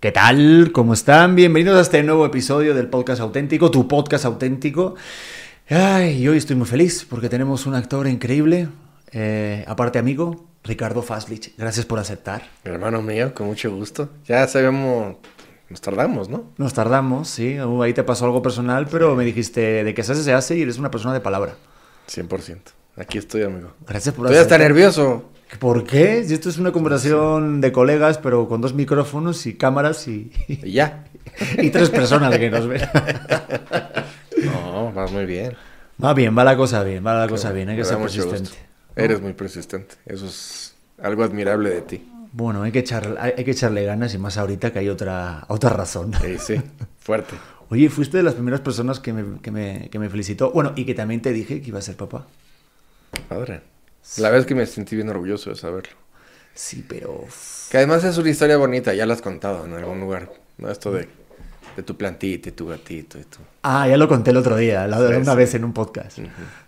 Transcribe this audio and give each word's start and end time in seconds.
¿Qué 0.00 0.12
tal? 0.12 0.70
¿Cómo 0.70 0.94
están? 0.94 1.34
Bienvenidos 1.34 1.76
a 1.76 1.80
este 1.80 2.04
nuevo 2.04 2.24
episodio 2.24 2.72
del 2.72 2.86
podcast 2.86 3.20
auténtico, 3.20 3.72
tu 3.72 3.88
podcast 3.88 4.26
auténtico. 4.26 4.94
Ay, 5.68 6.22
y 6.22 6.28
hoy 6.28 6.38
estoy 6.38 6.54
muy 6.54 6.68
feliz 6.68 7.04
porque 7.10 7.28
tenemos 7.28 7.66
un 7.66 7.74
actor 7.74 8.06
increíble, 8.06 8.68
eh, 9.10 9.64
aparte 9.66 9.98
amigo, 9.98 10.46
Ricardo 10.62 11.02
Faslich. 11.02 11.52
Gracias 11.58 11.84
por 11.84 11.98
aceptar. 11.98 12.48
Hermano 12.62 13.02
mío, 13.02 13.34
con 13.34 13.48
mucho 13.48 13.74
gusto. 13.74 14.08
Ya 14.24 14.46
sabemos, 14.46 15.16
nos 15.68 15.80
tardamos, 15.80 16.28
¿no? 16.28 16.44
Nos 16.58 16.74
tardamos, 16.74 17.28
sí. 17.28 17.58
Uh, 17.58 17.82
ahí 17.82 17.92
te 17.92 18.04
pasó 18.04 18.24
algo 18.24 18.40
personal, 18.40 18.86
pero 18.88 19.16
me 19.16 19.24
dijiste 19.24 19.82
de 19.82 19.94
que 19.94 20.04
se 20.04 20.12
hace, 20.12 20.22
se 20.22 20.32
hace 20.32 20.56
y 20.56 20.62
eres 20.62 20.78
una 20.78 20.92
persona 20.92 21.12
de 21.12 21.20
palabra. 21.20 21.56
100%. 22.08 22.58
Aquí 22.94 23.18
estoy, 23.18 23.42
amigo. 23.42 23.72
Gracias 23.84 24.14
por 24.14 24.26
Todavía 24.26 24.42
está 24.42 24.58
nervioso. 24.58 25.24
¿Por 25.58 25.84
qué? 25.84 26.24
Si 26.24 26.34
esto 26.34 26.48
es 26.48 26.58
una 26.58 26.72
conversación 26.72 27.60
de 27.60 27.72
colegas, 27.72 28.18
pero 28.18 28.48
con 28.48 28.60
dos 28.60 28.74
micrófonos 28.74 29.46
y 29.46 29.54
cámaras 29.54 30.06
y, 30.06 30.30
Y 30.46 30.72
ya. 30.72 31.04
y 31.58 31.70
tres 31.70 31.90
personas 31.90 32.36
que 32.38 32.50
nos 32.50 32.66
ven. 32.66 32.82
No, 34.44 34.92
vas 34.92 35.10
muy 35.10 35.26
bien. 35.26 35.56
Va 36.02 36.14
bien, 36.14 36.36
va 36.38 36.44
la 36.44 36.56
cosa 36.56 36.84
bien, 36.84 37.04
va 37.04 37.12
la 37.12 37.26
cosa 37.26 37.50
bien, 37.50 37.70
hay 37.70 37.76
que 37.76 37.84
ser 37.84 37.98
persistente. 37.98 38.50
Eres 38.94 39.20
muy 39.20 39.32
persistente. 39.32 39.96
Eso 40.06 40.26
es 40.26 40.76
algo 41.02 41.24
admirable 41.24 41.70
de 41.70 41.80
ti. 41.82 42.08
Bueno, 42.32 42.62
hay 42.62 42.70
que, 42.70 42.78
echar, 42.78 43.16
hay, 43.18 43.32
hay 43.36 43.44
que 43.44 43.50
echarle 43.50 43.84
ganas 43.84 44.14
y 44.14 44.18
más 44.18 44.38
ahorita 44.38 44.72
que 44.72 44.78
hay 44.78 44.88
otra, 44.88 45.44
otra 45.48 45.70
razón. 45.70 46.12
Sí, 46.22 46.38
sí. 46.38 46.62
Fuerte. 47.00 47.34
Oye, 47.70 47.88
fuiste 47.90 48.16
de 48.16 48.22
las 48.22 48.34
primeras 48.34 48.60
personas 48.60 49.00
que 49.00 49.12
me, 49.12 49.40
que, 49.40 49.50
me, 49.50 49.88
que 49.90 49.98
me 49.98 50.08
felicitó. 50.08 50.52
Bueno, 50.52 50.72
y 50.76 50.84
que 50.84 50.94
también 50.94 51.20
te 51.20 51.32
dije 51.32 51.60
que 51.60 51.68
iba 51.68 51.80
a 51.80 51.82
ser 51.82 51.96
papá. 51.96 52.26
Padre. 53.28 53.62
La 54.16 54.30
vez 54.30 54.46
que 54.46 54.54
me 54.54 54.64
sentí 54.66 54.96
bien 54.96 55.08
orgulloso 55.10 55.50
de 55.50 55.56
saberlo. 55.56 55.96
Sí, 56.54 56.84
pero... 56.88 57.24
Que 57.70 57.76
además 57.76 58.02
es 58.04 58.16
una 58.18 58.30
historia 58.30 58.56
bonita, 58.56 58.94
ya 58.94 59.06
la 59.06 59.14
has 59.14 59.22
contado 59.22 59.64
en 59.66 59.74
algún 59.74 60.00
lugar. 60.00 60.32
¿no? 60.56 60.70
Esto 60.70 60.90
de, 60.92 61.08
de 61.76 61.82
tu 61.82 61.96
plantita 61.96 62.48
y 62.48 62.52
tu 62.52 62.66
gatito 62.66 63.18
y 63.18 63.24
tu... 63.24 63.38
Ah, 63.62 63.86
ya 63.86 63.96
lo 63.96 64.08
conté 64.08 64.30
el 64.30 64.38
otro 64.38 64.56
día, 64.56 64.86
la, 64.86 64.96
Sí, 64.98 65.14
una 65.14 65.32
sí. 65.32 65.36
vez 65.36 65.54
en 65.54 65.64
un 65.64 65.72
podcast. 65.72 66.18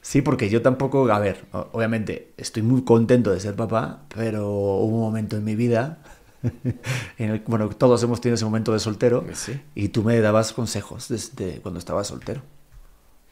Sí, 0.02 0.22
porque 0.22 0.48
yo 0.50 0.60
tampoco, 0.62 1.10
a 1.10 1.18
ver, 1.18 1.44
obviamente 1.52 2.32
estoy 2.36 2.62
muy 2.62 2.82
contento 2.84 3.32
de 3.32 3.40
ser 3.40 3.56
papá, 3.56 4.02
pero 4.14 4.48
hubo 4.48 4.96
un 4.96 5.00
momento 5.00 5.36
en 5.36 5.44
mi 5.44 5.56
vida, 5.56 5.98
en 7.18 7.30
el, 7.30 7.42
bueno, 7.46 7.68
todos 7.70 8.02
hemos 8.02 8.20
tenido 8.20 8.34
ese 8.34 8.44
momento 8.44 8.72
de 8.72 8.78
soltero, 8.80 9.24
Sí. 9.32 9.60
y 9.74 9.88
tú 9.88 10.04
me 10.04 10.20
dabas 10.20 10.52
consejos 10.52 11.08
desde 11.08 11.60
cuando 11.62 11.78
estaba 11.80 12.04
soltero. 12.04 12.42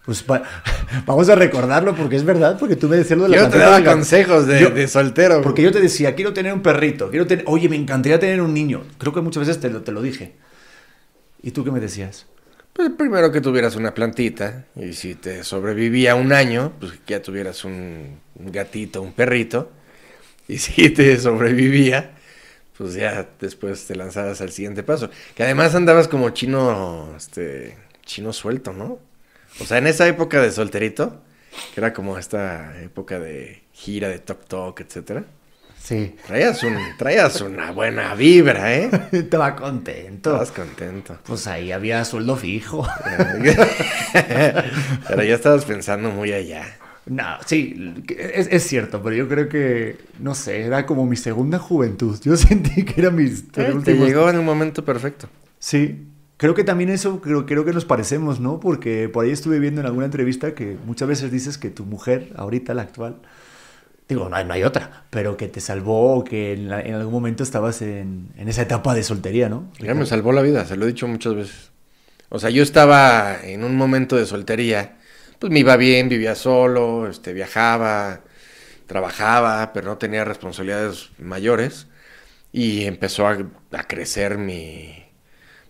Pues 0.08 0.24
va- 0.24 0.42
vamos 1.06 1.28
a 1.28 1.34
recordarlo 1.34 1.94
porque 1.94 2.16
es 2.16 2.24
verdad, 2.24 2.58
porque 2.58 2.76
tú 2.76 2.88
me 2.88 2.96
decías 2.96 3.18
lo 3.18 3.24
de 3.24 3.28
la 3.28 3.36
Yo 3.36 3.48
te 3.50 3.58
daba 3.58 3.84
consejos 3.84 4.46
de, 4.46 4.58
Yo- 4.58 4.70
de 4.70 4.88
soltero. 4.88 5.42
Porque 5.42 5.60
yo 5.60 5.70
te 5.70 5.82
decía, 5.82 6.14
quiero 6.14 6.32
tener 6.32 6.54
un 6.54 6.62
perrito, 6.62 7.10
quiero 7.10 7.26
tener, 7.26 7.44
oye, 7.46 7.68
me 7.68 7.76
encantaría 7.76 8.18
tener 8.18 8.40
un 8.40 8.54
niño. 8.54 8.84
Creo 8.96 9.12
que 9.12 9.20
muchas 9.20 9.46
veces 9.46 9.60
te 9.60 9.68
lo, 9.68 9.82
te 9.82 9.92
lo 9.92 10.00
dije. 10.00 10.32
¿Y 11.42 11.50
tú 11.50 11.62
qué 11.62 11.70
me 11.70 11.78
decías? 11.78 12.24
Pues 12.72 12.88
primero 12.96 13.30
que 13.30 13.42
tuvieras 13.42 13.76
una 13.76 13.92
plantita 13.92 14.64
y 14.76 14.94
si 14.94 15.14
te 15.14 15.44
sobrevivía 15.44 16.14
un 16.14 16.32
año, 16.32 16.72
pues 16.80 16.92
que 16.92 16.98
ya 17.12 17.20
tuvieras 17.20 17.66
un, 17.66 18.18
un 18.34 18.50
gatito, 18.50 19.02
un 19.02 19.12
perrito. 19.12 19.70
Y 20.48 20.56
si 20.56 20.88
te 20.88 21.18
sobrevivía, 21.18 22.12
pues 22.78 22.94
ya 22.94 23.28
después 23.38 23.84
te 23.86 23.94
lanzabas 23.94 24.40
al 24.40 24.52
siguiente 24.52 24.82
paso. 24.82 25.10
Que 25.34 25.42
además 25.42 25.74
andabas 25.74 26.08
como 26.08 26.30
chino, 26.30 27.12
este, 27.14 27.76
chino 28.06 28.32
suelto, 28.32 28.72
¿no? 28.72 29.06
O 29.60 29.64
sea, 29.64 29.78
en 29.78 29.86
esa 29.86 30.06
época 30.06 30.40
de 30.40 30.50
solterito, 30.50 31.20
que 31.74 31.80
era 31.80 31.92
como 31.92 32.18
esta 32.18 32.80
época 32.82 33.18
de 33.18 33.62
gira 33.72 34.08
de 34.08 34.18
toc 34.18 34.46
toc, 34.46 34.80
etcétera. 34.80 35.24
Sí. 35.82 36.16
Traías, 36.26 36.62
un, 36.64 36.76
traías 36.98 37.40
una 37.40 37.70
buena 37.70 38.14
vibra, 38.14 38.74
¿eh? 38.74 38.90
Estaba 39.12 39.56
contento. 39.56 40.30
Estabas 40.30 40.50
contento. 40.50 41.18
Pues 41.24 41.46
ahí 41.46 41.72
había 41.72 42.04
sueldo 42.04 42.36
fijo. 42.36 42.86
Pero 44.12 45.22
ya 45.22 45.34
estabas 45.34 45.64
pensando 45.64 46.10
muy 46.10 46.32
allá. 46.32 46.76
No, 47.06 47.24
sí, 47.46 47.94
es, 48.18 48.48
es 48.50 48.64
cierto, 48.64 49.02
pero 49.02 49.16
yo 49.16 49.28
creo 49.28 49.48
que, 49.48 49.96
no 50.18 50.34
sé, 50.34 50.60
era 50.60 50.84
como 50.84 51.06
mi 51.06 51.16
segunda 51.16 51.58
juventud. 51.58 52.18
Yo 52.22 52.36
sentí 52.36 52.84
que 52.84 53.00
era 53.00 53.10
mi... 53.10 53.24
Eh, 53.24 53.74
te 53.82 53.94
llegó 53.94 54.28
en 54.28 54.36
el 54.36 54.42
momento 54.42 54.84
perfecto. 54.84 55.28
Sí, 55.58 56.06
creo 56.38 56.54
que 56.54 56.64
también 56.64 56.90
eso, 56.90 57.20
creo, 57.22 57.46
creo 57.46 57.66
que 57.66 57.74
nos 57.74 57.86
parecemos, 57.86 58.40
¿no? 58.40 58.60
Porque 58.60 59.10
por 59.10 59.26
ahí 59.26 59.32
estuve 59.32 59.60
viendo 59.60 59.82
en 59.82 59.88
alguna 59.88 60.06
entrevista 60.06 60.54
que 60.54 60.78
muchas 60.86 61.08
veces 61.08 61.32
dices 61.32 61.58
que 61.58 61.70
tu 61.70 61.86
mujer, 61.86 62.32
ahorita 62.36 62.74
la 62.74 62.82
actual, 62.82 63.18
digo, 64.08 64.28
no 64.28 64.36
hay, 64.36 64.44
no 64.44 64.54
hay 64.54 64.64
otra, 64.64 65.04
pero 65.10 65.36
que 65.36 65.48
te 65.48 65.60
salvó 65.60 66.16
o 66.16 66.24
que 66.24 66.52
en, 66.54 66.68
la- 66.68 66.80
en 66.80 66.94
algún 66.94 67.12
momento 67.12 67.42
estabas 67.42 67.82
en, 67.82 68.28
en 68.36 68.48
esa 68.48 68.62
etapa 68.62 68.94
de 68.94 69.02
soltería, 69.02 69.48
¿no? 69.48 69.70
Ya 69.80 69.94
me 69.94 70.06
salvó 70.06 70.32
la 70.32 70.42
vida, 70.42 70.64
se 70.66 70.76
lo 70.76 70.84
he 70.84 70.88
dicho 70.88 71.08
muchas 71.08 71.34
veces. 71.34 71.70
O 72.30 72.38
sea, 72.38 72.50
yo 72.50 72.62
estaba 72.62 73.38
en 73.44 73.64
un 73.64 73.76
momento 73.76 74.16
de 74.16 74.26
soltería, 74.26 74.98
pues 75.38 75.52
me 75.52 75.60
iba 75.60 75.76
bien, 75.76 76.08
vivía 76.08 76.34
solo, 76.34 77.08
este, 77.08 77.32
viajaba, 77.32 78.22
trabajaba, 78.86 79.72
pero 79.72 79.88
no 79.88 79.98
tenía 79.98 80.24
responsabilidades 80.24 81.10
mayores. 81.18 81.88
Y 82.52 82.84
empezó 82.86 83.26
a, 83.28 83.38
a 83.72 83.84
crecer 83.84 84.38
mi, 84.38 85.04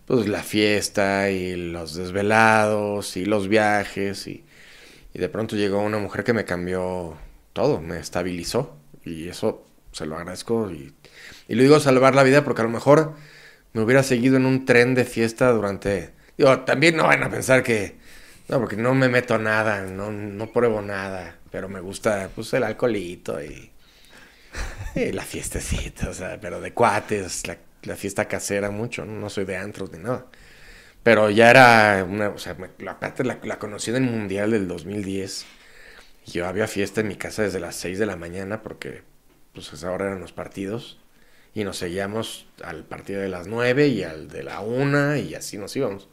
pues 0.09 0.27
la 0.27 0.43
fiesta 0.43 1.31
y 1.31 1.55
los 1.55 1.95
desvelados 1.95 3.19
y 3.19 3.27
los 3.27 3.47
viajes 3.47 4.27
y, 4.27 4.45
de 5.13 5.29
pronto 5.29 5.57
llegó 5.57 5.81
una 5.81 5.99
mujer 5.99 6.25
que 6.25 6.33
me 6.33 6.45
cambió 6.45 7.17
todo, 7.53 7.81
me 7.81 7.99
estabilizó 7.99 8.77
y 9.05 9.29
eso 9.29 9.67
se 9.93 10.07
lo 10.07 10.17
agradezco 10.17 10.71
y, 10.71 10.95
y 11.49 11.55
lo 11.57 11.63
digo 11.63 11.81
salvar 11.81 12.15
la 12.15 12.23
vida 12.23 12.45
porque 12.45 12.63
a 12.63 12.65
lo 12.65 12.71
mejor 12.71 13.15
me 13.73 13.83
hubiera 13.83 14.03
seguido 14.03 14.37
en 14.37 14.47
un 14.47 14.65
tren 14.65 14.95
de 14.95 15.05
fiesta 15.05 15.51
durante... 15.51 16.13
Digo, 16.39 16.61
también 16.61 16.97
no 16.97 17.05
van 17.05 17.23
a 17.25 17.31
pensar 17.31 17.63
que... 17.63 17.97
No, 18.49 18.61
porque 18.61 18.77
no 18.77 18.95
me 18.95 19.09
meto 19.09 19.39
nada, 19.39 19.83
no, 19.83 20.11
no 20.11 20.53
pruebo 20.53 20.81
nada, 20.81 21.37
pero 21.51 21.69
me 21.69 21.81
gusta 21.81 22.31
pues 22.35 22.53
el 22.55 22.63
alcoholito 22.63 23.43
y, 23.43 23.73
y 24.95 25.13
la 25.13 25.23
fiestecita, 25.23 26.09
o 26.09 26.15
sea, 26.15 26.39
pero 26.41 26.61
de 26.61 26.73
cuates, 26.73 27.47
la, 27.47 27.59
la 27.83 27.97
fiesta 27.97 28.27
casera 28.27 28.71
mucho, 28.71 29.05
¿no? 29.05 29.13
No 29.19 29.31
soy 29.31 29.45
de 29.45 29.57
antros 29.57 29.93
ni 29.93 29.99
nada. 29.99 30.27
Pero 31.03 31.31
ya 31.31 31.51
era 31.51 32.05
una, 32.05 32.29
o 32.29 32.39
sea, 32.39 32.57
la, 32.79 32.93
aparte 32.93 33.25
la, 33.25 33.39
la 33.43 33.59
conocí 33.59 33.91
en 33.91 33.97
el 33.97 34.11
Mundial 34.11 34.51
del 34.51 34.69
2010. 34.69 35.47
Y 36.27 36.31
yo 36.33 36.47
había 36.47 36.67
fiesta 36.67 37.01
en 37.01 37.09
mi 37.09 37.17
casa 37.17 37.43
desde 37.43 37.61
las 37.61 37.77
6 37.77 37.99
de 37.99 38.07
la 38.07 38.17
mañana 38.17 38.63
porque 38.63 39.03
pues 39.53 39.73
a 39.73 39.77
esa 39.77 39.91
hora 39.93 40.07
eran 40.07 40.21
los 40.21 40.33
partidos. 40.33 40.99
Y 41.55 41.65
nos 41.65 41.79
seguíamos 41.79 42.47
al 42.63 42.85
partido 42.85 43.21
de 43.21 43.29
las 43.29 43.47
9 43.47 43.89
y 43.89 44.03
al 44.03 44.29
de 44.29 44.43
la 44.43 44.61
1 44.61 45.17
y 45.17 45.35
así 45.35 45.57
nos 45.59 45.75
íbamos. 45.77 46.09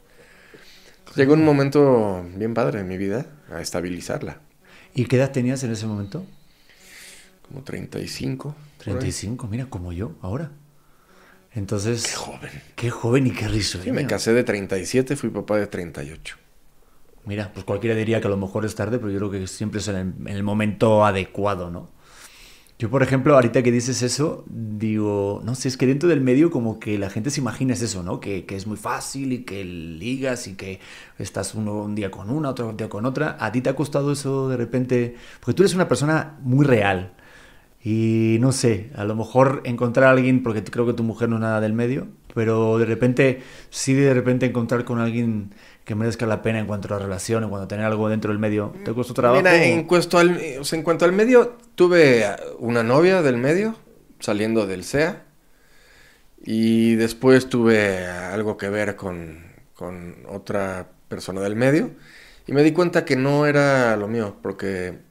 Llegó 1.14 1.34
un 1.34 1.44
momento 1.44 2.26
bien 2.34 2.52
padre 2.52 2.80
en 2.80 2.88
mi 2.88 2.98
vida 2.98 3.26
a 3.50 3.60
estabilizarla. 3.60 4.40
¿Y 4.94 5.06
qué 5.06 5.16
edad 5.16 5.30
tenías 5.30 5.62
en 5.62 5.72
ese 5.72 5.86
momento? 5.86 6.26
Como 7.46 7.62
35. 7.62 8.54
por 8.78 8.88
ahí. 8.88 8.94
35, 8.94 9.46
mira, 9.46 9.66
como 9.66 9.92
yo, 9.92 10.16
ahora. 10.20 10.50
Entonces... 11.56 12.04
Qué 12.04 12.14
joven. 12.14 12.50
Qué 12.76 12.90
joven 12.90 13.26
y 13.26 13.30
qué 13.32 13.48
risueño. 13.48 13.84
Sí, 13.84 13.92
me 13.92 14.06
casé 14.06 14.32
de 14.32 14.44
37, 14.44 15.16
fui 15.16 15.30
papá 15.30 15.56
de 15.56 15.66
38. 15.66 16.36
Mira, 17.24 17.50
pues 17.52 17.64
cualquiera 17.64 17.96
diría 17.96 18.20
que 18.20 18.28
a 18.28 18.30
lo 18.30 18.36
mejor 18.36 18.64
es 18.64 18.74
tarde, 18.74 18.98
pero 18.98 19.10
yo 19.10 19.18
creo 19.18 19.30
que 19.30 19.46
siempre 19.48 19.80
es 19.80 19.88
en 19.88 19.96
el, 19.96 20.28
en 20.28 20.36
el 20.36 20.42
momento 20.44 21.04
adecuado, 21.04 21.70
¿no? 21.70 21.90
Yo, 22.78 22.90
por 22.90 23.02
ejemplo, 23.02 23.34
ahorita 23.34 23.62
que 23.62 23.72
dices 23.72 24.02
eso, 24.02 24.44
digo, 24.48 25.40
no 25.42 25.54
sé, 25.54 25.68
es 25.68 25.78
que 25.78 25.86
dentro 25.86 26.10
del 26.10 26.20
medio 26.20 26.50
como 26.50 26.78
que 26.78 26.98
la 26.98 27.08
gente 27.08 27.30
se 27.30 27.40
imagina 27.40 27.72
es 27.72 27.80
eso, 27.80 28.02
¿no? 28.02 28.20
Que, 28.20 28.44
que 28.44 28.54
es 28.54 28.66
muy 28.66 28.76
fácil 28.76 29.32
y 29.32 29.44
que 29.44 29.64
ligas 29.64 30.46
y 30.46 30.56
que 30.56 30.80
estás 31.18 31.54
uno 31.54 31.72
un 31.82 31.94
día 31.94 32.10
con 32.10 32.28
una, 32.28 32.50
otro 32.50 32.74
día 32.74 32.90
con 32.90 33.06
otra. 33.06 33.38
¿A 33.40 33.50
ti 33.50 33.62
te 33.62 33.70
ha 33.70 33.74
costado 33.74 34.12
eso 34.12 34.50
de 34.50 34.58
repente? 34.58 35.16
Porque 35.40 35.54
tú 35.54 35.62
eres 35.62 35.74
una 35.74 35.88
persona 35.88 36.36
muy 36.42 36.66
real. 36.66 37.14
Y 37.88 38.38
no 38.40 38.50
sé, 38.50 38.90
a 38.96 39.04
lo 39.04 39.14
mejor 39.14 39.62
encontrar 39.62 40.08
a 40.08 40.10
alguien, 40.10 40.42
porque 40.42 40.64
creo 40.64 40.86
que 40.86 40.92
tu 40.92 41.04
mujer 41.04 41.28
no 41.28 41.36
es 41.36 41.42
nada 41.42 41.60
del 41.60 41.72
medio, 41.72 42.08
pero 42.34 42.78
de 42.78 42.84
repente, 42.84 43.42
sí 43.70 43.94
de 43.94 44.12
repente 44.12 44.44
encontrar 44.44 44.84
con 44.84 44.98
alguien 44.98 45.54
que 45.84 45.94
merezca 45.94 46.26
la 46.26 46.42
pena 46.42 46.58
en 46.58 46.66
cuanto 46.66 46.88
a 46.88 46.98
la 46.98 47.04
relación, 47.04 47.44
en 47.44 47.48
cuanto 47.48 47.66
a 47.66 47.68
tener 47.68 47.84
algo 47.84 48.08
dentro 48.08 48.32
del 48.32 48.40
medio, 48.40 48.74
¿te 48.84 48.92
costó 48.92 49.14
trabajo? 49.14 49.40
Mira, 49.40 49.64
en 49.64 49.84
cuanto, 49.84 50.18
al, 50.18 50.36
o 50.58 50.64
sea, 50.64 50.76
en 50.76 50.82
cuanto 50.82 51.04
al 51.04 51.12
medio, 51.12 51.58
tuve 51.76 52.26
una 52.58 52.82
novia 52.82 53.22
del 53.22 53.36
medio, 53.36 53.76
saliendo 54.18 54.66
del 54.66 54.82
SEA. 54.82 55.22
Y 56.44 56.96
después 56.96 57.48
tuve 57.48 58.04
algo 58.04 58.56
que 58.56 58.68
ver 58.68 58.96
con, 58.96 59.44
con 59.74 60.16
otra 60.28 60.88
persona 61.06 61.40
del 61.40 61.54
medio. 61.54 61.92
Y 62.48 62.52
me 62.52 62.64
di 62.64 62.72
cuenta 62.72 63.04
que 63.04 63.14
no 63.14 63.46
era 63.46 63.96
lo 63.96 64.08
mío, 64.08 64.38
porque 64.42 65.06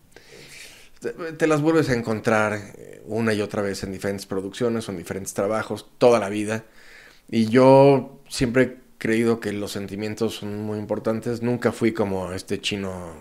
te, 1.14 1.34
te 1.34 1.48
las 1.48 1.62
vuelves 1.62 1.90
a 1.90 1.94
encontrar 1.94 2.54
eh, 2.78 3.02
una 3.06 3.34
y 3.34 3.42
otra 3.42 3.62
vez 3.62 3.84
en 3.84 3.92
diferentes 3.92 4.26
producciones 4.26 4.88
o 4.88 4.92
en 4.92 4.98
diferentes 4.98 5.34
trabajos, 5.34 5.88
toda 5.98 6.20
la 6.20 6.30
vida. 6.30 6.66
Y 7.30 7.48
yo 7.48 8.22
siempre 8.30 8.64
he 8.64 8.78
creído 8.98 9.40
que 9.40 9.52
los 9.54 9.72
sentimientos 9.72 10.36
son 10.36 10.58
muy 10.64 10.78
importantes. 10.80 11.42
Nunca 11.42 11.72
fui 11.72 11.94
como 11.94 12.32
este 12.34 12.60
chino. 12.62 13.14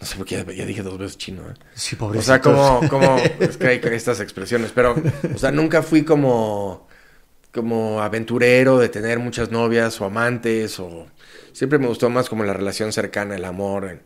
No 0.00 0.06
sé 0.06 0.16
por 0.16 0.26
qué 0.26 0.36
ya, 0.36 0.52
ya 0.52 0.64
dije 0.66 0.82
dos 0.82 0.98
veces 0.98 1.18
chino. 1.18 1.42
¿eh? 1.50 1.54
Sí, 1.74 1.96
O 1.96 1.98
pobrecito. 1.98 2.26
sea, 2.26 2.40
como, 2.40 2.88
como. 2.88 3.16
Es 3.40 3.56
que 3.56 3.66
hay 3.68 3.80
estas 3.84 4.20
expresiones, 4.20 4.72
pero. 4.74 4.96
O 5.34 5.38
sea, 5.38 5.50
nunca 5.52 5.82
fui 5.82 6.04
como. 6.04 6.88
como 7.52 8.00
aventurero, 8.02 8.78
de 8.78 8.88
tener 8.88 9.18
muchas 9.18 9.50
novias 9.50 10.00
o 10.00 10.04
amantes, 10.06 10.80
o 10.80 11.06
siempre 11.52 11.78
me 11.78 11.86
gustó 11.88 12.10
más 12.10 12.28
como 12.28 12.44
la 12.44 12.54
relación 12.54 12.92
cercana, 12.92 13.36
el 13.36 13.44
amor. 13.44 14.00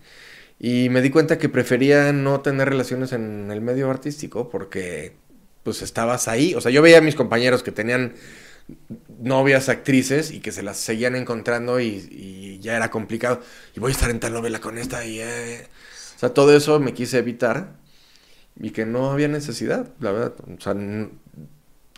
Y 0.59 0.89
me 0.89 1.03
di 1.03 1.11
cuenta 1.11 1.39
que 1.39 1.49
prefería 1.49 2.13
no 2.13 2.41
tener 2.41 2.69
relaciones 2.69 3.13
en 3.13 3.51
el 3.51 3.61
medio 3.61 3.91
artístico 3.91 4.49
porque 4.49 5.17
pues 5.63 5.83
estabas 5.83 6.29
ahí. 6.29 6.55
O 6.55 6.61
sea, 6.61 6.71
yo 6.71 6.83
veía 6.83 6.99
a 6.99 7.01
mis 7.01 7.15
compañeros 7.15 7.63
que 7.63 7.73
tenían 7.73 8.15
novias 9.19 9.69
actrices 9.69 10.31
y 10.31 10.41
que 10.41 10.53
se 10.53 10.63
las 10.63 10.79
seguían 10.79 11.17
encontrando 11.17 11.81
y, 11.81 12.59
ya 12.61 12.77
era 12.77 12.91
complicado. 12.91 13.41
Y 13.75 13.81
voy 13.81 13.91
a 13.91 13.95
estar 13.95 14.11
en 14.11 14.21
tal 14.21 14.33
novela 14.33 14.61
con 14.61 14.79
esta 14.79 15.05
y... 15.05 15.21
Eh. 15.21 15.67
O 16.17 16.19
sea, 16.19 16.33
todo 16.33 16.57
eso 16.57 16.79
me 16.79 16.95
quise 16.95 17.19
evitar 17.19 17.77
y 18.59 18.71
que 18.71 18.87
no 18.87 19.11
había 19.11 19.29
necesidad, 19.29 19.93
la 20.01 20.13
verdad. 20.13 20.35
O 20.57 20.61
sea, 20.61 20.75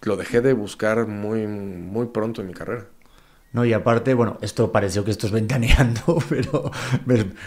lo 0.02 0.16
dejé 0.16 0.40
de 0.40 0.54
buscar 0.54 1.06
muy, 1.06 1.46
muy 1.46 2.06
pronto 2.06 2.40
en 2.40 2.48
mi 2.48 2.54
carrera. 2.54 2.86
No, 3.56 3.64
y 3.64 3.72
aparte, 3.72 4.12
bueno, 4.12 4.36
esto 4.42 4.70
pareció 4.70 5.02
que 5.02 5.10
esto 5.10 5.26
es 5.26 5.32
ventaneando, 5.32 6.18
pero 6.28 6.70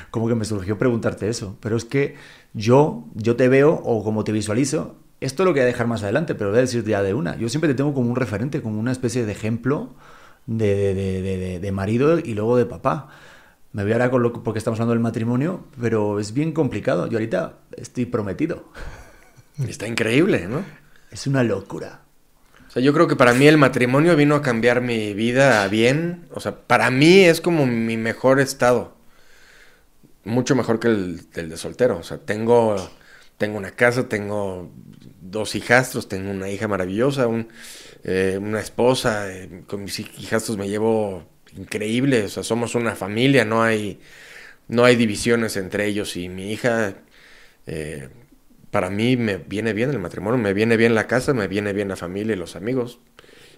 como 0.09 0.27
que 0.27 0.33
me 0.33 0.43
surgió 0.43 0.75
preguntarte 0.75 1.29
eso. 1.29 1.55
Pero 1.59 1.77
es 1.77 1.85
que 1.85 2.15
yo, 2.55 3.05
yo 3.13 3.35
te 3.35 3.47
veo 3.47 3.79
o 3.85 4.03
como 4.03 4.23
te 4.23 4.31
visualizo, 4.31 4.95
esto 5.21 5.45
lo 5.45 5.51
voy 5.51 5.59
a 5.59 5.65
dejar 5.65 5.85
más 5.85 6.01
adelante, 6.01 6.33
pero 6.33 6.49
voy 6.49 6.57
a 6.57 6.61
decir 6.61 6.83
ya 6.83 7.03
de 7.03 7.13
una. 7.13 7.37
Yo 7.37 7.47
siempre 7.47 7.67
te 7.67 7.75
tengo 7.75 7.93
como 7.93 8.09
un 8.09 8.15
referente, 8.15 8.63
como 8.63 8.79
una 8.79 8.91
especie 8.91 9.23
de 9.23 9.31
ejemplo 9.31 9.89
de, 10.47 10.95
de, 10.95 11.59
de, 11.59 11.71
marido 11.71 12.17
y 12.17 12.33
luego 12.33 12.57
de 12.57 12.65
papá. 12.65 13.09
Me 13.71 13.83
voy 13.83 13.91
ahora 13.91 14.09
con 14.09 14.23
lo 14.23 14.33
porque 14.33 14.57
estamos 14.57 14.79
hablando 14.79 14.93
del 14.93 15.03
matrimonio, 15.03 15.65
pero 15.79 16.19
es 16.19 16.33
bien 16.33 16.53
complicado. 16.53 17.05
Yo 17.05 17.19
ahorita 17.19 17.59
estoy 17.77 18.07
prometido. 18.07 18.63
Está 19.59 19.85
increíble, 19.85 20.47
¿no? 20.47 20.63
Es 21.11 21.27
una 21.27 21.43
locura. 21.43 22.01
O 22.69 22.71
sea, 22.71 22.83
yo 22.83 22.93
creo 22.93 23.07
que 23.07 23.15
para 23.15 23.33
mí 23.33 23.47
el 23.47 23.57
matrimonio 23.57 24.15
vino 24.15 24.35
a 24.35 24.43
cambiar 24.43 24.79
mi 24.81 25.15
vida 25.15 25.67
bien. 25.69 26.27
O 26.31 26.39
sea, 26.39 26.55
para 26.67 26.91
mí 26.91 27.21
es 27.21 27.41
como 27.41 27.65
mi 27.65 27.97
mejor 27.97 28.39
estado. 28.39 28.95
Mucho 30.23 30.55
mejor 30.55 30.79
que 30.79 30.87
el, 30.87 31.31
de 31.31 31.57
soltero. 31.57 31.97
O 31.97 32.03
sea, 32.03 32.19
tengo, 32.19 32.75
tengo 33.39 33.57
una 33.57 33.71
casa, 33.71 34.07
tengo 34.07 34.71
dos 35.19 35.55
hijastros, 35.55 36.07
tengo 36.07 36.29
una 36.29 36.49
hija 36.49 36.67
maravillosa, 36.67 37.27
eh, 38.03 38.37
una 38.39 38.59
esposa. 38.59 39.33
Eh, 39.33 39.63
con 39.65 39.83
mis 39.83 39.99
hijastros 39.99 40.55
me 40.57 40.69
llevo 40.69 41.23
increíble. 41.57 42.25
O 42.25 42.29
sea, 42.29 42.43
somos 42.43 42.75
una 42.75 42.95
familia, 42.95 43.45
no 43.45 43.63
hay, 43.63 43.99
no 44.67 44.85
hay 44.85 44.95
divisiones 44.95 45.57
entre 45.57 45.87
ellos 45.87 46.15
y 46.17 46.29
mi 46.29 46.51
hija. 46.51 46.93
Eh, 47.65 48.09
para 48.71 48.89
mí 48.89 49.17
me 49.17 49.37
viene 49.37 49.73
bien 49.73 49.89
el 49.89 49.99
matrimonio, 49.99 50.37
me 50.37 50.53
viene 50.53 50.77
bien 50.77 50.95
la 50.95 51.07
casa, 51.07 51.33
me 51.33 51.47
viene 51.47 51.73
bien 51.73 51.87
la 51.87 51.95
familia 51.95 52.33
y 52.33 52.39
los 52.39 52.55
amigos. 52.55 52.99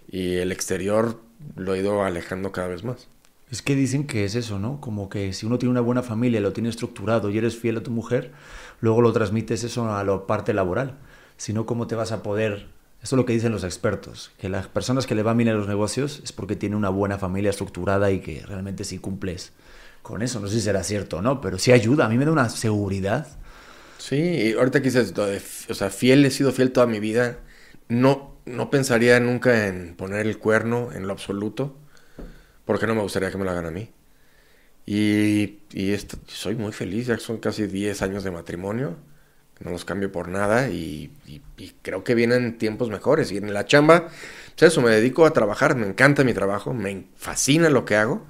Y 0.09 0.35
el 0.35 0.51
exterior 0.51 1.21
lo 1.55 1.73
he 1.73 1.79
ido 1.79 2.03
alejando 2.03 2.51
cada 2.51 2.67
vez 2.67 2.83
más. 2.83 3.07
Es 3.49 3.61
que 3.61 3.75
dicen 3.75 4.07
que 4.07 4.23
es 4.23 4.35
eso, 4.35 4.59
¿no? 4.59 4.79
Como 4.79 5.09
que 5.09 5.33
si 5.33 5.45
uno 5.45 5.57
tiene 5.57 5.71
una 5.71 5.81
buena 5.81 6.03
familia, 6.03 6.39
lo 6.39 6.53
tiene 6.53 6.69
estructurado 6.69 7.29
y 7.29 7.37
eres 7.37 7.57
fiel 7.57 7.77
a 7.77 7.83
tu 7.83 7.91
mujer, 7.91 8.31
luego 8.79 9.01
lo 9.01 9.11
transmites 9.11 9.63
eso 9.65 9.93
a 9.93 10.03
la 10.03 10.25
parte 10.25 10.53
laboral. 10.53 10.97
Si 11.35 11.51
no, 11.51 11.65
¿cómo 11.65 11.87
te 11.87 11.95
vas 11.95 12.11
a 12.11 12.23
poder...? 12.23 12.67
Eso 13.03 13.15
es 13.15 13.17
lo 13.17 13.25
que 13.25 13.33
dicen 13.33 13.51
los 13.51 13.63
expertos, 13.63 14.31
que 14.37 14.47
las 14.47 14.67
personas 14.67 15.07
que 15.07 15.15
le 15.15 15.23
van 15.23 15.35
bien 15.35 15.49
a 15.49 15.53
los 15.53 15.67
negocios 15.67 16.21
es 16.23 16.31
porque 16.31 16.55
tienen 16.55 16.77
una 16.77 16.89
buena 16.89 17.17
familia 17.17 17.49
estructurada 17.49 18.11
y 18.11 18.19
que 18.19 18.45
realmente 18.45 18.83
sí 18.83 18.99
cumples 18.99 19.53
con 20.03 20.21
eso. 20.21 20.39
No 20.39 20.47
sé 20.47 20.55
si 20.55 20.61
será 20.61 20.83
cierto 20.83 21.17
o 21.17 21.21
no, 21.23 21.41
pero 21.41 21.57
sí 21.57 21.71
ayuda. 21.71 22.05
A 22.05 22.09
mí 22.09 22.17
me 22.19 22.25
da 22.25 22.31
una 22.31 22.47
seguridad 22.47 23.27
Sí, 24.01 24.15
y 24.15 24.53
ahorita 24.53 24.81
que 24.81 24.89
dices, 24.89 25.13
o 25.69 25.73
sea, 25.75 25.91
fiel, 25.91 26.25
he 26.25 26.31
sido 26.31 26.51
fiel 26.51 26.71
toda 26.71 26.87
mi 26.87 26.99
vida. 26.99 27.39
No, 27.87 28.35
no 28.45 28.71
pensaría 28.71 29.19
nunca 29.19 29.67
en 29.67 29.95
poner 29.95 30.25
el 30.25 30.39
cuerno 30.39 30.91
en 30.91 31.05
lo 31.05 31.13
absoluto, 31.13 31.77
porque 32.65 32.87
no 32.87 32.95
me 32.95 33.01
gustaría 33.03 33.31
que 33.31 33.37
me 33.37 33.45
lo 33.45 33.51
hagan 33.51 33.67
a 33.67 33.71
mí. 33.71 33.91
Y, 34.87 35.59
y 35.71 35.93
esto, 35.93 36.17
soy 36.27 36.55
muy 36.55 36.71
feliz, 36.73 37.07
ya 37.07 37.17
son 37.19 37.37
casi 37.37 37.67
10 37.67 38.01
años 38.01 38.23
de 38.23 38.31
matrimonio, 38.31 38.97
no 39.59 39.71
los 39.71 39.85
cambio 39.85 40.11
por 40.11 40.29
nada 40.29 40.69
y, 40.69 41.11
creo 41.83 42.03
que 42.03 42.15
vienen 42.15 42.57
tiempos 42.57 42.89
mejores. 42.89 43.31
Y 43.31 43.37
en 43.37 43.53
la 43.53 43.65
chamba, 43.65 44.07
pues 44.57 44.71
eso, 44.71 44.81
me 44.81 44.91
dedico 44.91 45.25
a 45.27 45.33
trabajar, 45.33 45.75
me 45.75 45.87
encanta 45.87 46.23
mi 46.23 46.33
trabajo, 46.33 46.73
me 46.73 47.05
fascina 47.17 47.69
lo 47.69 47.85
que 47.85 47.97
hago, 47.97 48.25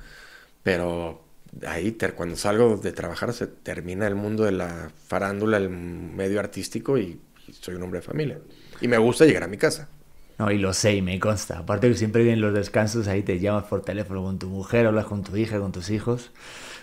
pero 0.64 1.24
ahí 1.68 1.98
cuando 2.16 2.36
salgo 2.36 2.78
de 2.78 2.92
trabajar 2.92 3.34
se 3.34 3.48
termina 3.48 4.08
el 4.08 4.16
mundo 4.16 4.44
de 4.44 4.52
la 4.52 4.92
farándula, 5.08 5.58
el 5.58 5.70
medio 5.70 6.40
artístico 6.40 6.98
y, 6.98 7.20
soy 7.60 7.76
un 7.76 7.84
hombre 7.84 8.00
de 8.00 8.06
familia. 8.06 8.40
Y 8.80 8.88
me 8.88 8.98
gusta 8.98 9.26
llegar 9.26 9.44
a 9.44 9.48
mi 9.48 9.58
casa. 9.58 9.90
No, 10.38 10.50
y 10.52 10.58
lo 10.58 10.74
sé 10.74 10.96
y 10.96 11.02
me 11.02 11.20
consta. 11.20 11.60
Aparte 11.60 11.90
que 11.90 11.96
siempre 11.96 12.24
vienen 12.24 12.42
los 12.42 12.54
descansos, 12.54 13.08
ahí 13.08 13.22
te 13.24 13.40
llamas 13.40 13.66
por 13.66 13.82
teléfono 13.82 14.24
con 14.24 14.40
tu 14.40 14.48
mujer, 14.48 14.88
hablas 14.88 15.06
con 15.06 15.24
tu 15.24 15.36
hija, 15.36 15.60
con 15.60 15.72
tus 15.72 15.90
hijos. 15.90 16.32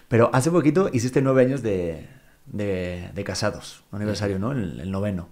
Pero 0.09 0.31
hace 0.33 0.51
poquito 0.51 0.91
hiciste 0.93 1.23
nueve 1.23 1.43
años 1.43 1.63
de, 1.63 2.07
de, 2.47 3.25
casados, 3.25 3.83
aniversario, 3.91 4.39
¿no? 4.39 4.53
El, 4.53 4.91
noveno. 4.91 5.29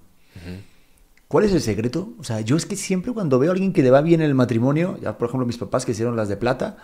¿Cuál 1.29 1.45
es 1.45 1.53
el 1.53 1.61
secreto? 1.61 2.15
O 2.19 2.25
sea, 2.25 2.41
yo 2.41 2.57
es 2.57 2.67
que 2.67 2.77
siempre 2.77 3.13
cuando 3.13 3.39
veo 3.39 3.51
a 3.51 3.53
alguien 3.53 3.73
que 3.73 3.83
le 3.83 3.91
va 3.91 4.01
bien 4.01 4.21
el 4.21 4.35
matrimonio, 4.35 4.99
ya 5.03 5.19
por 5.19 5.29
ejemplo 5.29 5.47
mis 5.47 5.59
papás 5.59 5.85
que 5.85 5.93
hicieron 5.93 6.17
las 6.17 6.29
de 6.29 6.37
plata, 6.37 6.77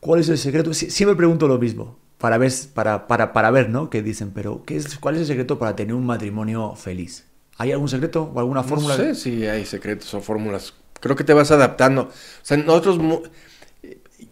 ¿Cuál 0.00 0.20
es 0.20 0.28
el 0.28 0.38
secreto? 0.38 0.72
siempre 0.74 1.14
pregunto 1.14 1.46
lo 1.46 1.58
mismo, 1.58 1.98
para 2.18 2.38
ver, 2.38 2.52
para, 2.74 3.06
para, 3.06 3.32
para 3.32 3.50
ver, 3.50 3.68
¿no? 3.68 3.90
¿Qué 3.90 4.02
dicen? 4.02 4.32
Pero, 4.32 4.64
¿qué 4.64 4.76
es, 4.76 4.98
¿cuál 4.98 5.14
es 5.14 5.22
el 5.22 5.26
secreto 5.26 5.58
para 5.58 5.76
tener 5.76 5.94
un 5.94 6.06
matrimonio 6.06 6.74
feliz? 6.74 7.26
¿Hay 7.58 7.72
algún 7.72 7.88
secreto 7.88 8.32
o 8.34 8.40
alguna 8.40 8.62
fórmula? 8.62 8.96
No 8.96 9.02
sé 9.02 9.14
si 9.14 9.46
hay 9.46 9.66
secretos 9.66 10.12
o 10.14 10.20
fórmulas. 10.22 10.74
Creo 10.98 11.14
que 11.14 11.24
te 11.24 11.34
vas 11.34 11.50
adaptando. 11.50 12.02
O 12.04 12.10
sea, 12.42 12.56
nosotros... 12.56 12.98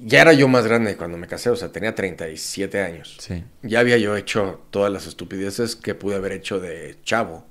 Ya 0.01 0.21
era 0.21 0.33
yo 0.33 0.49
más 0.49 0.67
grande 0.67 0.97
cuando 0.97 1.17
me 1.19 1.27
casé, 1.27 1.51
o 1.51 1.57
sea, 1.57 1.73
tenía 1.73 1.95
37 1.95 2.81
años. 2.83 3.17
Sí. 3.21 3.43
Ya 3.63 3.81
había 3.81 3.97
yo 3.97 4.17
hecho 4.17 4.61
todas 4.71 4.93
las 4.93 5.07
estupideces 5.07 5.77
que 5.77 5.95
pude 5.95 6.15
haber 6.15 6.33
hecho 6.33 6.61
de 6.61 6.97
chavo. 7.03 7.47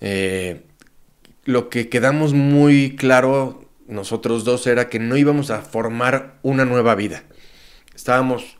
Eh, 0.00 0.62
lo 1.44 1.70
que 1.70 1.88
quedamos 1.88 2.34
muy 2.34 2.96
claro 2.96 3.67
nosotros 3.88 4.44
dos 4.44 4.66
era 4.66 4.88
que 4.88 4.98
no 4.98 5.16
íbamos 5.16 5.50
a 5.50 5.62
formar 5.62 6.38
una 6.42 6.64
nueva 6.64 6.94
vida. 6.94 7.24
Estábamos 7.94 8.58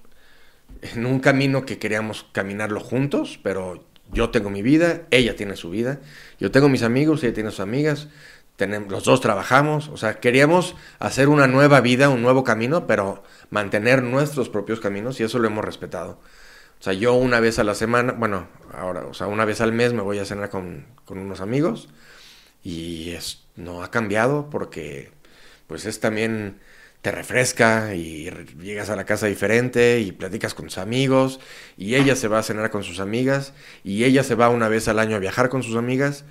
en 0.82 1.06
un 1.06 1.20
camino 1.20 1.64
que 1.64 1.78
queríamos 1.78 2.26
caminarlo 2.32 2.80
juntos, 2.80 3.38
pero 3.42 3.84
yo 4.10 4.30
tengo 4.30 4.50
mi 4.50 4.62
vida, 4.62 5.02
ella 5.10 5.36
tiene 5.36 5.56
su 5.56 5.70
vida, 5.70 6.00
yo 6.40 6.50
tengo 6.50 6.68
mis 6.68 6.82
amigos, 6.82 7.22
ella 7.22 7.34
tiene 7.34 7.50
sus 7.50 7.60
amigas, 7.60 8.08
tenemos, 8.56 8.90
los 8.90 9.04
dos 9.04 9.20
trabajamos, 9.20 9.88
o 9.88 9.96
sea, 9.96 10.18
queríamos 10.18 10.74
hacer 10.98 11.28
una 11.28 11.46
nueva 11.46 11.80
vida, 11.80 12.08
un 12.08 12.22
nuevo 12.22 12.42
camino, 12.42 12.86
pero 12.86 13.22
mantener 13.50 14.02
nuestros 14.02 14.48
propios 14.48 14.80
caminos 14.80 15.20
y 15.20 15.24
eso 15.24 15.38
lo 15.38 15.46
hemos 15.46 15.64
respetado. 15.64 16.20
O 16.80 16.82
sea, 16.82 16.92
yo 16.92 17.14
una 17.14 17.40
vez 17.40 17.58
a 17.58 17.64
la 17.64 17.74
semana, 17.74 18.12
bueno, 18.12 18.48
ahora, 18.72 19.06
o 19.06 19.14
sea, 19.14 19.26
una 19.26 19.44
vez 19.44 19.60
al 19.60 19.72
mes 19.72 19.92
me 19.92 20.02
voy 20.02 20.18
a 20.18 20.24
cenar 20.24 20.48
con, 20.48 20.86
con 21.04 21.18
unos 21.18 21.40
amigos 21.40 21.88
y 22.62 23.10
es, 23.10 23.44
no 23.56 23.82
ha 23.82 23.90
cambiado 23.90 24.48
porque 24.50 25.10
pues 25.68 25.86
es 25.86 26.00
también 26.00 26.58
te 27.02 27.12
refresca 27.12 27.94
y 27.94 28.28
llegas 28.60 28.90
a 28.90 28.96
la 28.96 29.06
casa 29.06 29.26
diferente 29.26 30.00
y 30.00 30.10
platicas 30.10 30.54
con 30.54 30.66
tus 30.66 30.78
amigos 30.78 31.38
y 31.76 31.94
ella 31.94 32.16
se 32.16 32.26
va 32.26 32.40
a 32.40 32.42
cenar 32.42 32.70
con 32.70 32.82
sus 32.82 32.98
amigas 32.98 33.52
y 33.84 34.02
ella 34.02 34.24
se 34.24 34.34
va 34.34 34.48
una 34.48 34.68
vez 34.68 34.88
al 34.88 34.98
año 34.98 35.14
a 35.14 35.20
viajar 35.20 35.48
con 35.48 35.62
sus 35.62 35.76
amigas 35.76 36.24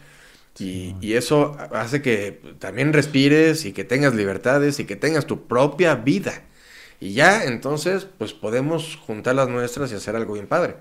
y, 0.59 0.95
y, 1.01 1.13
eso 1.13 1.55
hace 1.71 2.01
que 2.01 2.41
también 2.57 2.91
respires 2.91 3.63
y 3.65 3.73
que 3.73 3.83
tengas 3.83 4.15
libertades 4.15 4.79
y 4.79 4.85
que 4.85 4.95
tengas 4.95 5.27
tu 5.27 5.45
propia 5.47 5.93
vida. 5.93 6.41
Y 6.99 7.13
ya 7.13 7.43
entonces 7.43 8.07
pues 8.17 8.33
podemos 8.33 8.95
juntar 8.95 9.35
las 9.35 9.49
nuestras 9.49 9.91
y 9.91 9.95
hacer 9.95 10.15
algo 10.15 10.33
bien 10.33 10.47
padre. 10.47 10.77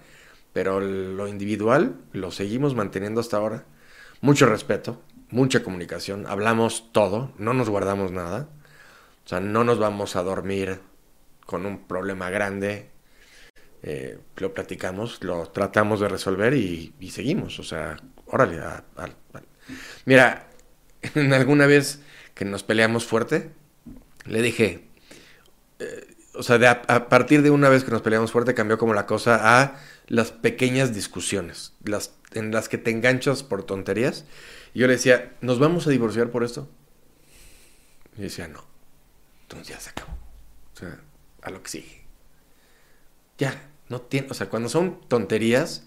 Pero 0.54 0.80
lo 0.80 1.28
individual 1.28 1.96
lo 2.12 2.30
seguimos 2.30 2.74
manteniendo 2.74 3.20
hasta 3.20 3.36
ahora. 3.36 3.66
Mucho 4.22 4.46
respeto, 4.46 5.02
mucha 5.30 5.62
comunicación, 5.62 6.26
hablamos 6.26 6.92
todo, 6.92 7.32
no 7.38 7.54
nos 7.54 7.68
guardamos 7.68 8.12
nada. 8.12 8.48
O 9.24 9.28
sea, 9.28 9.40
no 9.40 9.64
nos 9.64 9.78
vamos 9.78 10.14
a 10.14 10.22
dormir 10.22 10.80
con 11.44 11.66
un 11.66 11.86
problema 11.86 12.30
grande. 12.30 12.90
Eh, 13.82 14.18
lo 14.36 14.54
platicamos, 14.54 15.22
lo 15.22 15.48
tratamos 15.48 16.00
de 16.00 16.08
resolver 16.08 16.54
y, 16.54 16.92
seguimos. 17.10 17.58
O 17.58 17.64
sea, 17.64 17.96
órale. 18.26 18.60
Mira, 20.04 20.46
en 21.14 21.32
alguna 21.32 21.66
vez 21.66 22.00
que 22.34 22.44
nos 22.44 22.62
peleamos 22.62 23.04
fuerte, 23.04 23.50
le 24.26 24.42
dije, 24.42 24.88
eh, 25.80 26.14
o 26.34 26.42
sea, 26.42 26.82
a, 26.86 27.08
partir 27.08 27.42
de 27.42 27.50
una 27.50 27.68
vez 27.68 27.82
que 27.82 27.90
nos 27.90 28.02
peleamos 28.02 28.30
fuerte 28.30 28.54
cambió 28.54 28.78
como 28.78 28.94
la 28.94 29.06
cosa 29.06 29.60
a 29.60 29.80
las 30.06 30.30
pequeñas 30.30 30.94
discusiones, 30.94 31.72
las, 31.84 32.12
en 32.32 32.52
las 32.52 32.68
que 32.68 32.78
te 32.78 32.90
enganchas 32.90 33.42
por 33.42 33.64
tonterías 33.64 34.24
y 34.76 34.80
yo 34.80 34.88
le 34.88 34.92
decía, 34.92 35.32
¿nos 35.40 35.58
vamos 35.58 35.86
a 35.86 35.90
divorciar 35.90 36.30
por 36.30 36.44
esto? 36.44 36.68
Y 38.18 38.20
decía, 38.20 38.46
no. 38.46 38.62
Entonces 39.40 39.68
ya 39.68 39.80
se 39.80 39.88
acabó. 39.88 40.12
O 40.74 40.78
sea, 40.78 41.00
a 41.40 41.50
lo 41.50 41.62
que 41.62 41.70
sigue. 41.70 42.02
Ya, 43.38 43.70
no 43.88 44.02
tiene, 44.02 44.28
o 44.30 44.34
sea, 44.34 44.50
cuando 44.50 44.68
son 44.68 45.00
tonterías, 45.08 45.86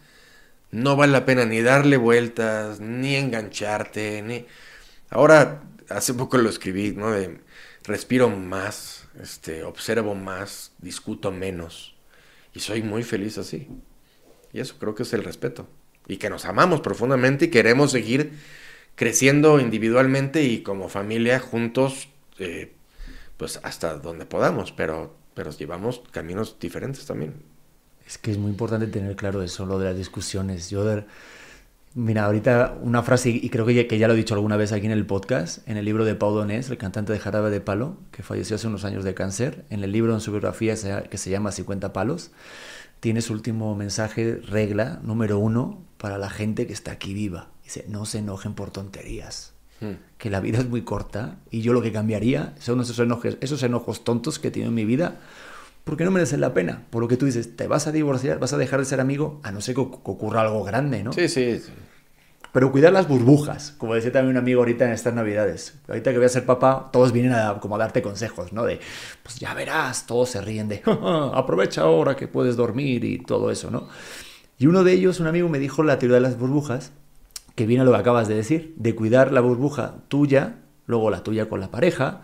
no 0.72 0.96
vale 0.96 1.12
la 1.12 1.24
pena 1.24 1.46
ni 1.46 1.62
darle 1.62 1.98
vueltas, 1.98 2.80
ni 2.80 3.16
engancharte, 3.16 4.24
ni... 4.24 4.48
Ahora, 5.12 5.62
hace 5.90 6.16
poco 6.16 6.40
lo 6.40 6.50
escribí, 6.50 6.94
¿no? 6.94 7.12
De, 7.12 7.42
respiro 7.84 8.28
más, 8.32 9.08
este, 9.22 9.66
observo 9.66 10.16
más, 10.16 10.72
discuto 10.80 11.32
menos 11.32 11.96
y 12.56 12.62
soy 12.62 12.82
muy 12.82 13.04
feliz 13.04 13.38
así. 13.38 13.68
Y 14.52 14.62
eso 14.62 14.78
creo 14.80 14.96
que 14.96 15.04
es 15.04 15.14
el 15.14 15.24
respeto. 15.24 15.70
Y 16.08 16.18
que 16.18 16.32
nos 16.32 16.46
amamos 16.46 16.82
profundamente 16.82 17.46
y 17.46 17.50
queremos 17.50 17.92
seguir 17.92 18.32
creciendo 19.00 19.62
individualmente 19.62 20.44
y 20.44 20.62
como 20.62 20.90
familia 20.90 21.40
juntos, 21.40 22.10
eh, 22.38 22.74
pues 23.38 23.62
hasta 23.64 23.94
donde 23.94 24.26
podamos, 24.26 24.74
pero, 24.74 25.16
pero 25.34 25.52
llevamos 25.52 26.02
caminos 26.12 26.58
diferentes 26.60 27.06
también. 27.06 27.36
Es 28.06 28.18
que 28.18 28.32
es 28.32 28.38
muy 28.38 28.52
importante 28.52 28.88
tener 28.88 29.16
claro 29.16 29.42
eso, 29.42 29.66
lo 29.66 29.80
de 29.80 29.86
las 29.86 29.96
discusiones. 29.96 30.70
Yo, 30.70 30.84
mira, 31.94 32.26
ahorita 32.26 32.78
una 32.82 33.02
frase, 33.02 33.30
y 33.30 33.50
creo 33.50 33.66
que 33.66 33.74
ya, 33.74 33.88
que 33.88 33.98
ya 33.98 34.10
lo 34.10 34.16
he 34.16 34.18
dicho 34.18 34.34
alguna 34.34 34.58
vez 34.58 34.74
aquí 34.74 34.88
en 34.88 34.92
el 34.92 35.06
podcast, 35.06 35.66
en 35.70 35.78
el 35.78 35.86
libro 35.86 36.04
de 36.04 36.16
Pau 36.16 36.34
Donés, 36.34 36.70
el 36.70 36.78
cantante 36.78 37.14
de 37.14 37.20
Jarabe 37.20 37.52
de 37.52 37.62
Palo, 37.62 37.96
que 38.12 38.22
falleció 38.22 38.58
hace 38.58 38.68
unos 38.68 38.84
años 38.84 39.06
de 39.06 39.14
cáncer, 39.14 39.64
en 39.70 39.82
el 39.82 39.94
libro 39.94 40.14
en 40.14 40.20
su 40.20 40.32
biografía 40.32 40.76
que 41.10 41.18
se 41.18 41.30
llama 41.30 41.54
50 41.54 41.94
palos, 41.94 42.32
tiene 43.00 43.22
su 43.22 43.32
último 43.32 43.76
mensaje, 43.76 44.42
regla 44.46 45.00
número 45.04 45.40
uno, 45.40 45.86
para 45.98 46.18
la 46.18 46.30
gente 46.30 46.68
que 46.68 46.74
está 46.74 46.92
aquí 46.92 47.14
viva. 47.14 47.48
Dice, 47.70 47.86
no 47.88 48.08
se 48.08 48.18
enojen 48.18 48.56
por 48.56 48.72
tonterías. 48.72 49.54
Hmm. 49.80 49.94
Que 50.18 50.32
la 50.32 50.40
vida 50.40 50.58
es 50.58 50.68
muy 50.68 50.82
corta 50.82 51.38
y 51.52 51.62
yo 51.62 51.72
lo 51.72 51.84
que 51.84 51.92
cambiaría 51.92 52.56
son 52.60 52.82
esos 52.82 52.98
enojos, 52.98 53.38
esos 53.42 53.62
enojos 53.62 54.04
tontos 54.04 54.40
que 54.40 54.50
tiene 54.50 54.70
en 54.70 54.74
mi 54.74 54.86
vida 54.86 55.20
porque 55.84 56.04
no 56.04 56.10
merecen 56.10 56.42
la 56.42 56.52
pena. 56.56 56.88
Por 56.90 57.04
lo 57.04 57.08
que 57.08 57.16
tú 57.16 57.28
dices, 57.28 57.56
te 57.56 57.68
vas 57.68 57.86
a 57.86 57.92
divorciar, 57.92 58.40
vas 58.40 58.54
a 58.54 58.58
dejar 58.58 58.80
de 58.80 58.86
ser 58.86 59.00
amigo, 59.00 59.40
a 59.44 59.52
no 59.52 59.62
ser 59.62 59.76
que, 59.76 59.82
ocurra 59.82 60.42
algo 60.42 60.64
grande, 60.64 61.04
¿no? 61.04 61.14
Sí, 61.14 61.30
sí, 61.30 61.62
Pero 62.52 62.72
cuidar 62.72 62.92
las 62.92 63.08
burbujas, 63.08 63.76
como 63.78 63.94
decía 63.94 64.12
también 64.12 64.32
un 64.32 64.42
amigo 64.42 64.62
ahorita 64.62 64.86
en 64.86 64.92
estas 64.94 65.14
navidades. 65.14 65.76
Ahorita 65.88 66.10
que 66.10 66.18
voy 66.18 66.26
a 66.26 66.30
ser 66.30 66.48
papá, 66.48 66.90
todos 66.92 67.12
vienen 67.12 67.34
a, 67.34 67.60
como 67.60 67.76
a 67.76 67.78
darte 67.78 68.02
consejos, 68.02 68.52
¿no? 68.52 68.66
De, 68.66 68.80
pues 69.22 69.36
ya 69.36 69.54
verás, 69.54 70.08
todos 70.08 70.30
se 70.30 70.42
ríen 70.42 70.70
de, 70.70 70.82
aprovecha 71.36 71.82
ahora 71.82 72.16
que 72.16 72.28
puedes 72.28 72.56
dormir 72.56 73.06
y 73.06 73.20
todo 73.20 73.52
eso, 73.52 73.70
¿no? 73.70 73.90
Y 74.58 74.66
uno 74.66 74.84
de 74.84 74.94
ellos, 74.94 75.20
un 75.20 75.28
amigo, 75.28 75.50
me 75.50 75.60
dijo 75.60 75.84
la 75.84 76.00
teoría 76.00 76.16
de 76.16 76.22
las 76.22 76.40
burbujas, 76.40 76.94
que 77.60 77.66
viene 77.66 77.84
lo 77.84 77.92
que 77.92 77.98
acabas 77.98 78.30
de 78.30 78.36
decir, 78.36 78.74
de 78.78 78.96
cuidar 78.96 79.34
la 79.34 79.42
burbuja 79.42 79.96
tuya, 80.08 80.60
luego 80.86 81.10
la 81.10 81.24
tuya 81.24 81.50
con 81.50 81.60
la 81.60 81.70
pareja, 81.70 82.22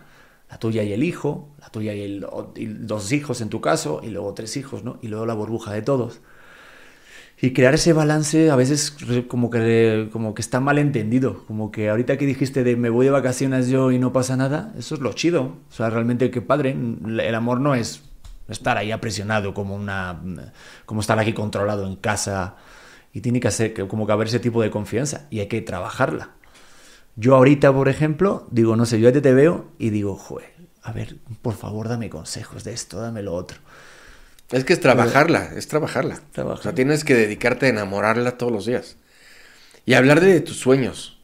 la 0.48 0.58
tuya 0.58 0.82
y 0.82 0.94
el 0.94 1.04
hijo, 1.04 1.50
la 1.60 1.68
tuya 1.68 1.92
y, 1.92 2.00
el, 2.04 2.26
dos 2.86 3.12
hijos 3.12 3.42
en 3.42 3.50
tu 3.50 3.60
caso, 3.60 4.00
y 4.02 4.08
luego 4.08 4.32
tres 4.32 4.56
hijos, 4.56 4.82
¿no? 4.82 4.98
Y 5.02 5.08
luego 5.08 5.26
la 5.26 5.34
burbuja 5.34 5.74
de 5.74 5.82
todos. 5.82 6.22
Y 7.38 7.52
crear 7.52 7.74
ese 7.74 7.92
balance 7.92 8.50
a 8.50 8.56
veces 8.56 8.96
como 9.28 9.50
que, 9.50 10.08
como 10.10 10.32
que 10.32 10.40
está 10.40 10.58
mal 10.58 10.78
entendido, 10.78 11.44
como 11.46 11.70
que 11.70 11.90
ahorita 11.90 12.16
que 12.16 12.24
dijiste 12.24 12.64
de 12.64 12.76
me 12.76 12.88
voy 12.88 13.04
de 13.04 13.12
vacaciones 13.12 13.68
yo 13.68 13.92
y 13.92 13.98
no 13.98 14.14
pasa 14.14 14.38
nada, 14.38 14.72
eso 14.78 14.94
es 14.94 15.02
lo 15.02 15.12
chido. 15.12 15.58
O 15.68 15.72
sea, 15.72 15.90
realmente 15.90 16.30
qué 16.30 16.40
padre, 16.40 16.70
el 16.70 17.34
amor 17.34 17.60
no 17.60 17.74
es 17.74 18.00
estar 18.48 18.78
ahí 18.78 18.90
aprisionado 18.90 19.52
como 19.52 19.74
una 19.74 20.18
como 20.86 21.02
estar 21.02 21.18
aquí 21.18 21.34
controlado 21.34 21.86
en 21.86 21.96
casa 21.96 22.56
y 23.16 23.22
tiene 23.22 23.40
que 23.40 23.48
hacer 23.48 23.72
como 23.88 24.06
que 24.06 24.12
haber 24.12 24.26
ese 24.26 24.40
tipo 24.40 24.60
de 24.60 24.70
confianza 24.70 25.26
y 25.30 25.40
hay 25.40 25.46
que 25.46 25.62
trabajarla. 25.62 26.32
Yo 27.14 27.34
ahorita, 27.34 27.72
por 27.72 27.88
ejemplo, 27.88 28.46
digo, 28.50 28.76
no 28.76 28.84
sé, 28.84 29.00
yo 29.00 29.10
te 29.10 29.32
veo 29.32 29.70
y 29.78 29.88
digo, 29.88 30.16
joder, 30.16 30.52
a 30.82 30.92
ver, 30.92 31.16
por 31.40 31.54
favor, 31.54 31.88
dame 31.88 32.10
consejos 32.10 32.62
de 32.62 32.74
esto, 32.74 33.00
dame 33.00 33.22
lo 33.22 33.32
otro. 33.32 33.56
Es 34.50 34.64
que 34.64 34.74
es 34.74 34.80
trabajarla, 34.80 35.52
es 35.56 35.66
trabajarla. 35.66 36.20
O 36.36 36.58
sea, 36.58 36.74
tienes 36.74 37.04
que 37.04 37.14
dedicarte 37.14 37.64
a 37.64 37.68
enamorarla 37.70 38.36
todos 38.36 38.52
los 38.52 38.66
días. 38.66 38.98
Y 39.86 39.94
hablar 39.94 40.20
de 40.20 40.38
tus 40.42 40.58
sueños. 40.58 41.18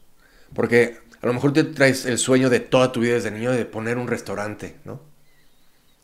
Porque 0.54 0.96
a 1.20 1.26
lo 1.26 1.34
mejor 1.34 1.52
te 1.52 1.62
traes 1.62 2.06
el 2.06 2.16
sueño 2.16 2.48
de 2.48 2.60
toda 2.60 2.90
tu 2.90 3.00
vida 3.00 3.16
desde 3.16 3.30
niño 3.30 3.52
de 3.52 3.66
poner 3.66 3.98
un 3.98 4.08
restaurante, 4.08 4.76
¿no? 4.86 5.02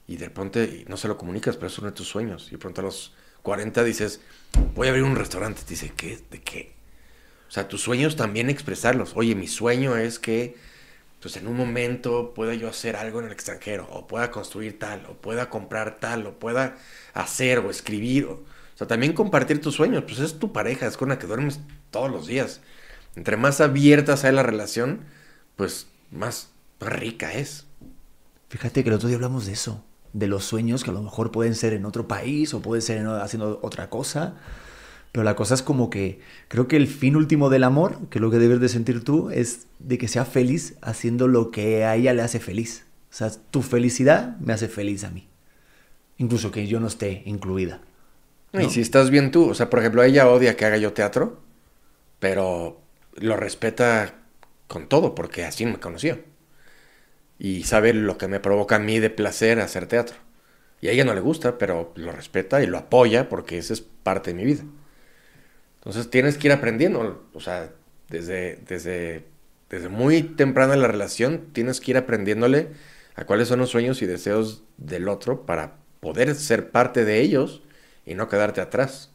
Y 0.07 0.19
de 0.19 0.27
repente 0.27 0.85
no 0.87 0.99
se 0.99 1.09
lo 1.09 1.17
comunicas, 1.17 1.57
pero 1.57 1.69
es 1.69 1.79
uno 1.79 1.87
de 1.87 1.97
tus 1.97 2.09
sueños. 2.09 2.49
Y 2.49 2.51
de 2.51 2.59
pronto 2.59 2.83
a 2.83 2.85
los 2.85 3.15
40 3.49 3.83
dices, 3.83 4.21
voy 4.75 4.89
a 4.89 4.91
abrir 4.91 5.05
un 5.05 5.17
restaurante. 5.17 5.63
Te 5.63 5.71
dice, 5.71 5.91
¿qué? 5.97 6.19
¿De 6.31 6.43
qué? 6.43 6.75
O 7.49 7.51
sea, 7.51 7.67
tus 7.67 7.81
sueños 7.81 8.15
también 8.15 8.51
expresarlos. 8.51 9.13
Oye, 9.15 9.35
mi 9.35 9.47
sueño 9.47 9.97
es 9.97 10.19
que 10.19 10.55
pues 11.23 11.35
en 11.39 11.49
un 11.49 11.57
momento 11.57 12.35
pueda 12.35 12.53
yo 12.53 12.69
hacer 12.69 12.95
algo 12.95 13.21
en 13.21 13.27
el 13.27 13.33
extranjero, 13.33 13.89
o 13.91 14.07
pueda 14.07 14.31
construir 14.31 14.79
tal, 14.79 15.07
o 15.07 15.15
pueda 15.15 15.49
comprar 15.49 15.99
tal, 15.99 16.27
o 16.27 16.39
pueda 16.39 16.77
hacer 17.15 17.61
o 17.61 17.71
escribir. 17.71 18.27
O, 18.27 18.45
sea, 18.75 18.87
también 18.87 19.15
compartir 19.15 19.63
tus 19.63 19.77
sueños, 19.77 20.05
pues 20.07 20.19
es 20.19 20.39
tu 20.39 20.53
pareja, 20.53 20.87
es 20.87 20.99
con 20.99 21.09
la 21.09 21.19
que 21.19 21.27
duermes 21.27 21.59
todos 21.91 22.11
los 22.11 22.27
días. 22.27 22.61
Entre 23.17 23.39
más 23.39 23.63
abierta 23.63 24.19
sea 24.19 24.31
la 24.31 24.43
relación, 24.43 25.01
pues 25.57 25.87
más 26.11 26.51
rica 26.81 27.33
es. 27.33 27.65
Fíjate 28.51 28.83
que 28.83 28.91
el 28.91 28.97
otro 28.97 29.09
día 29.09 29.17
hablamos 29.17 29.47
de 29.47 29.53
eso, 29.53 29.83
de 30.13 30.27
los 30.27 30.45
sueños 30.45 30.85
que 30.85 30.91
a 30.91 30.95
lo 30.95 31.03
mejor 31.03 31.31
pueden 31.31 31.55
ser 31.55 31.73
en 31.73 31.85
otro 31.85 32.09
país 32.09 32.55
o 32.55 32.63
pueden 32.63 32.83
ser 32.83 33.07
haciendo 33.07 33.61
otra 33.63 33.91
cosa 33.91 34.37
pero 35.13 35.25
la 35.25 35.35
cosa 35.35 35.55
es 35.55 35.63
como 35.63 35.91
que 35.91 36.21
creo 36.49 36.69
que 36.69 36.77
el 36.77 36.87
fin 36.87 37.17
último 37.17 37.49
del 37.51 37.65
amor, 37.65 37.99
que 38.11 38.19
es 38.19 38.23
lo 38.23 38.31
que 38.31 38.39
debes 38.39 38.61
de 38.61 38.69
sentir 38.69 39.05
tú, 39.05 39.31
es 39.31 39.67
de 39.79 39.99
que 39.99 40.09
sea 40.09 40.25
feliz 40.25 40.77
haciendo 40.83 41.29
lo 41.29 41.51
que 41.51 41.85
a 41.85 41.97
ella 41.97 42.13
le 42.13 42.23
hace 42.23 42.41
feliz. 42.41 42.85
O 43.11 43.15
sea, 43.15 43.31
tu 43.51 43.63
felicidad 43.63 44.37
me 44.39 44.53
hace 44.53 44.69
feliz 44.69 45.05
a 45.05 45.11
mí. 45.11 45.27
Incluso 46.19 46.51
que 46.51 46.67
yo 46.67 46.79
no 46.79 46.89
esté 46.89 47.23
incluida. 47.25 47.81
Y 48.53 48.71
si 48.71 48.81
estás 48.81 49.11
bien 49.11 49.31
tú, 49.31 49.51
o 49.51 49.55
sea, 49.55 49.71
por 49.71 49.79
ejemplo, 49.79 50.03
ella 50.03 50.29
odia 50.29 50.57
que 50.57 50.65
haga 50.65 50.77
yo 50.77 50.93
teatro, 50.93 51.41
pero 52.19 52.81
lo 53.15 53.37
respeta 53.37 54.15
con 54.67 54.89
todo, 54.89 55.15
porque 55.15 55.45
así 55.45 55.65
me 55.65 55.79
conoció. 55.79 56.19
Y 57.39 57.65
sabe 57.65 57.93
lo 57.95 58.19
que 58.19 58.29
me 58.29 58.41
provoca 58.41 58.77
a 58.77 58.81
mí 58.81 58.99
de 58.99 59.11
placer 59.11 59.61
hacer 59.61 59.87
teatro. 59.87 60.17
Y 60.81 60.89
a 60.89 60.93
ella 60.93 61.05
no 61.05 61.15
le 61.15 61.21
gusta, 61.21 61.59
pero 61.59 61.93
lo 61.97 62.13
respeta 62.13 62.63
y 62.63 62.67
lo 62.67 62.79
apoya 62.79 63.29
porque 63.29 63.59
esa 63.59 63.73
es 63.73 63.81
parte 63.81 64.31
de 64.31 64.37
mi 64.37 64.45
vida. 64.45 64.63
Entonces 65.77 66.11
tienes 66.11 66.39
que 66.39 66.49
ir 66.49 66.53
aprendiendo, 66.53 67.25
o 67.33 67.41
sea, 67.41 67.71
desde, 68.09 68.57
desde, 68.67 69.25
desde 69.71 69.89
muy 69.89 70.23
temprana 70.23 70.77
la 70.77 70.89
relación, 70.89 71.47
tienes 71.53 71.81
que 71.81 71.93
ir 71.93 71.97
aprendiéndole 71.97 72.69
a 73.15 73.25
cuáles 73.25 73.49
son 73.49 73.61
los 73.61 73.71
sueños 73.71 74.03
y 74.03 74.07
deseos 74.07 74.65
del 74.77 75.09
otro 75.09 75.47
para 75.47 75.77
poder 76.01 76.35
ser 76.35 76.71
parte 76.71 77.05
de 77.05 77.21
ellos 77.21 77.63
y 78.07 78.15
no 78.15 78.29
quedarte 78.29 78.61
atrás. 78.61 79.11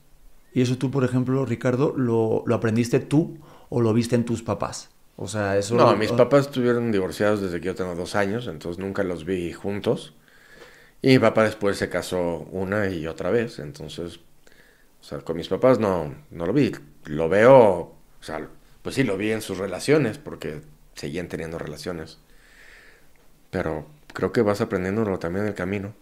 ¿Y 0.54 0.62
eso 0.62 0.78
tú, 0.78 0.92
por 0.92 1.04
ejemplo, 1.04 1.46
Ricardo, 1.46 1.94
lo, 1.98 2.44
aprendiste 2.54 3.00
tú 3.00 3.40
o 3.70 3.82
lo 3.82 3.94
viste 3.94 4.16
en 4.16 4.26
tus 4.26 4.44
papás? 4.44 4.90
O 5.16 5.28
sea, 5.28 5.58
eso... 5.58 5.76
No, 5.76 5.96
mis 5.96 6.12
papás 6.12 6.48
estuvieron 6.48 6.92
divorciados 6.92 7.42
desde 7.42 7.60
que 7.60 7.68
yo 7.68 7.76
tengo 7.76 7.96
dos 7.96 8.16
años, 8.16 8.48
entonces 8.48 8.80
nunca 8.80 9.04
los 9.04 9.26
vi 9.26 9.54
juntos. 9.54 10.14
Y 11.02 11.10
mi 11.10 11.20
papá 11.20 11.44
después 11.44 11.78
se 11.78 11.90
casó 11.90 12.48
una 12.52 12.90
y 12.90 13.08
otra 13.08 13.30
vez, 13.30 13.60
entonces 13.60 14.20
o 15.04 15.06
sea, 15.06 15.20
con 15.20 15.36
mis 15.36 15.50
papás 15.50 15.80
no, 15.80 16.16
no 16.32 16.46
lo 16.46 16.54
vi. 16.54 16.72
Lo 17.06 17.28
veo, 17.28 17.60
o 17.60 17.98
sea, 18.22 18.48
pues 18.82 18.96
sí, 18.96 19.04
lo 19.04 19.18
vi 19.18 19.32
en 19.32 19.42
sus 19.42 19.58
relaciones, 19.58 20.18
porque 20.18 20.62
seguían 20.96 21.28
teniendo 21.28 21.60
relaciones. 21.60 22.20
Pero 23.50 23.86
creo 24.14 24.32
que 24.32 24.42
vas 24.42 24.62
aprendiéndolo 24.62 25.20
también 25.20 25.44
en 25.44 25.50
el 25.50 25.56
camino. 25.56 25.94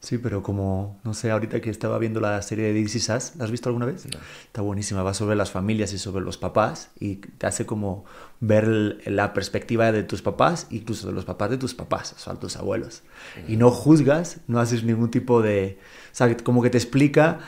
Sí, 0.00 0.16
pero 0.16 0.42
como, 0.42 0.98
no 1.04 1.12
sé, 1.12 1.30
ahorita 1.30 1.60
que 1.60 1.68
estaba 1.68 1.98
viendo 1.98 2.20
la 2.20 2.40
serie 2.40 2.72
de 2.72 2.82
This 2.82 2.94
Is 2.96 3.08
¿la 3.36 3.44
has 3.44 3.50
visto 3.50 3.68
alguna 3.68 3.84
vez? 3.84 4.06
Está 4.46 4.62
buenísima, 4.62 5.02
va 5.02 5.12
sobre 5.12 5.36
las 5.36 5.50
familias 5.50 5.92
y 5.92 5.98
sobre 5.98 6.24
los 6.24 6.38
papás 6.38 6.90
y 6.98 7.16
te 7.16 7.46
hace 7.46 7.66
como 7.66 8.06
ver 8.40 8.96
la 9.04 9.34
perspectiva 9.34 9.92
de 9.92 10.02
tus 10.02 10.22
papás, 10.22 10.68
incluso 10.70 11.06
de 11.06 11.12
los 11.12 11.26
papás 11.26 11.50
de 11.50 11.58
tus 11.58 11.74
papás, 11.74 12.14
o 12.14 12.18
sea, 12.18 12.34
tus 12.36 12.56
abuelos. 12.56 13.02
Y 13.46 13.58
no 13.58 13.70
juzgas, 13.70 14.38
no 14.46 14.58
haces 14.58 14.84
ningún 14.84 15.10
tipo 15.10 15.42
de... 15.42 15.78
O 16.12 16.14
sea, 16.14 16.34
como 16.38 16.62
que 16.62 16.70
te 16.70 16.78
explica 16.78 17.40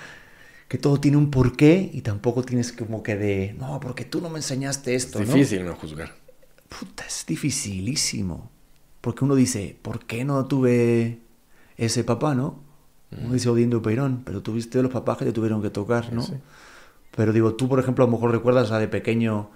que 0.68 0.76
todo 0.76 1.00
tiene 1.00 1.16
un 1.16 1.30
porqué 1.30 1.90
y 1.90 2.02
tampoco 2.02 2.42
tienes 2.42 2.72
como 2.72 3.02
que 3.02 3.16
de, 3.16 3.54
no, 3.58 3.80
porque 3.80 4.04
tú 4.04 4.20
no 4.20 4.28
me 4.28 4.38
enseñaste 4.38 4.94
esto. 4.94 5.20
Es 5.20 5.32
difícil 5.32 5.64
no, 5.64 5.74
juzgar. 5.74 6.14
Puta, 6.68 7.06
es 7.06 7.24
dificilísimo. 7.26 8.50
Porque 9.00 9.24
uno 9.24 9.34
dice, 9.34 9.76
¿por 9.80 10.04
qué 10.04 10.26
no 10.26 10.46
tuve 10.46 11.18
ese 11.76 12.04
papá, 12.04 12.34
no? 12.34 12.60
Uno 13.10 13.28
mm. 13.28 13.32
dice 13.32 13.48
odiando 13.48 13.82
Peirón, 13.82 14.22
pero 14.24 14.42
tuviste 14.42 14.82
los 14.82 14.92
papás 14.92 15.18
que 15.18 15.24
te 15.24 15.32
tuvieron 15.32 15.62
que 15.62 15.70
tocar, 15.70 16.12
¿no? 16.12 16.24
Pero 17.14 17.32
digo, 17.32 17.54
tú, 17.54 17.68
por 17.68 17.78
ejemplo, 17.78 18.04
a 18.04 18.06
lo 18.06 18.12
mejor 18.12 18.30
recuerdas 18.30 18.70
a 18.70 18.78
de 18.78 18.88
pequeño 18.88 19.50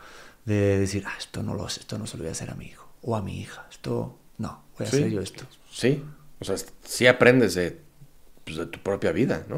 de 0.44 0.78
decir, 0.78 1.04
ah, 1.06 1.14
esto 1.18 1.42
no 1.42 1.54
lo 1.54 1.68
sé, 1.68 1.80
esto 1.80 1.98
no 1.98 2.06
se 2.06 2.16
lo 2.16 2.22
voy 2.22 2.28
a 2.28 2.32
hacer 2.32 2.50
a 2.50 2.54
mi 2.54 2.66
hijo 2.66 2.88
o 3.02 3.16
a 3.16 3.22
mi 3.22 3.40
hija, 3.40 3.66
esto 3.70 4.18
no, 4.38 4.62
voy 4.76 4.86
a 4.86 4.88
hacer 4.88 5.08
yo 5.08 5.20
esto. 5.20 5.46
Sí, 5.70 6.04
o 6.38 6.44
sea, 6.44 6.56
sí 6.84 7.06
aprendes 7.06 7.54
de, 7.54 7.80
pues, 8.44 8.56
de 8.56 8.66
tu 8.66 8.78
propia 8.80 9.12
vida, 9.12 9.44
¿no? 9.48 9.56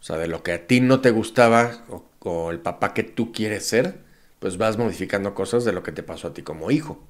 O 0.00 0.02
sea, 0.02 0.16
de 0.16 0.28
lo 0.28 0.42
que 0.42 0.52
a 0.52 0.66
ti 0.66 0.80
no 0.80 1.00
te 1.00 1.10
gustaba 1.10 1.84
o, 2.22 2.50
el 2.50 2.60
papá 2.60 2.92
que 2.92 3.02
tú 3.02 3.32
quieres 3.32 3.66
ser, 3.66 4.00
pues 4.38 4.58
vas 4.58 4.76
modificando 4.76 5.34
cosas 5.34 5.64
de 5.64 5.72
lo 5.72 5.82
que 5.82 5.92
te 5.92 6.02
pasó 6.02 6.28
a 6.28 6.34
ti 6.34 6.42
como 6.42 6.70
hijo. 6.70 7.02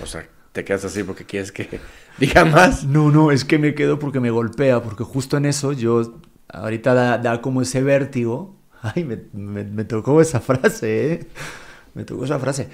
O 0.00 0.06
sea, 0.06 0.28
te 0.54 0.64
quedas 0.64 0.84
así 0.84 1.02
porque 1.02 1.24
quieres 1.24 1.50
que 1.50 1.80
diga 2.18 2.44
más. 2.44 2.84
No, 2.84 3.10
no, 3.10 3.32
es 3.32 3.44
que 3.44 3.58
me 3.58 3.74
quedo 3.74 3.98
porque 3.98 4.20
me 4.20 4.30
golpea, 4.30 4.82
porque 4.82 5.02
justo 5.02 5.36
en 5.36 5.46
eso 5.46 5.72
yo 5.72 6.20
ahorita 6.48 7.18
da, 7.18 7.42
como 7.42 7.60
ese 7.60 7.82
vértigo. 7.82 8.56
Ay, 8.82 9.04
me, 9.04 9.16
me, 9.32 9.84
tocó 9.84 10.20
esa 10.20 10.40
frase, 10.40 11.12
¿eh? 11.12 11.26
Me 11.94 12.04
tocó 12.04 12.24
esa 12.24 12.38
frase. 12.38 12.68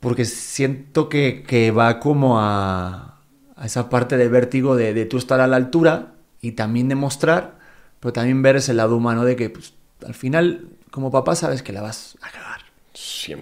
Porque 0.00 0.26
siento 0.26 1.08
que, 1.08 1.44
que 1.46 1.70
va 1.70 1.98
como 1.98 2.38
a, 2.40 3.20
a, 3.56 3.64
esa 3.66 3.88
parte 3.88 4.18
del 4.18 4.28
vértigo 4.28 4.76
de, 4.76 4.92
de, 4.92 5.06
tú 5.06 5.16
estar 5.16 5.40
a 5.40 5.46
la 5.46 5.56
altura 5.56 6.12
y 6.42 6.52
también 6.52 6.88
demostrar, 6.88 7.58
pero 8.00 8.12
también 8.12 8.42
ver 8.42 8.56
ese 8.56 8.74
lado 8.74 8.96
humano 8.96 9.24
de 9.24 9.36
que 9.36 9.48
pues, 9.48 9.72
al 10.04 10.14
final, 10.14 10.68
como 10.90 11.10
papá, 11.10 11.36
sabes 11.36 11.62
que 11.62 11.72
la 11.72 11.80
vas 11.80 12.18
a 12.20 12.30
cagar. 12.30 12.60
100%. 12.94 13.40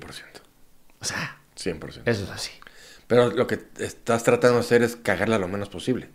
O 1.00 1.04
sea, 1.04 1.38
100%. 1.56 2.02
Eso 2.04 2.24
es 2.24 2.30
así. 2.30 2.59
Pero 3.10 3.28
lo 3.28 3.48
que 3.48 3.58
estás 3.80 4.22
tratando 4.22 4.58
de 4.58 4.60
hacer 4.60 4.84
es 4.84 4.94
cagarla 4.94 5.40
lo 5.40 5.48
menos 5.48 5.68
posible. 5.68 6.10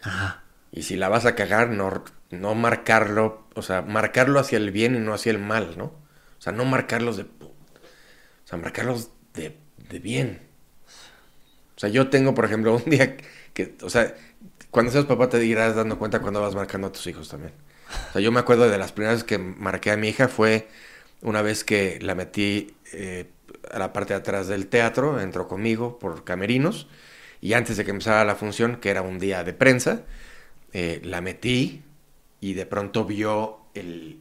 Ajá. 0.00 0.42
Y 0.72 0.84
si 0.84 0.96
la 0.96 1.10
vas 1.10 1.26
a 1.26 1.34
cagar, 1.34 1.68
no, 1.68 2.02
no 2.30 2.54
marcarlo, 2.54 3.46
o 3.54 3.60
sea, 3.60 3.82
marcarlo 3.82 4.40
hacia 4.40 4.56
el 4.56 4.70
bien 4.70 4.96
y 4.96 5.00
no 5.00 5.12
hacia 5.12 5.32
el 5.32 5.38
mal, 5.38 5.76
¿no? 5.76 5.84
O 5.84 6.40
sea, 6.40 6.54
no 6.54 6.64
marcarlos 6.64 7.18
de... 7.18 7.24
O 7.24 7.52
sea, 8.46 8.56
marcarlos 8.56 9.10
de, 9.34 9.58
de 9.90 9.98
bien. 9.98 10.40
O 11.76 11.78
sea, 11.78 11.90
yo 11.90 12.08
tengo, 12.08 12.32
por 12.32 12.46
ejemplo, 12.46 12.74
un 12.86 12.90
día 12.90 13.18
que, 13.52 13.76
o 13.82 13.90
sea, 13.90 14.14
cuando 14.70 14.92
seas 14.92 15.04
papá 15.04 15.28
te 15.28 15.44
irás 15.44 15.76
dando 15.76 15.98
cuenta 15.98 16.20
cuando 16.20 16.40
vas 16.40 16.54
marcando 16.54 16.86
a 16.86 16.92
tus 16.92 17.06
hijos 17.06 17.28
también. 17.28 17.52
O 18.08 18.12
sea, 18.14 18.22
yo 18.22 18.32
me 18.32 18.40
acuerdo 18.40 18.66
de 18.66 18.78
las 18.78 18.92
primeras 18.92 19.24
que 19.24 19.36
marqué 19.36 19.90
a 19.90 19.98
mi 19.98 20.08
hija 20.08 20.26
fue 20.26 20.68
una 21.20 21.42
vez 21.42 21.64
que 21.64 21.98
la 22.00 22.14
metí 22.14 22.74
eh, 22.94 23.28
a 23.70 23.78
la 23.78 23.92
parte 23.92 24.12
de 24.14 24.20
atrás 24.20 24.48
del 24.48 24.66
teatro, 24.66 25.20
entró 25.20 25.48
conmigo 25.48 25.98
por 25.98 26.24
camerinos 26.24 26.86
y 27.40 27.54
antes 27.54 27.76
de 27.76 27.84
que 27.84 27.90
empezara 27.90 28.24
la 28.24 28.36
función, 28.36 28.76
que 28.76 28.90
era 28.90 29.02
un 29.02 29.18
día 29.18 29.44
de 29.44 29.52
prensa, 29.52 30.02
eh, 30.72 31.00
la 31.04 31.20
metí 31.20 31.82
y 32.40 32.54
de 32.54 32.66
pronto 32.66 33.04
vio 33.04 33.60
el, 33.74 34.20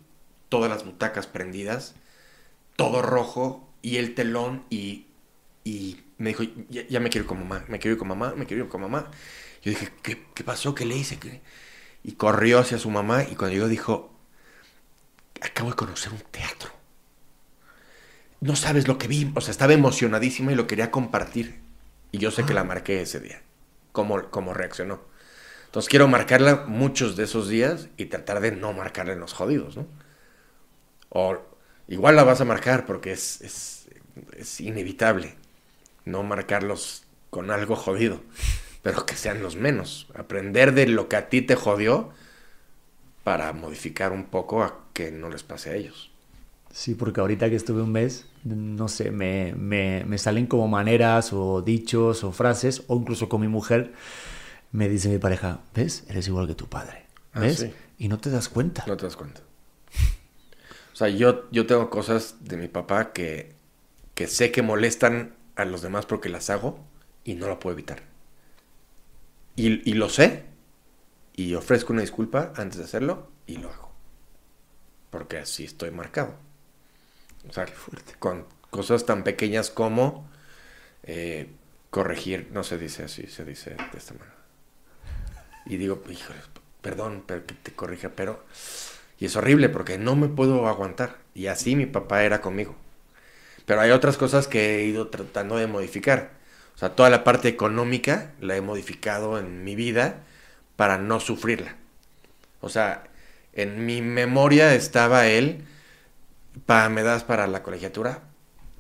todas 0.49 0.69
las 0.69 0.85
butacas 0.85 1.27
prendidas, 1.27 1.95
todo 2.75 3.01
rojo 3.01 3.69
y 3.81 3.97
el 3.97 4.15
telón 4.15 4.65
y, 4.69 5.05
me 6.17 6.29
dijo, 6.29 6.43
ya, 6.69 6.99
me 6.99 7.09
quiero 7.09 7.23
ir 7.23 7.27
con 7.27 7.39
mamá, 7.39 7.63
me 7.67 7.79
quiero 7.79 7.93
ir 7.93 7.99
con 7.99 8.07
mamá, 8.07 8.33
me 8.35 8.45
quiero 8.45 8.63
ir 8.63 8.69
con 8.69 8.81
mamá. 8.81 9.09
Yo 9.61 9.71
dije, 9.71 9.89
¿qué, 10.01 10.43
pasó? 10.43 10.73
¿Qué 10.73 10.85
le 10.85 10.97
hice? 10.97 11.17
Y 12.03 12.13
corrió 12.13 12.59
hacia 12.59 12.77
su 12.77 12.89
mamá 12.89 13.23
y 13.23 13.35
cuando 13.35 13.55
llegó 13.55 13.67
dijo, 13.67 14.11
acabo 15.41 15.69
de 15.69 15.75
conocer 15.75 16.11
un 16.11 16.19
teatro. 16.31 16.78
No 18.41 18.55
sabes 18.55 18.87
lo 18.87 18.97
que 18.97 19.07
vi, 19.07 19.31
o 19.35 19.41
sea, 19.41 19.51
estaba 19.51 19.73
emocionadísima 19.73 20.51
y 20.51 20.55
lo 20.55 20.67
quería 20.67 20.91
compartir. 20.91 21.59
Y 22.11 22.17
yo 22.19 22.31
sé 22.31 22.45
que 22.45 22.53
la 22.53 22.63
marqué 22.63 23.01
ese 23.01 23.19
día, 23.19 23.41
cómo, 23.91 24.29
cómo 24.31 24.53
reaccionó. 24.53 25.01
Entonces 25.65 25.89
quiero 25.89 26.07
marcarla 26.07 26.65
muchos 26.67 27.15
de 27.15 27.25
esos 27.25 27.47
días 27.47 27.89
y 27.97 28.05
tratar 28.05 28.39
de 28.39 28.51
no 28.51 28.73
marcarla 28.73 29.13
en 29.13 29.19
los 29.19 29.33
jodidos, 29.33 29.77
¿no? 29.77 29.87
O 31.09 31.37
igual 31.87 32.15
la 32.15 32.23
vas 32.23 32.41
a 32.41 32.45
marcar 32.45 32.85
porque 32.85 33.11
es, 33.11 33.41
es, 33.41 33.89
es 34.37 34.61
inevitable 34.61 35.35
no 36.05 36.23
marcarlos 36.23 37.03
con 37.29 37.51
algo 37.51 37.75
jodido, 37.75 38.21
pero 38.81 39.05
que 39.05 39.15
sean 39.15 39.41
los 39.41 39.55
menos. 39.55 40.07
Aprender 40.15 40.73
de 40.73 40.87
lo 40.87 41.07
que 41.07 41.15
a 41.17 41.29
ti 41.29 41.41
te 41.41 41.55
jodió 41.55 42.11
para 43.23 43.53
modificar 43.53 44.11
un 44.11 44.25
poco 44.25 44.63
a 44.63 44.79
que 44.93 45.11
no 45.11 45.29
les 45.29 45.43
pase 45.43 45.69
a 45.69 45.75
ellos. 45.75 46.08
Sí, 46.71 46.95
porque 46.95 47.19
ahorita 47.19 47.49
que 47.49 47.55
estuve 47.55 47.81
un 47.81 47.91
mes, 47.91 48.27
no 48.43 48.87
sé, 48.87 49.11
me, 49.11 49.53
me, 49.55 50.03
me, 50.05 50.17
salen 50.17 50.45
como 50.45 50.67
maneras 50.67 51.33
o 51.33 51.61
dichos 51.61 52.23
o 52.23 52.31
frases, 52.31 52.83
o 52.87 52.95
incluso 52.95 53.27
con 53.27 53.41
mi 53.41 53.47
mujer, 53.47 53.93
me 54.71 54.87
dice 54.87 55.09
mi 55.09 55.17
pareja, 55.17 55.61
¿ves? 55.73 56.05
Eres 56.07 56.27
igual 56.27 56.47
que 56.47 56.55
tu 56.55 56.67
padre. 56.67 57.07
¿Ves? 57.33 57.63
Ah, 57.63 57.65
sí. 57.65 57.73
Y 57.97 58.07
no 58.07 58.19
te 58.19 58.29
das 58.29 58.49
cuenta. 58.49 58.85
No 58.87 58.95
te 58.97 59.05
das 59.05 59.15
cuenta. 59.15 59.41
O 60.93 60.95
sea, 60.95 61.09
yo, 61.09 61.49
yo 61.51 61.65
tengo 61.65 61.89
cosas 61.89 62.35
de 62.41 62.57
mi 62.57 62.67
papá 62.67 63.13
que, 63.13 63.55
que 64.13 64.27
sé 64.27 64.51
que 64.51 64.61
molestan 64.61 65.33
a 65.55 65.65
los 65.65 65.81
demás 65.81 66.05
porque 66.05 66.29
las 66.29 66.49
hago 66.49 66.79
y 67.23 67.35
no 67.35 67.47
lo 67.47 67.59
puedo 67.59 67.73
evitar. 67.73 68.03
Y, 69.55 69.89
y 69.89 69.93
lo 69.93 70.09
sé 70.09 70.45
y 71.35 71.55
ofrezco 71.55 71.93
una 71.93 72.01
disculpa 72.01 72.51
antes 72.57 72.77
de 72.77 72.83
hacerlo 72.83 73.31
y 73.47 73.57
lo 73.57 73.69
hago. 73.71 73.91
Porque 75.09 75.37
así 75.37 75.63
estoy 75.63 75.91
marcado. 75.91 76.35
O 77.47 77.53
sea, 77.53 77.65
con 78.19 78.45
cosas 78.69 79.05
tan 79.05 79.23
pequeñas 79.23 79.69
como 79.69 80.29
eh, 81.03 81.49
corregir, 81.89 82.49
no 82.51 82.63
se 82.63 82.77
dice 82.77 83.03
así, 83.03 83.27
se 83.27 83.45
dice 83.45 83.71
de 83.71 83.97
esta 83.97 84.13
manera. 84.13 84.35
Y 85.65 85.77
digo, 85.77 86.01
híjole, 86.09 86.39
perdón, 86.81 87.23
pero 87.25 87.45
que 87.45 87.55
te 87.55 87.71
corrija, 87.71 88.09
pero... 88.15 88.43
Y 89.19 89.25
es 89.25 89.35
horrible 89.35 89.69
porque 89.69 89.97
no 89.97 90.15
me 90.15 90.29
puedo 90.29 90.67
aguantar. 90.67 91.17
Y 91.35 91.47
así 91.47 91.75
mi 91.75 91.85
papá 91.85 92.23
era 92.23 92.41
conmigo. 92.41 92.75
Pero 93.65 93.81
hay 93.81 93.91
otras 93.91 94.17
cosas 94.17 94.47
que 94.47 94.77
he 94.77 94.85
ido 94.85 95.09
tratando 95.09 95.57
de 95.57 95.67
modificar. 95.67 96.31
O 96.75 96.77
sea, 96.79 96.95
toda 96.95 97.09
la 97.09 97.25
parte 97.25 97.49
económica 97.49 98.31
la 98.39 98.55
he 98.55 98.61
modificado 98.61 99.37
en 99.37 99.65
mi 99.65 99.75
vida 99.75 100.23
para 100.77 100.97
no 100.97 101.19
sufrirla. 101.19 101.75
O 102.61 102.69
sea, 102.69 103.03
en 103.53 103.85
mi 103.85 104.01
memoria 104.01 104.73
estaba 104.73 105.27
él 105.27 105.65
pa, 106.65 106.89
¿me 106.89 107.03
das 107.03 107.23
para 107.23 107.47
la 107.47 107.63
colegiatura? 107.63 108.23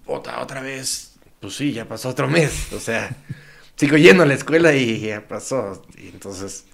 Otra, 0.05 0.41
otra 0.41 0.61
vez. 0.61 1.17
Pues 1.39 1.55
sí, 1.55 1.71
ya 1.73 1.87
pasó 1.87 2.09
otro 2.09 2.27
mes. 2.27 2.73
O 2.73 2.79
sea, 2.79 3.15
sigo 3.75 3.97
yendo 3.97 4.23
a 4.23 4.25
la 4.25 4.33
escuela 4.33 4.73
y 4.73 4.99
ya 4.99 5.27
pasó. 5.27 5.81
Y 5.97 6.09
entonces, 6.09 6.65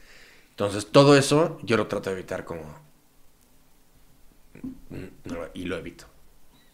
entonces, 0.51 0.87
todo 0.91 1.17
eso 1.17 1.59
yo 1.63 1.77
lo 1.77 1.87
trato 1.87 2.09
de 2.09 2.15
evitar 2.17 2.45
como... 2.45 2.63
Y 5.53 5.65
lo 5.65 5.77
evito. 5.77 6.05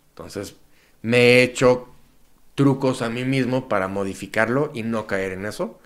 Entonces, 0.09 0.55
me 1.01 1.17
he 1.17 1.43
hecho 1.43 1.89
trucos 2.55 3.01
a 3.01 3.09
mí 3.09 3.25
mismo 3.25 3.67
para 3.67 3.87
modificarlo 3.87 4.71
y 4.73 4.83
no 4.83 5.07
caer 5.07 5.33
en 5.33 5.45
eso. 5.45 5.79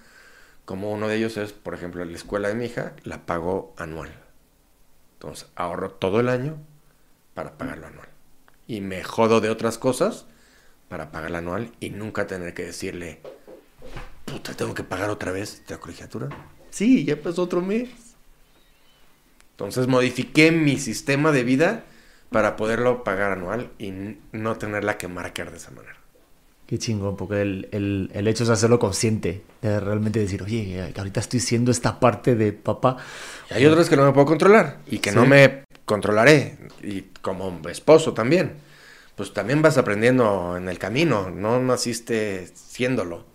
Como 0.66 0.92
uno 0.92 1.08
de 1.08 1.18
ellos 1.18 1.38
es, 1.38 1.54
por 1.54 1.74
ejemplo, 1.74 2.04
la 2.04 2.16
escuela 2.16 2.50
de 2.50 2.56
mi 2.56 2.66
hija, 2.66 2.94
la 3.04 3.26
pago 3.26 3.74
anual. 3.78 4.12
Entonces, 5.14 5.48
ahorro 5.56 5.92
todo 5.92 6.20
el 6.20 6.30
año 6.30 6.58
para 7.34 7.58
pagarlo 7.58 7.88
anual 7.88 8.15
y 8.68 8.82
me 8.82 9.04
jodo 9.04 9.42
de 9.42 9.50
otras 9.50 9.78
cosas 9.78 10.26
para 10.90 11.12
pagar 11.12 11.32
la 11.32 11.40
anual 11.40 11.72
y 11.80 11.90
nunca 11.90 12.28
tener 12.28 12.54
que 12.54 12.64
decirle, 12.64 13.22
puta, 14.26 14.54
tengo 14.54 14.74
que 14.74 14.84
pagar 14.84 15.10
otra 15.10 15.32
vez 15.32 15.64
la 15.68 15.78
colegiatura. 15.78 16.30
Sí, 16.70 17.06
ya 17.06 17.22
pasó 17.22 17.44
otro 17.44 17.62
mes. 17.62 17.90
Entonces 19.52 19.88
modifiqué 19.88 20.52
mi 20.52 20.78
sistema 20.78 21.32
de 21.32 21.44
vida 21.44 21.86
para 22.30 22.56
poderlo 22.56 23.04
pagar 23.04 23.32
anual 23.32 23.72
y 23.80 24.18
no 24.32 24.58
tenerla 24.58 24.98
que 24.98 25.08
marcar 25.08 25.52
de 25.52 25.58
esa 25.58 25.72
manera. 25.72 26.05
Qué 26.68 26.80
chingón, 26.80 27.16
porque 27.16 27.42
el, 27.42 27.70
el, 27.72 28.10
el, 28.14 28.28
hecho 28.28 28.44
es 28.44 28.50
hacerlo 28.50 28.80
consciente, 28.80 29.44
de 29.62 29.80
realmente 29.80 30.20
decir, 30.20 30.42
oye, 30.42 30.92
ahorita 30.98 31.20
estoy 31.20 31.40
siendo 31.40 31.70
esta 31.70 32.00
parte 32.00 32.36
de 32.36 32.54
papá. 32.54 32.98
Y 33.52 33.54
hay 33.56 33.66
otras 33.68 33.88
que 33.88 33.96
no 33.96 34.04
me 34.04 34.14
puedo 34.14 34.26
controlar 34.26 34.80
y 34.88 34.98
que 34.98 35.12
¿Sí? 35.12 35.16
no 35.16 35.28
me 35.28 35.66
controlaré, 35.86 36.58
y 36.82 37.02
como 37.22 37.62
esposo 37.70 38.14
también. 38.14 38.54
Pues 39.16 39.32
también 39.32 39.62
vas 39.62 39.78
aprendiendo 39.78 40.58
en 40.58 40.68
el 40.68 40.80
camino, 40.80 41.30
no 41.30 41.62
naciste 41.62 42.48
siéndolo, 42.54 43.26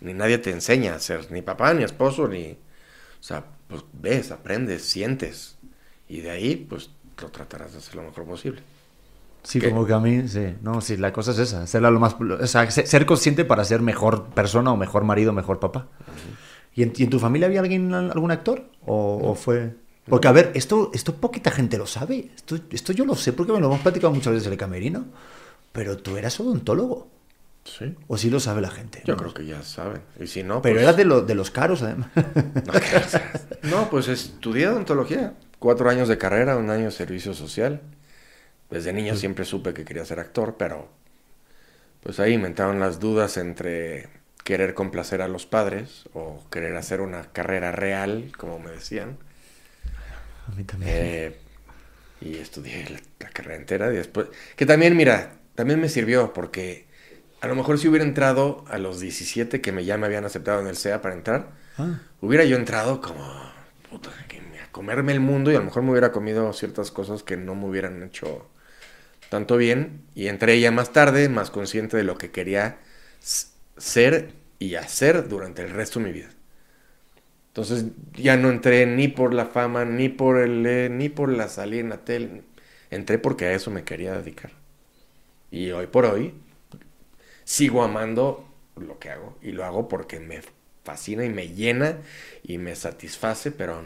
ni 0.00 0.14
nadie 0.14 0.38
te 0.38 0.50
enseña 0.50 0.94
a 0.94 1.00
ser 1.00 1.30
ni 1.32 1.42
papá, 1.42 1.74
ni 1.74 1.82
esposo, 1.82 2.28
ni... 2.28 2.52
O 2.52 3.22
sea, 3.22 3.44
pues 3.66 3.82
ves, 3.92 4.30
aprendes, 4.30 4.84
sientes, 4.84 5.56
y 6.08 6.20
de 6.20 6.30
ahí, 6.30 6.56
pues 6.56 6.90
lo 7.20 7.30
tratarás 7.30 7.72
de 7.72 7.78
hacer 7.78 7.96
lo 7.96 8.04
mejor 8.04 8.24
posible. 8.24 8.62
Sí, 9.46 9.60
¿Qué? 9.60 9.70
como 9.70 9.86
que 9.86 9.92
a 9.92 10.00
mí, 10.00 10.26
sí. 10.26 10.56
No, 10.60 10.80
sí, 10.80 10.96
la 10.96 11.12
cosa 11.12 11.30
es 11.30 11.38
esa. 11.38 11.62
Hacerla 11.62 11.92
lo 11.92 12.00
más, 12.00 12.16
o 12.18 12.46
sea, 12.48 12.68
ser 12.68 13.06
consciente 13.06 13.44
para 13.44 13.64
ser 13.64 13.80
mejor 13.80 14.24
persona 14.30 14.72
o 14.72 14.76
mejor 14.76 15.04
marido, 15.04 15.32
mejor 15.32 15.60
papá. 15.60 15.86
¿Y, 16.74 16.82
en, 16.82 16.92
¿Y, 16.96 17.04
en, 17.04 17.10
tu 17.10 17.20
familia 17.20 17.46
había 17.46 17.60
alguien, 17.60 17.94
algún 17.94 18.32
actor? 18.32 18.64
¿O, 18.84 19.20
-huh. 19.20 19.30
o 19.30 19.34
fue.? 19.36 19.76
Porque, 20.08 20.26
a 20.26 20.32
ver, 20.32 20.50
esto, 20.54 20.90
esto 20.92 21.14
poquita 21.14 21.52
gente 21.52 21.78
lo 21.78 21.86
sabe. 21.86 22.30
Esto, 22.34 22.58
esto 22.70 22.92
yo 22.92 23.04
lo 23.04 23.14
sé 23.14 23.32
porque 23.32 23.52
me 23.52 23.60
lo 23.60 23.66
hemos 23.66 23.80
platicado 23.80 24.12
muchas 24.12 24.32
veces 24.32 24.48
en 24.48 24.54
el 24.54 24.58
camerino. 24.58 25.04
Pero 25.70 25.96
tú 25.96 26.16
eras 26.16 26.40
odontólogo. 26.40 27.06
Sí. 27.62 27.94
O 28.08 28.16
sí 28.16 28.30
lo 28.30 28.40
sabe 28.40 28.60
la 28.62 28.70
gente. 28.70 29.02
Yo 29.04 29.14
¿no? 29.14 29.18
creo 29.20 29.32
que 29.34 29.46
ya 29.46 29.62
saben. 29.62 30.02
Y 30.20 30.26
si 30.26 30.42
no. 30.42 30.60
Pero 30.60 30.74
pues... 30.74 30.82
era 30.82 30.92
de, 30.92 31.04
lo, 31.04 31.20
de 31.22 31.34
los 31.36 31.52
caros, 31.52 31.82
además. 31.82 32.10
No, 33.62 33.70
no, 33.70 33.90
pues 33.90 34.08
estudié 34.08 34.66
odontología. 34.66 35.34
Cuatro 35.60 35.88
años 35.88 36.08
de 36.08 36.18
carrera, 36.18 36.56
un 36.56 36.68
año 36.68 36.86
de 36.86 36.90
servicio 36.90 37.32
social. 37.32 37.80
Desde 38.70 38.92
niño 38.92 39.14
sí. 39.14 39.20
siempre 39.20 39.44
supe 39.44 39.74
que 39.74 39.84
quería 39.84 40.04
ser 40.04 40.20
actor, 40.20 40.56
pero 40.58 40.88
pues 42.02 42.20
ahí 42.20 42.38
me 42.38 42.48
entraron 42.48 42.80
las 42.80 43.00
dudas 43.00 43.36
entre 43.36 44.08
querer 44.44 44.74
complacer 44.74 45.22
a 45.22 45.28
los 45.28 45.44
padres 45.44 46.04
o 46.14 46.44
querer 46.50 46.76
hacer 46.76 47.00
una 47.00 47.32
carrera 47.32 47.72
real, 47.72 48.32
como 48.36 48.58
me 48.58 48.70
decían. 48.70 49.18
A 50.46 50.54
mí 50.54 50.62
también. 50.64 50.92
Eh, 50.94 51.36
y 52.20 52.36
estudié 52.36 52.88
la, 52.88 53.00
la, 53.18 53.30
carrera 53.30 53.56
entera 53.56 53.92
y 53.92 53.96
después... 53.96 54.28
Que 54.54 54.64
también, 54.64 54.96
mira, 54.96 55.32
también 55.54 55.80
me 55.80 55.88
sirvió 55.88 56.32
porque 56.32 56.86
a 57.40 57.48
lo 57.48 57.54
mejor 57.54 57.78
si 57.78 57.88
hubiera 57.88 58.04
entrado 58.04 58.64
a 58.68 58.78
los 58.78 59.00
17 59.00 59.60
que 59.60 59.72
me, 59.72 59.84
ya 59.84 59.98
me 59.98 60.06
habían 60.06 60.24
aceptado 60.24 60.60
en 60.60 60.68
el 60.68 60.76
SEA 60.76 61.02
para 61.02 61.14
entrar, 61.14 61.50
ah. 61.78 62.00
hubiera 62.20 62.44
yo 62.44 62.56
entrado 62.56 63.00
como... 63.00 63.24
Puta, 63.90 64.10
que 64.28 64.38
a 64.62 64.70
comerme 64.72 65.12
el 65.12 65.20
mundo 65.20 65.50
y 65.50 65.54
a 65.54 65.58
lo 65.58 65.64
mejor 65.64 65.82
me 65.82 65.90
hubiera 65.90 66.12
comido 66.12 66.52
ciertas 66.52 66.90
cosas 66.90 67.22
que 67.22 67.36
no 67.36 67.54
me 67.54 67.66
hubieran 67.66 68.02
hecho 68.02 68.48
tanto 69.28 69.56
bien 69.56 70.02
y 70.14 70.28
entré 70.28 70.60
ya 70.60 70.70
más 70.70 70.92
tarde, 70.92 71.28
más 71.28 71.50
consciente 71.50 71.96
de 71.96 72.04
lo 72.04 72.18
que 72.18 72.30
quería 72.30 72.78
ser 73.76 74.32
y 74.58 74.74
hacer 74.76 75.28
durante 75.28 75.62
el 75.62 75.70
resto 75.70 76.00
de 76.00 76.06
mi 76.06 76.12
vida. 76.12 76.28
Entonces 77.48 77.86
ya 78.14 78.36
no 78.36 78.50
entré 78.50 78.86
ni 78.86 79.08
por 79.08 79.32
la 79.32 79.46
fama, 79.46 79.84
ni 79.84 80.08
por 80.08 80.38
el 80.38 80.96
ni 80.98 81.08
por 81.08 81.30
la 81.30 81.48
salida 81.48 81.80
en 81.80 81.88
la 81.88 82.04
tele. 82.04 82.42
Entré 82.90 83.18
porque 83.18 83.46
a 83.46 83.52
eso 83.52 83.70
me 83.70 83.84
quería 83.84 84.12
dedicar. 84.14 84.52
Y 85.50 85.70
hoy 85.70 85.86
por 85.86 86.06
hoy 86.06 86.34
sigo 87.44 87.82
amando 87.82 88.48
lo 88.76 88.98
que 88.98 89.10
hago 89.10 89.36
y 89.42 89.52
lo 89.52 89.64
hago 89.64 89.88
porque 89.88 90.20
me 90.20 90.40
fascina 90.84 91.24
y 91.24 91.30
me 91.30 91.48
llena 91.48 91.98
y 92.42 92.58
me 92.58 92.74
satisface, 92.76 93.50
pero 93.50 93.82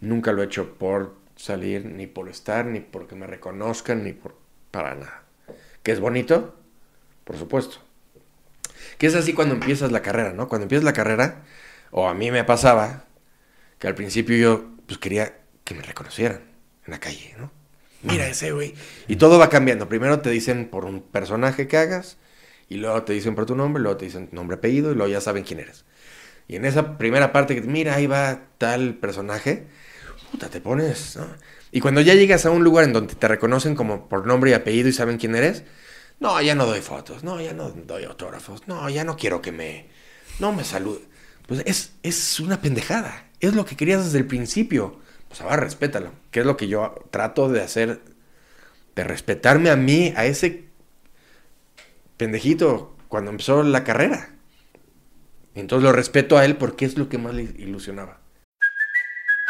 nunca 0.00 0.32
lo 0.32 0.42
he 0.42 0.46
hecho 0.46 0.74
por 0.74 1.14
salir, 1.36 1.86
ni 1.86 2.06
por 2.06 2.28
estar, 2.28 2.66
ni 2.66 2.80
porque 2.80 3.14
me 3.14 3.26
reconozcan, 3.26 4.04
ni 4.04 4.12
por 4.12 4.34
para 4.70 4.94
nada. 4.94 5.22
¿Que 5.82 5.92
es 5.92 6.00
bonito? 6.00 6.56
Por 7.24 7.36
supuesto. 7.36 7.78
Que 8.98 9.06
es 9.06 9.14
así 9.14 9.32
cuando 9.32 9.54
empiezas 9.54 9.92
la 9.92 10.02
carrera, 10.02 10.32
¿no? 10.32 10.48
Cuando 10.48 10.64
empiezas 10.64 10.84
la 10.84 10.92
carrera, 10.92 11.42
o 11.90 12.08
a 12.08 12.14
mí 12.14 12.30
me 12.30 12.44
pasaba, 12.44 13.04
que 13.78 13.88
al 13.88 13.94
principio 13.94 14.36
yo 14.36 14.70
pues 14.86 14.98
quería 14.98 15.38
que 15.64 15.74
me 15.74 15.82
reconocieran 15.82 16.42
en 16.86 16.90
la 16.90 17.00
calle, 17.00 17.34
¿no? 17.38 17.50
Mira 18.02 18.26
ese 18.26 18.52
güey. 18.52 18.74
Y 19.08 19.16
todo 19.16 19.38
va 19.38 19.50
cambiando. 19.50 19.88
Primero 19.88 20.20
te 20.20 20.30
dicen 20.30 20.68
por 20.68 20.84
un 20.84 21.02
personaje 21.02 21.68
que 21.68 21.76
hagas, 21.76 22.16
y 22.68 22.76
luego 22.76 23.02
te 23.02 23.12
dicen 23.12 23.34
por 23.34 23.46
tu 23.46 23.56
nombre, 23.56 23.82
luego 23.82 23.98
te 23.98 24.06
dicen 24.06 24.28
nombre, 24.32 24.56
apellido, 24.56 24.92
y 24.92 24.94
luego 24.94 25.10
ya 25.10 25.20
saben 25.20 25.44
quién 25.44 25.60
eres. 25.60 25.84
Y 26.48 26.56
en 26.56 26.64
esa 26.64 26.98
primera 26.98 27.32
parte 27.32 27.54
que, 27.54 27.62
mira, 27.62 27.94
ahí 27.94 28.06
va 28.06 28.42
tal 28.58 28.94
personaje, 28.94 29.66
puta, 30.30 30.48
te 30.48 30.60
pones, 30.60 31.16
¿no? 31.16 31.26
Y 31.72 31.80
cuando 31.80 32.00
ya 32.00 32.14
llegas 32.14 32.46
a 32.46 32.50
un 32.50 32.64
lugar 32.64 32.84
en 32.84 32.92
donde 32.92 33.14
te 33.14 33.28
reconocen 33.28 33.74
como 33.74 34.08
por 34.08 34.26
nombre 34.26 34.50
y 34.50 34.54
apellido 34.54 34.88
y 34.88 34.92
saben 34.92 35.18
quién 35.18 35.34
eres, 35.36 35.64
no, 36.18 36.40
ya 36.42 36.54
no 36.54 36.66
doy 36.66 36.80
fotos, 36.80 37.22
no, 37.24 37.40
ya 37.40 37.52
no 37.52 37.70
doy 37.70 38.04
autógrafos, 38.04 38.66
no, 38.66 38.88
ya 38.90 39.04
no 39.04 39.16
quiero 39.16 39.40
que 39.40 39.52
me, 39.52 39.88
no 40.38 40.52
me 40.52 40.64
salude. 40.64 41.00
Pues 41.46 41.62
es, 41.66 41.92
es 42.02 42.40
una 42.40 42.60
pendejada, 42.60 43.28
es 43.40 43.54
lo 43.54 43.64
que 43.64 43.76
querías 43.76 44.04
desde 44.04 44.18
el 44.18 44.26
principio. 44.26 45.00
Pues 45.28 45.40
ahora 45.40 45.56
respétalo, 45.56 46.12
que 46.30 46.40
es 46.40 46.46
lo 46.46 46.56
que 46.56 46.68
yo 46.68 46.94
trato 47.10 47.48
de 47.48 47.62
hacer, 47.62 48.02
de 48.96 49.04
respetarme 49.04 49.70
a 49.70 49.76
mí, 49.76 50.12
a 50.16 50.26
ese 50.26 50.64
pendejito 52.16 52.96
cuando 53.08 53.30
empezó 53.30 53.62
la 53.62 53.84
carrera. 53.84 54.34
Entonces 55.54 55.84
lo 55.84 55.92
respeto 55.92 56.36
a 56.36 56.44
él 56.44 56.56
porque 56.56 56.84
es 56.84 56.98
lo 56.98 57.08
que 57.08 57.18
más 57.18 57.34
le 57.34 57.42
ilusionaba. 57.42 58.20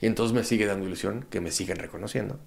Y 0.00 0.06
entonces 0.06 0.34
me 0.34 0.44
sigue 0.44 0.66
dando 0.66 0.86
ilusión 0.86 1.26
que 1.30 1.40
me 1.40 1.50
siguen 1.50 1.78
reconociendo. 1.78 2.40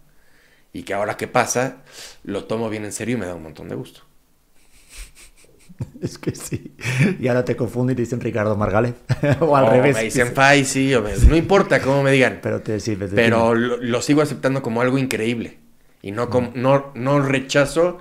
Y 0.74 0.84
que 0.84 0.94
ahora 0.94 1.18
que 1.18 1.28
pasa, 1.28 1.84
lo 2.24 2.46
tomo 2.46 2.70
bien 2.70 2.86
en 2.86 2.94
serio 2.94 3.18
y 3.18 3.20
me 3.20 3.28
da 3.28 3.36
un 3.36 3.44
montón 3.44 3.70
de 3.70 3.76
gusto. 3.76 4.02
Es 6.02 6.18
que 6.18 6.36
sí. 6.36 6.76
Y 7.20 7.28
ahora 7.28 7.46
te 7.46 7.56
confunden 7.56 7.94
y 7.94 7.98
te 7.98 8.02
dicen 8.04 8.20
Ricardo 8.22 8.56
Margalef. 8.56 8.96
o 9.42 9.56
al 9.56 9.66
O 9.66 9.70
revés. 9.72 9.96
Me 9.96 10.04
dicen 10.04 10.34
Faisy, 10.34 10.94
o 10.96 11.02
me- 11.02 11.16
no 11.16 11.36
importa 11.36 11.82
cómo 11.82 12.04
me 12.04 12.12
digan. 12.12 12.40
Pero 12.42 12.62
te 12.62 12.80
sirve. 12.80 13.08
te 13.08 13.16
Pero 13.16 13.54
lo, 13.56 13.78
lo 13.78 14.02
sigo 14.02 14.22
aceptando 14.22 14.62
como 14.62 14.82
algo 14.82 14.98
increíble. 14.98 15.58
Y 16.02 16.12
no, 16.12 16.30
como, 16.30 16.52
no, 16.56 16.92
no 16.96 17.20
rechazo 17.22 18.00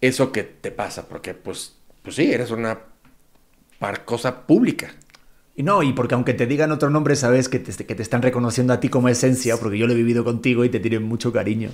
eso 0.00 0.32
que 0.32 0.42
te 0.42 0.70
pasa. 0.70 1.08
Porque, 1.08 1.34
pues, 1.34 1.76
pues 2.02 2.16
sí, 2.16 2.32
eres 2.32 2.50
una 2.50 2.80
par- 3.78 4.04
cosa 4.04 4.46
pública. 4.46 4.94
Y 5.54 5.62
no, 5.64 5.82
y 5.82 5.92
porque 5.92 6.14
aunque 6.14 6.32
te 6.32 6.46
digan 6.46 6.72
otro 6.72 6.88
nombre, 6.88 7.14
sabes 7.14 7.48
que 7.50 7.58
te, 7.58 7.84
que 7.84 7.94
te 7.94 8.02
están 8.02 8.22
reconociendo 8.22 8.72
a 8.72 8.80
ti 8.80 8.88
como 8.88 9.08
esencia, 9.10 9.56
porque 9.58 9.76
yo 9.76 9.86
lo 9.86 9.92
he 9.92 9.96
vivido 9.96 10.24
contigo 10.24 10.64
y 10.64 10.70
te 10.70 10.80
tienen 10.80 11.02
mucho 11.02 11.30
cariño. 11.32 11.70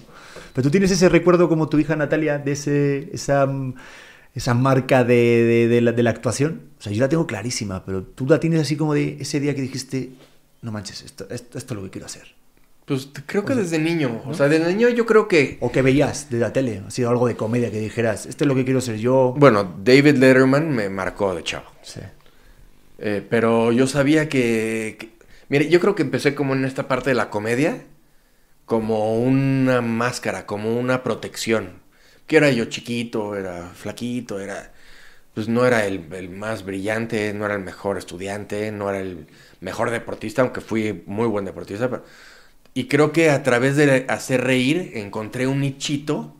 Pero 0.52 0.64
tú 0.64 0.70
tienes 0.70 0.90
ese 0.90 1.08
recuerdo 1.08 1.48
como 1.48 1.68
tu 1.68 1.78
hija 1.78 1.94
Natalia, 1.94 2.38
de 2.38 2.52
ese, 2.52 3.08
esa, 3.12 3.48
esa 4.34 4.54
marca 4.54 5.04
de, 5.04 5.14
de- 5.14 5.68
de 5.68 5.80
la, 5.80 5.92
de 5.92 6.02
la 6.02 6.10
actuación. 6.10 6.62
O 6.78 6.82
sea, 6.82 6.92
yo 6.92 7.00
la 7.00 7.08
tengo 7.08 7.26
clarísima, 7.26 7.84
pero 7.84 8.02
tú 8.02 8.26
la 8.26 8.40
tienes 8.40 8.60
así 8.60 8.76
como 8.76 8.94
de 8.94 9.16
ese 9.20 9.38
día 9.38 9.54
que 9.54 9.62
dijiste, 9.62 10.10
no 10.62 10.72
manches, 10.72 11.02
esto, 11.02 11.26
esto, 11.30 11.56
esto 11.58 11.74
es 11.74 11.78
lo 11.78 11.84
que 11.84 11.90
quiero 11.90 12.06
hacer. 12.06 12.36
Pues 12.84 13.10
creo 13.26 13.44
que 13.44 13.54
desde 13.54 13.78
niño. 13.78 14.22
O 14.26 14.32
sea, 14.32 14.48
desde 14.48 14.66
niño 14.74 14.88
yo 14.88 15.04
creo 15.04 15.28
que. 15.28 15.58
O 15.60 15.70
que 15.70 15.82
veías 15.82 16.30
de 16.30 16.38
la 16.38 16.54
tele, 16.54 16.82
ha 16.86 16.90
sido 16.90 17.10
algo 17.10 17.28
de 17.28 17.36
comedia 17.36 17.70
que 17.70 17.78
dijeras, 17.78 18.24
esto 18.24 18.44
es 18.44 18.48
lo 18.48 18.54
que 18.54 18.64
quiero 18.64 18.80
ser 18.80 18.96
yo. 18.96 19.34
Bueno, 19.36 19.74
David 19.84 20.16
Letterman 20.16 20.70
me 20.74 20.88
marcó 20.88 21.34
de 21.34 21.42
chavo. 21.44 21.66
Sí. 21.82 22.00
Eh, 22.98 23.26
pero 23.28 23.72
yo 23.72 23.86
sabía 23.86 24.28
que, 24.28 25.12
Mire, 25.48 25.68
yo 25.70 25.80
creo 25.80 25.94
que 25.94 26.02
empecé 26.02 26.34
como 26.34 26.54
en 26.54 26.64
esta 26.64 26.88
parte 26.88 27.10
de 27.10 27.14
la 27.16 27.30
comedia, 27.30 27.84
como 28.66 29.18
una 29.18 29.80
máscara, 29.80 30.46
como 30.46 30.78
una 30.78 31.02
protección. 31.02 31.80
Que 32.26 32.36
era 32.36 32.50
yo 32.50 32.66
chiquito, 32.66 33.36
era 33.36 33.70
flaquito, 33.74 34.40
era. 34.40 34.72
Pues 35.34 35.48
no 35.48 35.64
era 35.66 35.86
el, 35.86 36.12
el 36.12 36.30
más 36.30 36.64
brillante, 36.64 37.32
no 37.34 37.46
era 37.46 37.54
el 37.54 37.62
mejor 37.62 37.96
estudiante, 37.98 38.72
no 38.72 38.90
era 38.90 39.00
el 39.00 39.26
mejor 39.60 39.90
deportista, 39.90 40.42
aunque 40.42 40.60
fui 40.60 41.02
muy 41.06 41.26
buen 41.28 41.44
deportista. 41.44 41.88
pero- 41.88 42.04
Y 42.74 42.88
creo 42.88 43.12
que 43.12 43.30
a 43.30 43.42
través 43.42 43.76
de 43.76 44.04
hacer 44.08 44.42
reír 44.44 44.92
encontré 44.94 45.46
un 45.46 45.60
nichito 45.60 46.36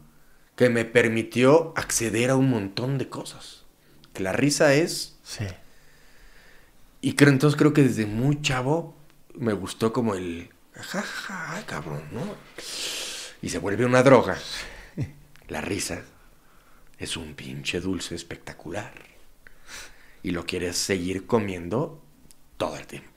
que 0.56 0.68
me 0.70 0.84
permitió 0.84 1.72
acceder 1.76 2.30
a 2.30 2.36
un 2.36 2.50
montón 2.50 2.98
de 2.98 3.08
cosas. 3.08 3.64
Que 4.12 4.22
la 4.22 4.32
risa 4.32 4.74
es 4.74 5.18
Sí. 5.22 5.46
Y 7.00 7.14
creo, 7.14 7.30
entonces 7.30 7.56
creo 7.56 7.72
que 7.72 7.82
desde 7.82 8.06
muy 8.06 8.42
chavo 8.42 8.96
me 9.34 9.52
gustó 9.52 9.92
como 9.92 10.14
el... 10.14 10.50
Ja, 10.72 11.02
ja, 11.02 11.62
cabrón, 11.66 12.02
¿no? 12.12 12.22
Y 13.42 13.48
se 13.48 13.58
vuelve 13.58 13.84
una 13.84 14.02
droga. 14.02 14.38
La 15.48 15.60
risa 15.60 16.02
es 16.98 17.16
un 17.16 17.34
pinche 17.34 17.80
dulce 17.80 18.14
espectacular. 18.14 18.92
Y 20.22 20.32
lo 20.32 20.44
quieres 20.44 20.76
seguir 20.76 21.26
comiendo 21.26 22.02
todo 22.56 22.76
el 22.76 22.86
tiempo. 22.86 23.10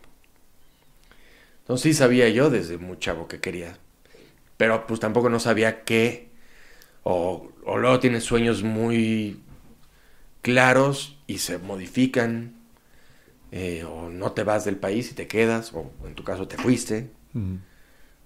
Entonces 1.62 1.84
sí 1.84 1.94
sabía 1.94 2.30
yo 2.30 2.50
desde 2.50 2.78
muy 2.78 3.00
chavo 3.00 3.28
que 3.28 3.40
quería. 3.40 3.78
Pero 4.58 4.86
pues 4.86 5.00
tampoco 5.00 5.30
no 5.30 5.40
sabía 5.40 5.84
qué. 5.84 6.30
O, 7.04 7.52
o 7.66 7.78
luego 7.78 8.00
tienes 8.00 8.24
sueños 8.24 8.62
muy 8.62 9.42
claros 10.44 11.18
y 11.26 11.40
se 11.40 11.58
modifican 11.58 12.61
eh, 13.52 13.84
o 13.84 14.10
no 14.10 14.32
te 14.34 14.44
vas 14.44 14.66
del 14.66 14.78
país 14.78 15.12
y 15.12 15.16
te 15.16 15.28
quedas, 15.28 15.74
o 15.74 15.92
en 16.06 16.16
tu 16.16 16.24
caso 16.24 16.48
te 16.48 16.58
fuiste. 16.58 17.12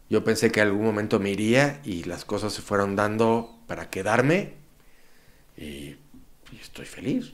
Yo 0.09 0.23
pensé 0.23 0.51
que 0.51 0.61
algún 0.61 0.83
momento 0.83 1.19
me 1.19 1.31
iría 1.31 1.81
y 1.83 2.03
las 2.03 2.25
cosas 2.25 2.53
se 2.53 2.61
fueron 2.61 2.95
dando 2.95 3.59
para 3.67 3.89
quedarme 3.89 4.53
y, 5.57 5.97
y 6.51 6.59
estoy 6.61 6.85
feliz. 6.85 7.33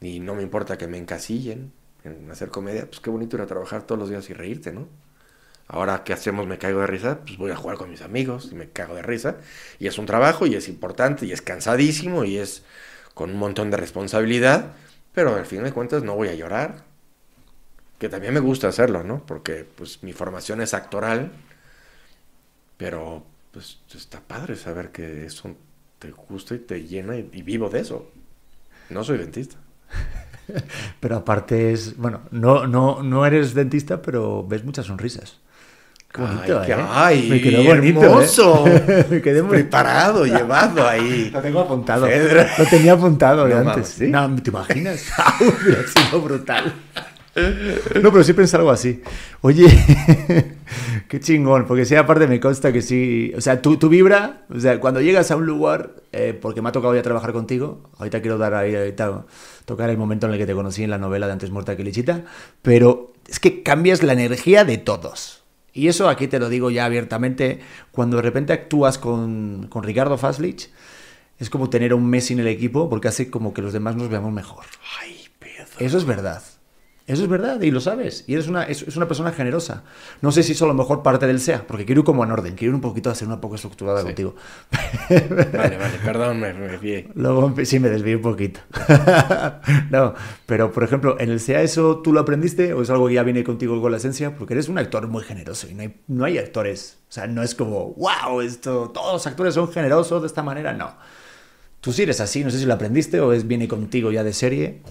Y 0.00 0.20
no 0.20 0.34
me 0.34 0.42
importa 0.42 0.78
que 0.78 0.86
me 0.86 0.98
encasillen 0.98 1.72
en 2.04 2.30
hacer 2.30 2.50
comedia, 2.50 2.86
pues 2.86 3.00
qué 3.00 3.10
bonito 3.10 3.36
ir 3.36 3.42
a 3.42 3.46
trabajar 3.46 3.82
todos 3.84 3.98
los 3.98 4.10
días 4.10 4.28
y 4.30 4.34
reírte, 4.34 4.72
¿no? 4.72 4.88
Ahora, 5.66 6.02
¿qué 6.02 6.14
hacemos? 6.14 6.46
Me 6.46 6.56
caigo 6.58 6.80
de 6.80 6.86
risa, 6.86 7.20
pues 7.20 7.36
voy 7.36 7.50
a 7.50 7.56
jugar 7.56 7.76
con 7.76 7.90
mis 7.90 8.00
amigos 8.00 8.48
y 8.50 8.54
me 8.54 8.70
cago 8.70 8.94
de 8.94 9.02
risa. 9.02 9.36
Y 9.78 9.86
es 9.86 9.98
un 9.98 10.06
trabajo 10.06 10.46
y 10.46 10.54
es 10.54 10.68
importante 10.68 11.26
y 11.26 11.32
es 11.32 11.42
cansadísimo 11.42 12.24
y 12.24 12.38
es 12.38 12.64
con 13.14 13.30
un 13.30 13.38
montón 13.38 13.70
de 13.70 13.76
responsabilidad, 13.76 14.72
pero 15.12 15.34
al 15.34 15.44
fin 15.44 15.62
de 15.64 15.72
cuentas 15.72 16.02
no 16.02 16.14
voy 16.14 16.28
a 16.28 16.34
llorar. 16.34 16.87
Que 17.98 18.08
también 18.08 18.32
me 18.34 18.40
gusta 18.40 18.68
hacerlo, 18.68 19.02
¿no? 19.02 19.24
Porque 19.26 19.66
pues 19.76 20.02
mi 20.02 20.12
formación 20.12 20.60
es 20.60 20.72
actoral, 20.74 21.32
pero 22.76 23.24
pues 23.52 23.78
está 23.94 24.20
padre 24.20 24.56
saber 24.56 24.90
que 24.90 25.24
eso 25.26 25.54
te 25.98 26.10
gusta 26.12 26.54
y 26.54 26.58
te 26.58 26.84
llena 26.84 27.16
y, 27.16 27.28
y 27.32 27.42
vivo 27.42 27.68
de 27.68 27.80
eso. 27.80 28.10
No 28.90 29.02
soy 29.04 29.18
dentista. 29.18 29.56
Pero 31.00 31.16
aparte 31.16 31.72
es, 31.72 31.96
bueno, 31.98 32.22
no, 32.30 32.66
no, 32.66 33.02
no 33.02 33.26
eres 33.26 33.52
dentista, 33.52 34.00
pero 34.00 34.46
ves 34.46 34.64
muchas 34.64 34.86
sonrisas. 34.86 35.36
Qué 36.10 36.22
bonito, 36.22 36.60
ay, 36.60 36.66
qué- 36.66 36.72
¿eh? 36.72 36.84
ay, 36.88 37.28
Me 37.28 37.40
quedó 37.42 37.64
bonito, 37.64 38.00
¿eh? 38.00 38.04
hermoso. 38.06 38.64
Me 39.10 39.20
quedé 39.20 39.42
muy... 39.42 39.58
Preparado, 39.58 40.24
llevado 40.26 40.88
ahí. 40.88 41.28
Lo 41.30 41.42
tengo 41.42 41.60
apuntado. 41.60 42.06
Pedro. 42.06 42.46
Lo 42.56 42.64
tenía 42.64 42.94
apuntado 42.94 43.44
de 43.44 43.50
No 43.50 43.58
antes. 43.70 43.74
mames, 43.74 43.88
¿sí? 43.88 44.06
No, 44.08 44.42
¿te 44.42 44.48
imaginas? 44.48 45.04
Hubiera 45.38 45.82
sido 45.86 46.20
brutal. 46.22 46.72
No, 48.02 48.12
pero 48.12 48.24
sí 48.24 48.32
pensé 48.32 48.56
algo 48.56 48.70
así. 48.70 49.02
Oye, 49.40 49.66
qué 51.08 51.20
chingón, 51.20 51.66
porque 51.66 51.84
sí, 51.84 51.94
aparte 51.94 52.26
me 52.26 52.40
consta 52.40 52.72
que 52.72 52.82
sí. 52.82 53.32
O 53.36 53.40
sea, 53.40 53.62
tú, 53.62 53.76
tú 53.76 53.88
vibra, 53.88 54.46
o 54.54 54.60
sea, 54.60 54.80
cuando 54.80 55.00
llegas 55.00 55.30
a 55.30 55.36
un 55.36 55.46
lugar, 55.46 55.94
eh, 56.12 56.38
porque 56.40 56.62
me 56.62 56.68
ha 56.68 56.72
tocado 56.72 56.94
ya 56.94 57.02
trabajar 57.02 57.32
contigo, 57.32 57.82
ahorita 57.98 58.20
quiero 58.20 58.38
dar 58.38 58.54
ahí, 58.54 58.74
ahorita 58.74 59.26
tocar 59.64 59.90
el 59.90 59.98
momento 59.98 60.26
en 60.26 60.32
el 60.32 60.38
que 60.38 60.46
te 60.46 60.54
conocí 60.54 60.84
en 60.84 60.90
la 60.90 60.98
novela 60.98 61.26
de 61.26 61.32
Antes 61.32 61.50
Muerta 61.50 61.76
que 61.76 61.84
Lichita, 61.84 62.24
pero 62.62 63.12
es 63.28 63.40
que 63.40 63.62
cambias 63.62 64.02
la 64.02 64.12
energía 64.12 64.64
de 64.64 64.78
todos. 64.78 65.42
Y 65.72 65.88
eso 65.88 66.08
aquí 66.08 66.26
te 66.26 66.38
lo 66.38 66.48
digo 66.48 66.70
ya 66.70 66.86
abiertamente, 66.86 67.60
cuando 67.92 68.16
de 68.16 68.22
repente 68.22 68.52
actúas 68.52 68.98
con, 68.98 69.66
con 69.68 69.84
Ricardo 69.84 70.18
Faslich, 70.18 70.70
es 71.38 71.50
como 71.50 71.70
tener 71.70 71.92
a 71.92 71.94
un 71.94 72.08
Messi 72.08 72.32
en 72.32 72.40
el 72.40 72.48
equipo, 72.48 72.90
porque 72.90 73.08
hace 73.08 73.30
como 73.30 73.54
que 73.54 73.62
los 73.62 73.72
demás 73.72 73.94
nos 73.94 74.08
veamos 74.08 74.32
mejor. 74.32 74.64
Ay, 75.00 75.28
pedo. 75.38 75.66
Eso 75.78 75.98
es 75.98 76.04
verdad. 76.04 76.42
Eso 77.08 77.22
es 77.22 77.28
verdad 77.28 77.60
y 77.62 77.70
lo 77.70 77.80
sabes. 77.80 78.22
Y 78.26 78.34
eres 78.34 78.46
una, 78.48 78.64
es, 78.64 78.82
es 78.82 78.96
una 78.96 79.08
persona 79.08 79.32
generosa. 79.32 79.82
No 80.20 80.30
sé 80.30 80.42
si 80.42 80.52
eso 80.52 80.66
a 80.66 80.68
lo 80.68 80.74
mejor 80.74 81.02
parte 81.02 81.26
del 81.26 81.40
SEA, 81.40 81.66
porque 81.66 81.84
quiero 81.86 82.02
ir 82.02 82.04
como 82.04 82.22
en 82.22 82.30
orden, 82.30 82.54
quiero 82.54 82.72
ir 82.72 82.74
un 82.74 82.80
poquito 82.82 83.08
a 83.10 83.14
ser 83.14 83.26
una 83.28 83.40
poco 83.40 83.54
estructurada 83.54 84.00
Sí. 84.00 84.04
contigo. 84.06 84.36
Vale, 85.10 85.76
vale, 85.78 85.98
perdón, 86.04 86.38
me, 86.38 86.52
me 86.52 86.68
desvié. 86.68 87.08
Luego 87.14 87.54
sí 87.64 87.80
me 87.80 87.88
desvío 87.88 88.18
un 88.18 88.22
poquito. 88.22 88.60
no, 89.90 90.14
pero 90.46 90.70
por 90.70 90.84
ejemplo, 90.84 91.16
¿en 91.18 91.30
el 91.30 91.40
SEA 91.40 91.62
eso 91.62 91.98
tú 91.98 92.12
lo 92.12 92.20
aprendiste 92.20 92.72
o 92.74 92.82
es 92.82 92.90
algo 92.90 93.08
que 93.08 93.14
ya 93.14 93.22
viene 93.22 93.42
contigo 93.44 93.80
con 93.80 93.90
la 93.90 93.96
esencia? 93.98 94.34
Porque 94.36 94.54
eres 94.54 94.68
un 94.68 94.78
actor 94.78 95.08
muy 95.08 95.24
generoso 95.24 95.66
y 95.68 95.74
no 95.74 95.82
hay, 95.82 95.94
no 96.08 96.24
hay 96.24 96.38
actores. 96.38 96.98
O 97.08 97.12
sea, 97.12 97.26
no 97.26 97.42
es 97.42 97.54
como, 97.54 97.94
wow, 97.94 98.40
esto, 98.42 98.90
todos 98.90 99.14
los 99.14 99.26
actores 99.26 99.54
son 99.54 99.72
generosos 99.72 100.20
de 100.22 100.26
esta 100.26 100.42
manera. 100.42 100.72
No. 100.74 100.92
Tú 101.80 101.92
sí 101.92 102.02
eres 102.02 102.20
así, 102.20 102.44
no 102.44 102.50
sé 102.50 102.58
si 102.58 102.66
lo 102.66 102.74
aprendiste 102.74 103.20
o 103.20 103.32
es 103.32 103.46
viene 103.46 103.66
contigo 103.66 104.10
ya 104.12 104.24
de 104.24 104.32
serie. 104.32 104.82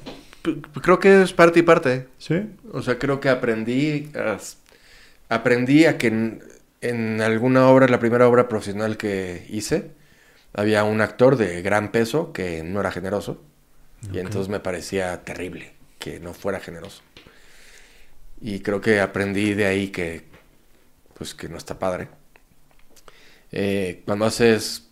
Creo 0.81 0.99
que 0.99 1.23
es 1.23 1.33
parte 1.33 1.59
y 1.59 1.63
parte. 1.63 2.07
Sí. 2.17 2.49
O 2.71 2.81
sea, 2.81 2.97
creo 2.97 3.19
que 3.19 3.29
aprendí 3.29 4.11
a, 4.15 4.37
aprendí 5.29 5.85
a 5.85 5.97
que 5.97 6.07
en, 6.07 6.43
en 6.81 7.21
alguna 7.21 7.67
obra, 7.69 7.87
la 7.87 7.99
primera 7.99 8.27
obra 8.27 8.47
profesional 8.47 8.97
que 8.97 9.45
hice, 9.49 9.91
había 10.53 10.83
un 10.83 11.01
actor 11.01 11.37
de 11.37 11.61
gran 11.61 11.91
peso 11.91 12.33
que 12.33 12.63
no 12.63 12.79
era 12.79 12.91
generoso. 12.91 13.43
Y 14.13 14.19
entonces 14.19 14.47
me 14.47 14.59
parecía 14.59 15.23
terrible 15.23 15.73
que 15.99 16.19
no 16.19 16.33
fuera 16.33 16.59
generoso. 16.59 17.01
Y 18.39 18.59
creo 18.59 18.79
que 18.81 18.99
aprendí 19.01 19.53
de 19.53 19.65
ahí 19.65 19.89
que, 19.89 20.25
pues, 21.15 21.33
que 21.33 21.49
no 21.49 21.57
está 21.57 21.79
padre. 21.79 22.09
Eh, 23.51 24.03
cuando 24.05 24.25
haces, 24.25 24.87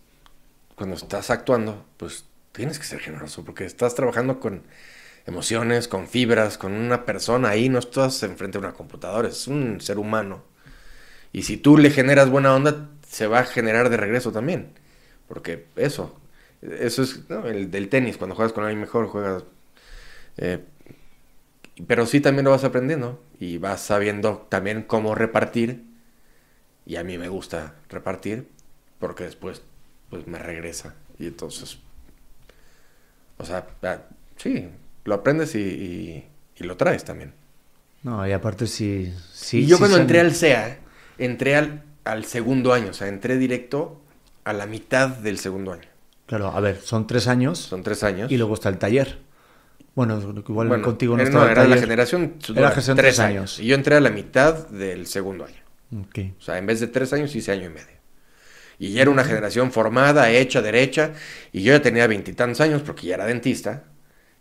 cuando 0.75 0.95
estás 0.95 1.29
actuando, 1.29 1.85
pues 1.97 2.25
tienes 2.51 2.79
que 2.79 2.85
ser 2.85 2.99
generoso 2.99 3.43
porque 3.43 3.65
estás 3.65 3.95
trabajando 3.95 4.39
con 4.39 4.63
emociones, 5.25 5.87
con 5.87 6.07
fibras, 6.07 6.57
con 6.57 6.73
una 6.73 7.05
persona 7.05 7.49
ahí, 7.49 7.69
no 7.69 7.79
estás 7.79 8.21
enfrente 8.23 8.57
de 8.59 8.65
una 8.65 8.73
computadora, 8.73 9.27
es 9.29 9.47
un 9.47 9.81
ser 9.81 9.97
humano. 9.99 10.43
Y 11.33 11.43
si 11.43 11.57
tú 11.57 11.77
le 11.77 11.89
generas 11.91 12.29
buena 12.29 12.55
onda, 12.55 12.89
se 13.07 13.27
va 13.27 13.39
a 13.39 13.45
generar 13.45 13.89
de 13.89 13.97
regreso 13.97 14.31
también. 14.31 14.73
Porque 15.27 15.65
eso, 15.75 16.19
eso 16.61 17.03
es 17.03 17.21
el 17.45 17.71
del 17.71 17.89
tenis, 17.89 18.17
cuando 18.17 18.35
juegas 18.35 18.53
con 18.53 18.63
alguien 18.63 18.81
mejor, 18.81 19.07
juegas... 19.07 19.43
eh, 20.37 20.63
pero 21.87 22.05
sí 22.05 22.21
también 22.21 22.45
lo 22.45 22.51
vas 22.51 22.63
aprendiendo 22.63 23.21
y 23.39 23.57
vas 23.57 23.81
sabiendo 23.81 24.47
también 24.49 24.83
cómo 24.83 25.15
repartir. 25.15 25.83
Y 26.85 26.97
a 26.97 27.03
mí 27.03 27.17
me 27.17 27.29
gusta 27.29 27.75
repartir 27.89 28.47
porque 28.99 29.25
después 29.25 29.61
pues 30.09 30.27
me 30.27 30.39
regresa. 30.39 30.95
Y 31.19 31.27
entonces, 31.27 31.79
o 33.37 33.45
sea, 33.45 33.67
ah, 33.83 34.01
sí, 34.37 34.69
lo 35.05 35.15
aprendes 35.15 35.55
y, 35.55 35.59
y- 35.59 36.25
y 36.57 36.63
lo 36.65 36.75
traes 36.77 37.03
también. 37.05 37.33
No, 38.03 38.27
y 38.27 38.31
aparte 38.33 38.67
sí. 38.67 39.13
sí 39.33 39.59
y 39.59 39.65
yo 39.65 39.77
sí 39.77 39.79
cuando 39.79 39.95
son- 39.97 40.01
entré 40.01 40.19
al 40.19 40.33
CEA, 40.35 40.77
entré 41.17 41.55
al, 41.55 41.83
al 42.03 42.25
segundo 42.25 42.73
año, 42.73 42.89
o 42.89 42.93
sea, 42.93 43.07
entré 43.07 43.37
directo 43.37 44.01
a 44.43 44.53
la 44.53 44.65
mitad 44.67 45.09
del 45.09 45.39
segundo 45.39 45.71
año. 45.73 45.87
Claro, 46.27 46.49
a 46.49 46.59
ver, 46.59 46.79
son 46.81 47.07
tres 47.07 47.27
años 47.27 47.57
Son 47.59 47.81
tres 47.83 48.03
años. 48.03 48.31
y 48.31 48.37
luego 48.37 48.53
está 48.55 48.69
el 48.69 48.77
taller. 48.77 49.19
Bueno, 49.95 50.19
igual 50.19 50.67
Bueno, 50.67 50.83
contigo 50.83 51.15
no 51.15 51.21
era, 51.21 51.29
estaba 51.29 51.45
no, 51.45 51.51
era 51.51 51.67
la 51.67 51.77
generación, 51.77 52.33
Era 52.43 52.53
generación 52.69 52.97
tres 52.97 53.15
tres 53.15 53.19
años. 53.19 53.37
años. 53.37 53.59
Y 53.59 53.67
yo 53.67 53.75
entré 53.75 53.95
a 53.95 54.01
la 54.01 54.09
mitad 54.09 54.67
del 54.69 55.07
segundo 55.07 55.45
año. 55.45 55.61
Ok. 56.01 56.19
O 56.37 56.41
sea, 56.41 56.57
en 56.57 56.65
vez 56.65 56.79
de 56.81 56.87
tres 56.87 57.13
años 57.13 57.33
hice 57.35 57.51
año 57.53 57.65
y 57.67 57.69
medio. 57.69 57.95
Y 58.77 58.91
ya 58.91 59.03
era 59.03 59.11
una 59.11 59.23
generación 59.23 59.71
formada, 59.71 60.29
hecha, 60.31 60.61
derecha. 60.61 61.13
Y 61.53 61.63
yo 61.63 61.71
ya 61.73 61.81
tenía 61.81 62.07
veintitantos 62.07 62.59
años 62.59 62.81
porque 62.81 63.07
ya 63.07 63.15
era 63.15 63.25
dentista. 63.25 63.83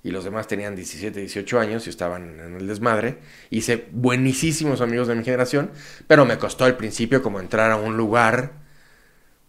Y 0.04 0.10
los 0.10 0.22
demás 0.24 0.46
tenían 0.46 0.76
17, 0.76 1.18
18 1.18 1.58
años 1.58 1.86
y 1.86 1.90
estaban 1.90 2.38
en 2.38 2.56
el 2.56 2.66
desmadre. 2.68 3.18
Hice 3.50 3.88
buenísimos 3.90 4.80
amigos 4.82 5.08
de 5.08 5.14
mi 5.14 5.24
generación. 5.24 5.70
Pero 6.06 6.26
me 6.26 6.36
costó 6.38 6.66
al 6.66 6.76
principio 6.76 7.22
como 7.22 7.40
entrar 7.40 7.70
a 7.72 7.76
un 7.76 7.96
lugar. 7.96 8.52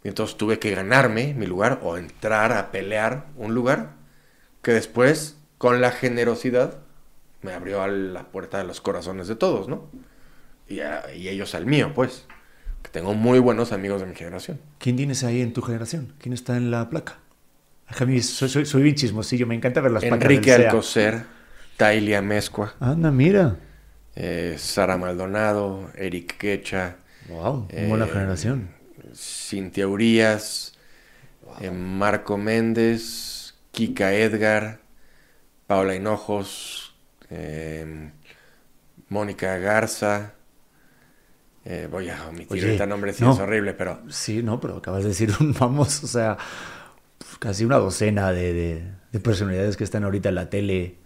Y 0.03 0.07
entonces 0.07 0.37
tuve 0.37 0.57
que 0.57 0.73
ganarme 0.73 1.33
mi 1.33 1.45
lugar 1.45 1.79
o 1.83 1.97
entrar 1.97 2.53
a 2.53 2.71
pelear 2.71 3.25
un 3.35 3.53
lugar. 3.53 3.95
Que 4.61 4.71
después, 4.71 5.37
con 5.57 5.81
la 5.81 5.91
generosidad, 5.91 6.79
me 7.41 7.51
abrió 7.53 7.81
a 7.83 7.87
la 7.89 8.23
puerta 8.31 8.57
de 8.57 8.63
los 8.63 8.79
corazones 8.79 9.27
de 9.27 9.35
todos, 9.35 9.67
¿no? 9.67 9.89
Y, 10.69 10.79
a- 10.79 11.13
y 11.13 11.27
ellos 11.27 11.53
al 11.53 11.65
mío, 11.65 11.91
pues. 11.93 12.25
Que 12.81 12.89
tengo 12.91 13.13
muy 13.13 13.39
buenos 13.39 13.73
amigos 13.73 13.99
de 13.99 14.07
mi 14.07 14.15
generación. 14.15 14.61
¿Quién 14.79 14.95
tienes 14.95 15.23
ahí 15.25 15.41
en 15.41 15.51
tu 15.51 15.61
generación? 15.61 16.13
¿Quién 16.19 16.31
está 16.33 16.55
en 16.55 16.71
la 16.71 16.89
placa? 16.89 17.17
A 17.87 18.05
mí 18.05 18.21
soy, 18.21 18.49
soy, 18.49 18.65
soy 18.65 18.83
bien 18.83 18.95
chismosillo, 18.95 19.45
me 19.47 19.55
encanta 19.55 19.79
ver 19.81 19.91
las 19.91 20.03
Enrique 20.03 20.51
SEA. 20.51 20.69
Alcocer, 20.69 21.23
Tailia 21.77 22.21
Mezcua, 22.21 22.73
Anda, 22.79 23.11
mira. 23.11 23.57
eh, 24.15 24.55
Sara 24.57 24.97
Maldonado, 24.97 25.91
Eric 25.95 26.37
Quecha, 26.37 26.97
Wow, 27.29 27.67
Eh, 27.69 27.87
buena 27.89 28.05
generación. 28.07 28.69
Cintia 29.13 29.87
Urias, 29.87 30.77
eh, 31.61 31.71
Marco 31.71 32.37
Méndez, 32.37 33.55
Kika 33.71 34.13
Edgar, 34.13 34.79
Paula 35.67 35.95
Hinojos, 35.95 36.95
eh, 37.29 38.11
Mónica 39.09 39.57
Garza. 39.57 40.33
voy 41.89 42.09
a 42.09 42.27
omitir 42.27 42.51
Oye, 42.51 42.65
ahorita 42.65 42.85
nombres, 42.85 43.15
sí, 43.17 43.23
no. 43.23 43.33
es 43.33 43.39
horrible, 43.39 43.73
pero 43.73 44.01
Sí, 44.09 44.43
no, 44.43 44.59
pero 44.59 44.77
acabas 44.77 45.03
de 45.03 45.09
decir 45.09 45.31
un 45.39 45.53
vamos, 45.53 46.03
o 46.03 46.07
sea, 46.07 46.37
casi 47.39 47.65
una 47.65 47.77
docena 47.77 48.31
de, 48.31 48.53
de- 48.53 48.91
de 49.11 49.19
personalidades 49.19 49.77
que 49.77 49.83
están 49.83 50.03
ahorita 50.03 50.29
en 50.29 50.35
la 50.35 50.49
tele. 50.49 50.97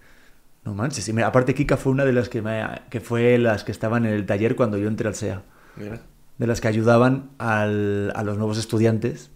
No 0.65 0.73
manches. 0.73 1.07
Y 1.07 1.13
mira, 1.13 1.27
aparte, 1.27 1.53
Kika 1.53 1.77
fue 1.77 1.91
una 1.91 2.05
de 2.05 2.13
las 2.13 2.27
que, 2.29 2.41
me, 2.41 2.63
que 2.89 2.99
fue 2.99 3.37
las 3.37 3.63
que 3.63 3.71
estaban 3.71 4.05
en 4.05 4.13
el 4.13 4.25
taller 4.25 4.55
cuando 4.55 4.77
yo 4.77 4.87
entré 4.87 5.07
al 5.07 5.15
SEA. 5.15 5.43
mira. 5.75 6.01
de 6.37 6.47
las 6.47 6.61
que 6.61 6.67
ayudaban 6.69 7.31
al- 7.37 8.11
a 8.15 8.23
los 8.23 8.37
nuevos 8.37 8.57
estudiantes, 8.57 9.29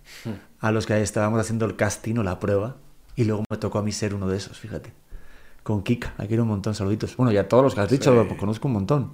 a 0.62 0.72
los 0.72 0.86
que 0.86 1.02
estábamos 1.02 1.40
haciendo 1.42 1.66
el 1.66 1.76
casting 1.76 2.16
o 2.18 2.24
la 2.24 2.40
prueba, 2.40 2.78
y 3.18 3.26
luego 3.26 3.44
me 3.50 3.58
tocó 3.58 3.80
a 3.80 3.84
mí 3.84 3.92
ser 3.92 4.16
uno 4.16 4.28
de 4.30 4.38
esos, 4.38 4.58
fíjate. 4.58 4.94
Con 5.64 5.84
Kika, 5.84 6.14
aquí 6.18 6.30
quiero 6.30 6.44
un 6.44 6.50
montón, 6.50 6.74
saluditos. 6.76 7.16
Bueno, 7.18 7.32
ya 7.34 7.48
todos 7.50 7.62
los 7.64 7.76
que 7.76 7.82
has 7.82 7.90
dicho, 7.90 8.26
Sí. 8.30 8.36
conozco 8.38 8.68
un 8.70 8.74
montón. 8.74 9.12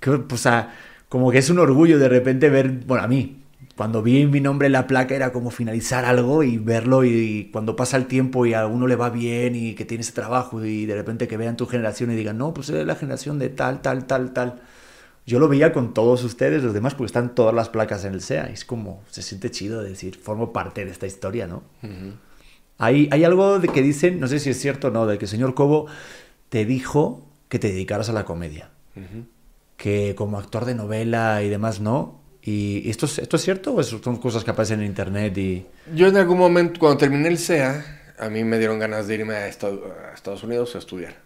Que, 0.00 0.12
pues, 0.18 0.46
a- 0.46 0.70
como 1.10 1.30
que 1.30 1.38
es 1.38 1.50
un 1.50 1.58
orgullo 1.58 1.98
de 1.98 2.08
repente 2.08 2.48
ver, 2.50 2.70
bueno, 2.86 3.04
a 3.04 3.06
mí, 3.06 3.42
cuando 3.76 4.02
vi 4.02 4.26
mi 4.26 4.40
nombre 4.40 4.66
en 4.66 4.72
la 4.72 4.86
placa 4.86 5.14
era 5.14 5.32
como 5.32 5.50
finalizar 5.50 6.04
algo 6.04 6.42
y 6.42 6.58
verlo 6.58 7.04
y, 7.04 7.08
y 7.10 7.44
cuando 7.50 7.76
pasa 7.76 7.96
el 7.96 8.06
tiempo 8.06 8.46
y 8.46 8.54
a 8.54 8.66
uno 8.66 8.86
le 8.86 8.96
va 8.96 9.10
bien 9.10 9.54
y 9.54 9.74
que 9.74 9.84
tiene 9.84 10.02
ese 10.02 10.12
trabajo 10.12 10.64
y 10.64 10.86
de 10.86 10.94
repente 10.94 11.28
que 11.28 11.36
vean 11.36 11.56
tu 11.56 11.66
generación 11.66 12.10
y 12.10 12.16
digan, 12.16 12.38
no, 12.38 12.54
pues 12.54 12.68
es 12.70 12.86
la 12.86 12.96
generación 12.96 13.38
de 13.38 13.48
tal, 13.48 13.82
tal, 13.82 14.06
tal, 14.06 14.32
tal. 14.32 14.60
Yo 15.26 15.38
lo 15.38 15.48
veía 15.48 15.74
con 15.74 15.92
todos 15.92 16.24
ustedes, 16.24 16.62
los 16.62 16.72
demás, 16.72 16.94
porque 16.94 17.08
están 17.08 17.34
todas 17.34 17.54
las 17.54 17.68
placas 17.68 18.04
en 18.06 18.14
el 18.14 18.22
SEA. 18.22 18.48
y 18.48 18.54
Es 18.54 18.64
como, 18.64 19.02
se 19.10 19.20
siente 19.20 19.50
chido 19.50 19.82
decir, 19.82 20.16
formo 20.16 20.54
parte 20.54 20.86
de 20.86 20.90
esta 20.90 21.06
historia, 21.06 21.46
¿no? 21.46 21.62
hay, 22.78 23.08
hay 23.12 23.24
algo 23.24 23.58
de 23.58 23.68
que 23.68 23.82
dicen, 23.82 24.20
no 24.20 24.28
sé 24.28 24.38
si 24.38 24.50
es 24.50 24.58
cierto 24.58 24.88
o 24.88 24.90
no, 24.90 25.06
de 25.06 25.18
que 25.18 25.26
el 25.26 25.30
señor 25.30 25.54
Cobo 25.54 25.86
te 26.48 26.64
dijo 26.64 27.26
que 27.48 27.58
te 27.58 27.68
dedicaras 27.68 28.08
a 28.08 28.12
la 28.12 28.24
comedia. 28.24 28.70
Que 29.76 30.14
como 30.16 30.38
actor 30.38 30.64
de 30.64 30.74
novela 30.74 31.42
y 31.42 31.48
demás, 31.48 31.80
no. 31.80 32.20
¿Y 32.48 32.88
esto 32.88 33.04
es, 33.04 33.18
esto 33.18 33.36
es 33.36 33.42
cierto 33.42 33.74
o 33.74 33.82
son 33.82 34.16
cosas 34.16 34.42
que 34.42 34.50
aparecen 34.50 34.80
en 34.80 34.86
internet 34.86 35.36
y...? 35.36 35.66
Yo 35.94 36.06
en 36.06 36.16
algún 36.16 36.38
momento, 36.38 36.80
cuando 36.80 36.96
terminé 36.96 37.28
el 37.28 37.36
CEA, 37.36 38.14
a 38.18 38.30
mí 38.30 38.42
me 38.42 38.58
dieron 38.58 38.78
ganas 38.78 39.06
de 39.06 39.16
irme 39.16 39.34
a 39.34 39.48
Estados, 39.48 39.80
a 39.84 40.14
Estados 40.14 40.42
Unidos 40.44 40.74
a 40.74 40.78
estudiar. 40.78 41.16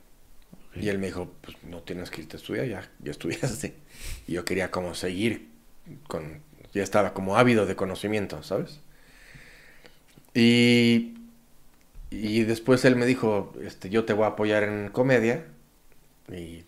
Y 0.74 0.88
él 0.88 0.98
me 0.98 1.06
dijo, 1.06 1.32
pues 1.40 1.56
no 1.62 1.82
tienes 1.82 2.10
que 2.10 2.22
irte 2.22 2.36
a 2.36 2.40
estudiar, 2.40 2.66
ya, 2.66 2.90
ya 2.98 3.12
estudiaste. 3.12 3.74
Y 4.26 4.32
yo 4.32 4.44
quería 4.44 4.72
como 4.72 4.94
seguir 4.94 5.48
con... 6.08 6.40
Ya 6.74 6.82
estaba 6.82 7.14
como 7.14 7.36
ávido 7.36 7.66
de 7.66 7.76
conocimiento, 7.76 8.42
¿sabes? 8.42 8.80
Y, 10.34 11.18
y 12.10 12.42
después 12.42 12.84
él 12.84 12.96
me 12.96 13.06
dijo, 13.06 13.52
este, 13.62 13.90
yo 13.90 14.04
te 14.04 14.12
voy 14.12 14.24
a 14.24 14.28
apoyar 14.28 14.64
en 14.64 14.88
comedia 14.88 15.44
y 16.32 16.64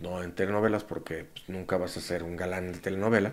no 0.00 0.22
en 0.22 0.32
telenovelas 0.32 0.84
porque 0.84 1.24
pues, 1.24 1.48
nunca 1.48 1.78
vas 1.78 1.96
a 1.96 2.02
ser 2.02 2.22
un 2.22 2.36
galán 2.36 2.72
de 2.72 2.80
telenovela. 2.80 3.32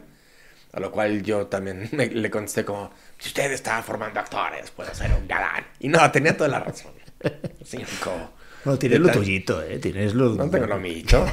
A 0.73 0.79
lo 0.79 0.91
cual 0.91 1.21
yo 1.23 1.47
también 1.47 1.89
me- 1.93 2.07
le 2.07 2.29
contesté 2.31 2.63
como, 2.65 2.91
si 3.19 3.29
usted 3.29 3.51
está 3.51 3.81
formando 3.83 4.19
actores, 4.19 4.71
puede 4.71 4.93
ser 4.95 5.11
un 5.13 5.27
galán. 5.27 5.65
Y 5.79 5.87
no, 5.87 6.09
tenía 6.11 6.35
toda 6.35 6.49
la 6.49 6.59
razón. 6.59 6.91
Cinco. 7.65 8.31
Bueno, 8.63 8.77
tienes 8.79 8.99
lo 8.99 9.11
tuyito, 9.11 9.61
¿eh? 9.63 9.79
Tienes 9.79 10.13
lo... 10.13 10.35
No 10.35 10.49
tengo 10.49 10.67
lo 10.67 10.79
mío. 10.79 11.05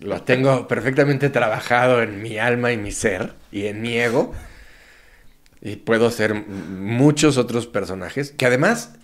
Lo 0.00 0.22
tengo 0.22 0.68
perfectamente 0.68 1.30
trabajado 1.30 2.02
en 2.02 2.20
mi 2.20 2.36
alma 2.38 2.72
y 2.72 2.76
mi 2.76 2.90
ser 2.92 3.32
y 3.50 3.66
en 3.66 3.80
mi 3.80 3.96
ego. 3.96 4.34
Y 5.62 5.76
puedo 5.76 6.10
ser 6.10 6.34
muchos 6.34 7.38
otros 7.38 7.66
personajes. 7.66 8.32
Que 8.32 8.44
además, 8.44 8.96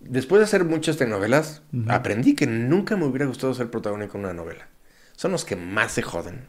después 0.00 0.38
de 0.40 0.44
hacer 0.44 0.64
muchas 0.64 0.96
telenovelas, 0.96 1.62
aprendí 1.88 2.36
que 2.36 2.46
nunca 2.46 2.96
me 2.96 3.06
hubiera 3.06 3.26
gustado 3.26 3.52
ser 3.54 3.68
protagónico 3.70 4.16
en 4.18 4.24
una 4.24 4.34
novela. 4.34 4.68
Son 5.16 5.32
los 5.32 5.44
que 5.44 5.56
más 5.56 5.90
se 5.92 6.02
joden. 6.02 6.44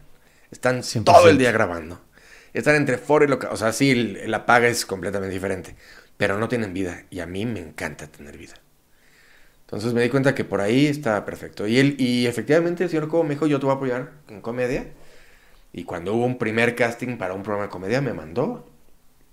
Están 0.51 0.81
100%. 0.83 1.03
todo 1.05 1.29
el 1.29 1.37
día 1.39 1.51
grabando. 1.51 1.99
Están 2.55 2.75
entre 2.75 2.97
foro 2.97 3.25
y 3.25 3.27
loca. 3.27 3.49
O 3.51 3.57
sea, 3.57 3.71
sí, 3.71 3.93
la 4.25 4.45
paga 4.45 4.67
es 4.67 4.85
completamente 4.85 5.33
diferente. 5.33 5.75
Pero 6.17 6.37
no 6.39 6.47
tienen 6.47 6.73
vida. 6.73 7.03
Y 7.09 7.19
a 7.19 7.25
mí 7.25 7.45
me 7.45 7.59
encanta 7.59 8.07
tener 8.07 8.37
vida. 8.37 8.53
Entonces 9.61 9.93
me 9.93 10.01
di 10.01 10.09
cuenta 10.09 10.35
que 10.35 10.45
por 10.45 10.61
ahí 10.61 10.85
estaba 10.87 11.25
perfecto. 11.25 11.67
Y 11.67 11.79
él, 11.79 11.95
y 11.99 12.27
efectivamente 12.27 12.83
el 12.83 12.89
señor 12.89 13.07
Cobo 13.07 13.23
me 13.23 13.31
dijo, 13.31 13.47
yo 13.47 13.59
te 13.59 13.65
voy 13.65 13.73
a 13.73 13.75
apoyar 13.77 14.11
en 14.29 14.41
comedia. 14.41 14.87
Y 15.73 15.83
cuando 15.83 16.13
hubo 16.13 16.25
un 16.25 16.37
primer 16.37 16.75
casting 16.75 17.17
para 17.17 17.33
un 17.33 17.43
programa 17.43 17.65
de 17.65 17.69
comedia, 17.71 17.99
me 18.01 18.13
mandó. 18.13 18.69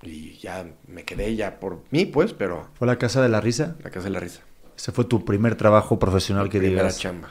Y 0.02 0.37
ya 0.38 0.66
me 0.88 1.04
quedé 1.04 1.37
ya 1.37 1.61
por 1.61 1.82
mí, 1.90 2.06
pues, 2.06 2.32
pero 2.32 2.68
¿Fue 2.74 2.88
la 2.88 2.98
Casa 2.98 3.22
de 3.22 3.28
la 3.28 3.40
Risa? 3.40 3.76
la 3.85 3.90
casa 3.90 4.06
de 4.06 4.11
la 4.11 4.18
risa. 4.18 4.40
Ese 4.76 4.90
fue 4.90 5.04
tu 5.04 5.24
primer 5.24 5.54
trabajo 5.54 6.00
profesional 6.00 6.48
que 6.48 6.58
Primera 6.58 6.82
digas. 6.82 6.98
chamba. 6.98 7.30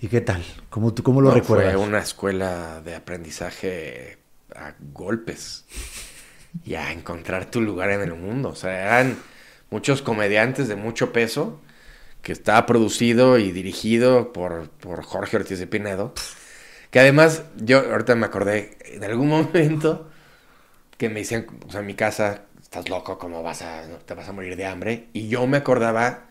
¿Y 0.00 0.08
qué 0.08 0.22
tal? 0.22 0.42
¿Cómo, 0.70 0.94
tú- 0.94 1.02
cómo 1.02 1.20
lo 1.20 1.28
No, 1.28 1.34
recuerdas? 1.34 1.74
Fue 1.74 1.82
una 1.84 1.98
escuela 1.98 2.80
de 2.80 2.94
aprendizaje 2.94 4.16
a 4.58 4.74
golpes. 4.92 5.64
Y 6.64 6.74
a 6.74 6.92
encontrar 6.92 7.50
tu 7.50 7.60
lugar 7.60 7.90
en 7.90 8.00
el 8.00 8.14
mundo. 8.14 8.50
O 8.50 8.54
sea, 8.56 8.82
eran 8.82 9.18
muchos 9.70 10.02
comediantes 10.02 10.68
de 10.68 10.76
mucho 10.76 11.12
peso 11.12 11.60
que 12.22 12.32
estaba 12.32 12.66
producido 12.66 13.38
y 13.38 13.52
dirigido 13.52 14.32
por, 14.32 14.70
por 14.70 15.02
Jorge 15.02 15.36
Ortiz 15.36 15.58
de 15.58 15.66
Pinedo. 15.66 16.12
Que 16.90 17.00
además, 17.00 17.44
yo 17.56 17.78
ahorita 17.78 18.14
me 18.14 18.26
acordé, 18.26 18.76
en 18.84 19.04
algún 19.04 19.28
momento 19.28 20.10
que 20.96 21.08
me 21.08 21.20
decían, 21.20 21.46
o 21.66 21.70
sea, 21.70 21.80
en 21.80 21.86
mi 21.86 21.94
casa, 21.94 22.42
estás 22.60 22.88
loco, 22.88 23.18
¿cómo 23.18 23.42
vas 23.42 23.62
a, 23.62 23.86
no, 23.86 23.96
te 23.96 24.14
vas 24.14 24.28
a 24.28 24.32
morir 24.32 24.56
de 24.56 24.66
hambre? 24.66 25.08
Y 25.12 25.28
yo 25.28 25.46
me 25.46 25.56
acordaba, 25.58 26.26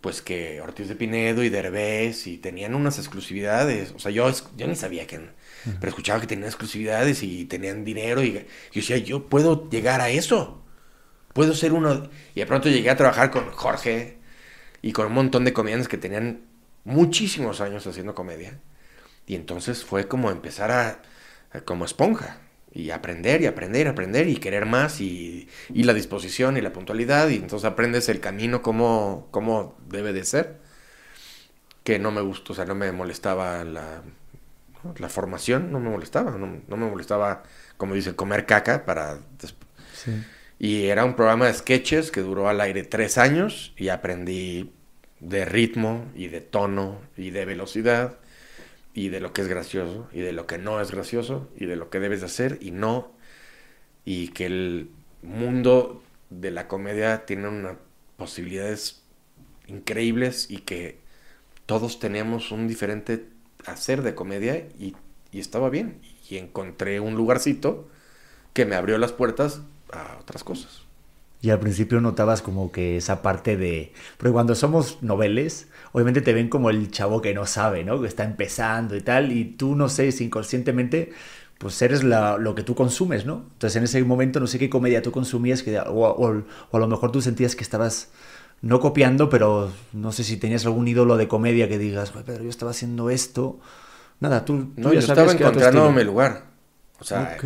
pues 0.00 0.22
que 0.22 0.60
Ortiz 0.60 0.88
de 0.88 0.96
Pinedo 0.96 1.42
y 1.42 1.48
Derbez 1.48 2.26
y 2.26 2.38
tenían 2.38 2.74
unas 2.74 2.98
exclusividades. 2.98 3.92
O 3.92 3.98
sea, 3.98 4.12
yo, 4.12 4.30
yo 4.56 4.66
ni 4.66 4.76
sabía 4.76 5.06
que, 5.06 5.20
pero 5.80 5.90
escuchaba 5.90 6.20
que 6.20 6.26
tenían 6.26 6.48
exclusividades 6.48 7.22
y 7.22 7.44
tenían 7.46 7.84
dinero 7.84 8.22
y 8.22 8.32
yo 8.32 8.40
decía, 8.74 8.98
yo 8.98 9.28
puedo 9.28 9.68
llegar 9.68 10.00
a 10.00 10.10
eso. 10.10 10.62
Puedo 11.32 11.54
ser 11.54 11.72
uno. 11.72 12.08
Y 12.34 12.40
de 12.40 12.46
pronto 12.46 12.68
llegué 12.68 12.90
a 12.90 12.96
trabajar 12.96 13.30
con 13.30 13.50
Jorge 13.50 14.18
y 14.80 14.92
con 14.92 15.06
un 15.06 15.12
montón 15.12 15.44
de 15.44 15.52
comediantes 15.52 15.88
que 15.88 15.98
tenían 15.98 16.46
muchísimos 16.84 17.60
años 17.60 17.86
haciendo 17.86 18.14
comedia. 18.14 18.60
Y 19.26 19.34
entonces 19.34 19.84
fue 19.84 20.08
como 20.08 20.30
empezar 20.30 20.70
a, 20.70 21.02
como 21.64 21.84
esponja. 21.84 22.40
Y 22.72 22.90
aprender 22.90 23.40
y 23.40 23.46
aprender 23.46 23.86
y 23.86 23.90
aprender 23.90 24.28
y 24.28 24.36
querer 24.36 24.66
más 24.66 25.00
y, 25.00 25.48
y 25.72 25.84
la 25.84 25.94
disposición 25.94 26.56
y 26.56 26.60
la 26.60 26.72
puntualidad. 26.72 27.28
Y 27.28 27.36
entonces 27.36 27.64
aprendes 27.64 28.08
el 28.08 28.20
camino 28.20 28.62
como, 28.62 29.28
como 29.30 29.76
debe 29.88 30.12
de 30.12 30.24
ser. 30.24 30.60
Que 31.84 31.98
no 31.98 32.10
me 32.12 32.20
gustó, 32.20 32.52
o 32.52 32.56
sea, 32.56 32.64
no 32.64 32.74
me 32.74 32.92
molestaba 32.92 33.64
la, 33.64 34.02
la 34.98 35.08
formación, 35.08 35.72
no 35.72 35.80
me 35.80 35.90
molestaba. 35.90 36.32
No, 36.32 36.60
no 36.66 36.76
me 36.76 36.88
molestaba, 36.88 37.42
como 37.76 37.94
dicen, 37.94 38.14
comer 38.14 38.46
caca 38.46 38.84
para... 38.84 39.18
Sí. 39.92 40.12
y 40.58 40.86
era 40.86 41.04
un 41.04 41.16
programa 41.16 41.46
de 41.46 41.54
sketches 41.54 42.10
que 42.10 42.20
duró 42.20 42.48
al 42.48 42.60
aire 42.60 42.84
tres 42.84 43.18
años 43.18 43.72
y 43.76 43.88
aprendí 43.88 44.72
de 45.20 45.44
ritmo 45.44 46.04
y 46.14 46.28
de 46.28 46.40
tono 46.40 47.00
y 47.16 47.30
de 47.30 47.46
velocidad 47.46 48.18
y 48.94 49.08
de 49.08 49.20
lo 49.20 49.32
que 49.32 49.42
es 49.42 49.48
gracioso 49.48 50.08
y 50.12 50.20
de 50.20 50.32
lo 50.32 50.46
que 50.46 50.58
no 50.58 50.80
es 50.80 50.90
gracioso 50.90 51.50
y 51.56 51.66
de 51.66 51.76
lo 51.76 51.90
que 51.90 52.00
debes 52.00 52.20
de 52.20 52.26
hacer 52.26 52.58
y 52.60 52.70
no. 52.70 53.12
Y 54.04 54.28
que 54.28 54.46
el 54.46 54.90
mundo 55.22 56.02
de 56.30 56.50
la 56.50 56.68
comedia 56.68 57.26
tiene 57.26 57.48
unas 57.48 57.76
posibilidades 58.16 59.02
increíbles 59.66 60.50
y 60.50 60.58
que 60.58 60.98
todos 61.66 61.98
teníamos 61.98 62.52
un 62.52 62.68
diferente 62.68 63.26
hacer 63.66 64.02
de 64.02 64.14
comedia 64.14 64.56
y, 64.78 64.96
y 65.32 65.40
estaba 65.40 65.70
bien. 65.70 66.00
Y 66.28 66.38
encontré 66.38 67.00
un 67.00 67.14
lugarcito 67.14 67.88
que 68.54 68.66
me 68.66 68.76
abrió 68.76 68.98
las 68.98 69.12
puertas 69.12 69.62
a 69.92 70.18
otras 70.20 70.44
cosas. 70.44 70.82
Y 71.42 71.50
al 71.50 71.60
principio 71.60 72.00
notabas 72.00 72.42
como 72.42 72.72
que 72.72 72.96
esa 72.96 73.22
parte 73.22 73.56
de... 73.56 73.92
Porque 74.16 74.32
cuando 74.32 74.54
somos 74.54 75.02
noveles, 75.02 75.68
obviamente 75.92 76.22
te 76.22 76.32
ven 76.32 76.48
como 76.48 76.70
el 76.70 76.90
chavo 76.90 77.20
que 77.22 77.34
no 77.34 77.46
sabe, 77.46 77.84
¿no? 77.84 78.00
Que 78.00 78.08
está 78.08 78.24
empezando 78.24 78.96
y 78.96 79.02
tal, 79.02 79.30
y 79.32 79.44
tú, 79.44 79.76
no 79.76 79.88
sé, 79.88 80.08
inconscientemente, 80.20 81.12
pues 81.58 81.80
eres 81.82 82.02
la- 82.04 82.38
lo 82.38 82.54
que 82.54 82.62
tú 82.62 82.74
consumes, 82.74 83.26
¿no? 83.26 83.44
Entonces 83.52 83.76
en 83.76 83.84
ese 83.84 84.02
momento 84.02 84.40
no 84.40 84.46
sé 84.46 84.58
qué 84.58 84.70
comedia 84.70 85.02
tú 85.02 85.12
consumías, 85.12 85.62
que, 85.62 85.78
o, 85.78 85.84
o- 85.84 86.42
o 86.70 86.76
a 86.76 86.80
lo 86.80 86.88
mejor 86.88 87.12
tú 87.12 87.20
sentías 87.22 87.54
que 87.54 87.62
estabas 87.62 88.08
no 88.62 88.80
copiando, 88.80 89.28
pero 89.28 89.72
no 89.92 90.12
sé 90.12 90.24
si 90.24 90.36
tenías 90.36 90.64
algún 90.66 90.88
ídolo 90.88 91.16
de 91.16 91.28
comedia 91.28 91.68
que 91.68 91.78
digas, 91.78 92.10
"Joder, 92.10 92.24
Pedro, 92.24 92.44
yo 92.44 92.50
estaba 92.50 92.70
haciendo 92.72 93.10
esto. 93.10 93.60
Nada, 94.20 94.44
tú, 94.44 94.72
tú 94.74 94.80
No, 94.80 94.92
ya 94.92 95.00
yo 95.00 95.06
sabías 95.06 95.34
estaba 95.34 95.50
encontrando 95.50 95.92
mi 95.92 96.04
lugar. 96.04 96.44
O 96.98 97.04
sea, 97.04 97.36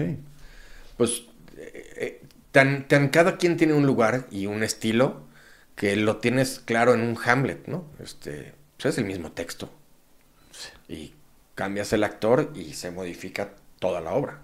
pues 0.96 1.22
eh, 1.56 1.92
eh, 1.96 2.22
tan, 2.52 2.86
tan 2.86 3.08
cada 3.08 3.36
quien 3.36 3.56
tiene 3.56 3.74
un 3.74 3.86
lugar 3.86 4.26
y 4.30 4.46
un 4.46 4.62
estilo 4.62 5.22
que 5.74 5.96
lo 5.96 6.18
tienes 6.18 6.60
claro 6.60 6.94
en 6.94 7.00
un 7.00 7.18
Hamlet, 7.24 7.66
¿no? 7.66 7.86
Este, 7.98 8.54
pues 8.76 8.94
es 8.94 8.98
el 8.98 9.06
mismo 9.06 9.32
texto. 9.32 9.70
Y 10.88 11.14
cambias 11.54 11.92
el 11.92 12.04
actor 12.04 12.52
y 12.54 12.74
se 12.74 12.90
modifica 12.90 13.54
toda 13.78 14.00
la 14.00 14.12
obra. 14.12 14.42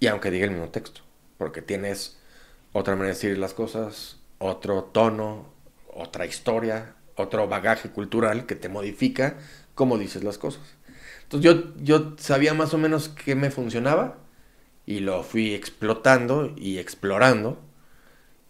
Y 0.00 0.06
aunque 0.06 0.30
diga 0.30 0.44
el 0.44 0.50
mismo 0.50 0.68
texto, 0.68 1.00
porque 1.38 1.62
tienes 1.62 2.18
otra 2.72 2.94
manera 2.94 3.14
de 3.14 3.14
decir 3.14 3.38
las 3.38 3.54
cosas, 3.54 4.18
otro 4.38 4.84
tono, 4.84 5.53
otra 5.94 6.26
historia, 6.26 6.94
otro 7.16 7.48
bagaje 7.48 7.90
cultural 7.90 8.46
que 8.46 8.54
te 8.56 8.68
modifica 8.68 9.36
cómo 9.74 9.98
dices 9.98 10.24
las 10.24 10.38
cosas. 10.38 10.62
Entonces 11.24 11.50
yo, 11.52 11.72
yo 11.82 12.14
sabía 12.18 12.54
más 12.54 12.74
o 12.74 12.78
menos 12.78 13.08
qué 13.08 13.34
me 13.34 13.50
funcionaba 13.50 14.18
y 14.86 15.00
lo 15.00 15.22
fui 15.22 15.54
explotando 15.54 16.52
y 16.56 16.78
explorando 16.78 17.58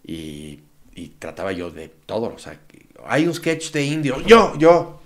y, 0.05 0.61
y 0.93 1.09
trataba 1.19 1.51
yo 1.51 1.71
de 1.71 1.89
todo. 1.89 2.33
O 2.33 2.37
sea, 2.37 2.59
hay 3.05 3.27
un 3.27 3.33
sketch 3.33 3.71
de 3.71 3.83
indio, 3.85 4.21
yo, 4.21 4.57
yo. 4.57 5.01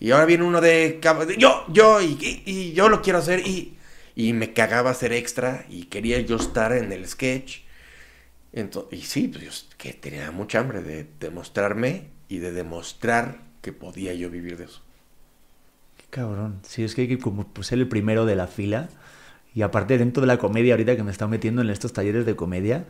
Y 0.00 0.10
ahora 0.12 0.26
viene 0.26 0.44
uno 0.44 0.60
de 0.60 1.00
yo, 1.38 1.64
yo, 1.68 2.00
y, 2.00 2.16
y- 2.20 2.42
y 2.46 2.72
yo 2.72 2.88
lo 2.88 3.02
quiero 3.02 3.18
hacer. 3.18 3.40
Y, 3.46 3.76
y 4.14 4.32
me 4.32 4.52
cagaba 4.52 4.90
hacer 4.90 5.12
extra 5.12 5.64
y 5.68 5.84
quería 5.84 6.20
yo 6.20 6.36
estar 6.36 6.72
en 6.72 6.92
el 6.92 7.06
sketch. 7.06 7.60
Ento- 8.52 8.88
y 8.90 9.02
sí, 9.02 9.28
pues 9.28 9.44
yo 9.44 9.50
que 9.76 9.92
tenía 9.92 10.30
mucha 10.30 10.60
hambre 10.60 10.82
de 10.82 11.06
demostrarme 11.20 12.10
y 12.28 12.38
de 12.38 12.52
demostrar 12.52 13.42
que 13.62 13.72
podía 13.72 14.14
yo 14.14 14.30
vivir 14.30 14.56
de 14.56 14.64
eso. 14.64 14.82
Qué 15.96 16.04
cabrón. 16.10 16.60
Sí, 16.62 16.82
es 16.84 16.94
que 16.94 17.02
hay 17.02 17.08
que 17.08 17.18
como 17.18 17.46
pues, 17.48 17.68
ser 17.68 17.78
el 17.78 17.88
primero 17.88 18.26
de 18.26 18.36
la 18.36 18.46
fila. 18.46 18.88
Y 19.54 19.62
aparte, 19.62 19.98
dentro 19.98 20.20
de 20.20 20.26
la 20.28 20.38
comedia, 20.38 20.74
ahorita 20.74 20.96
que 20.96 21.02
me 21.02 21.10
está 21.10 21.26
metiendo 21.26 21.62
en 21.62 21.70
estos 21.70 21.92
talleres 21.92 22.26
de 22.26 22.36
comedia, 22.36 22.86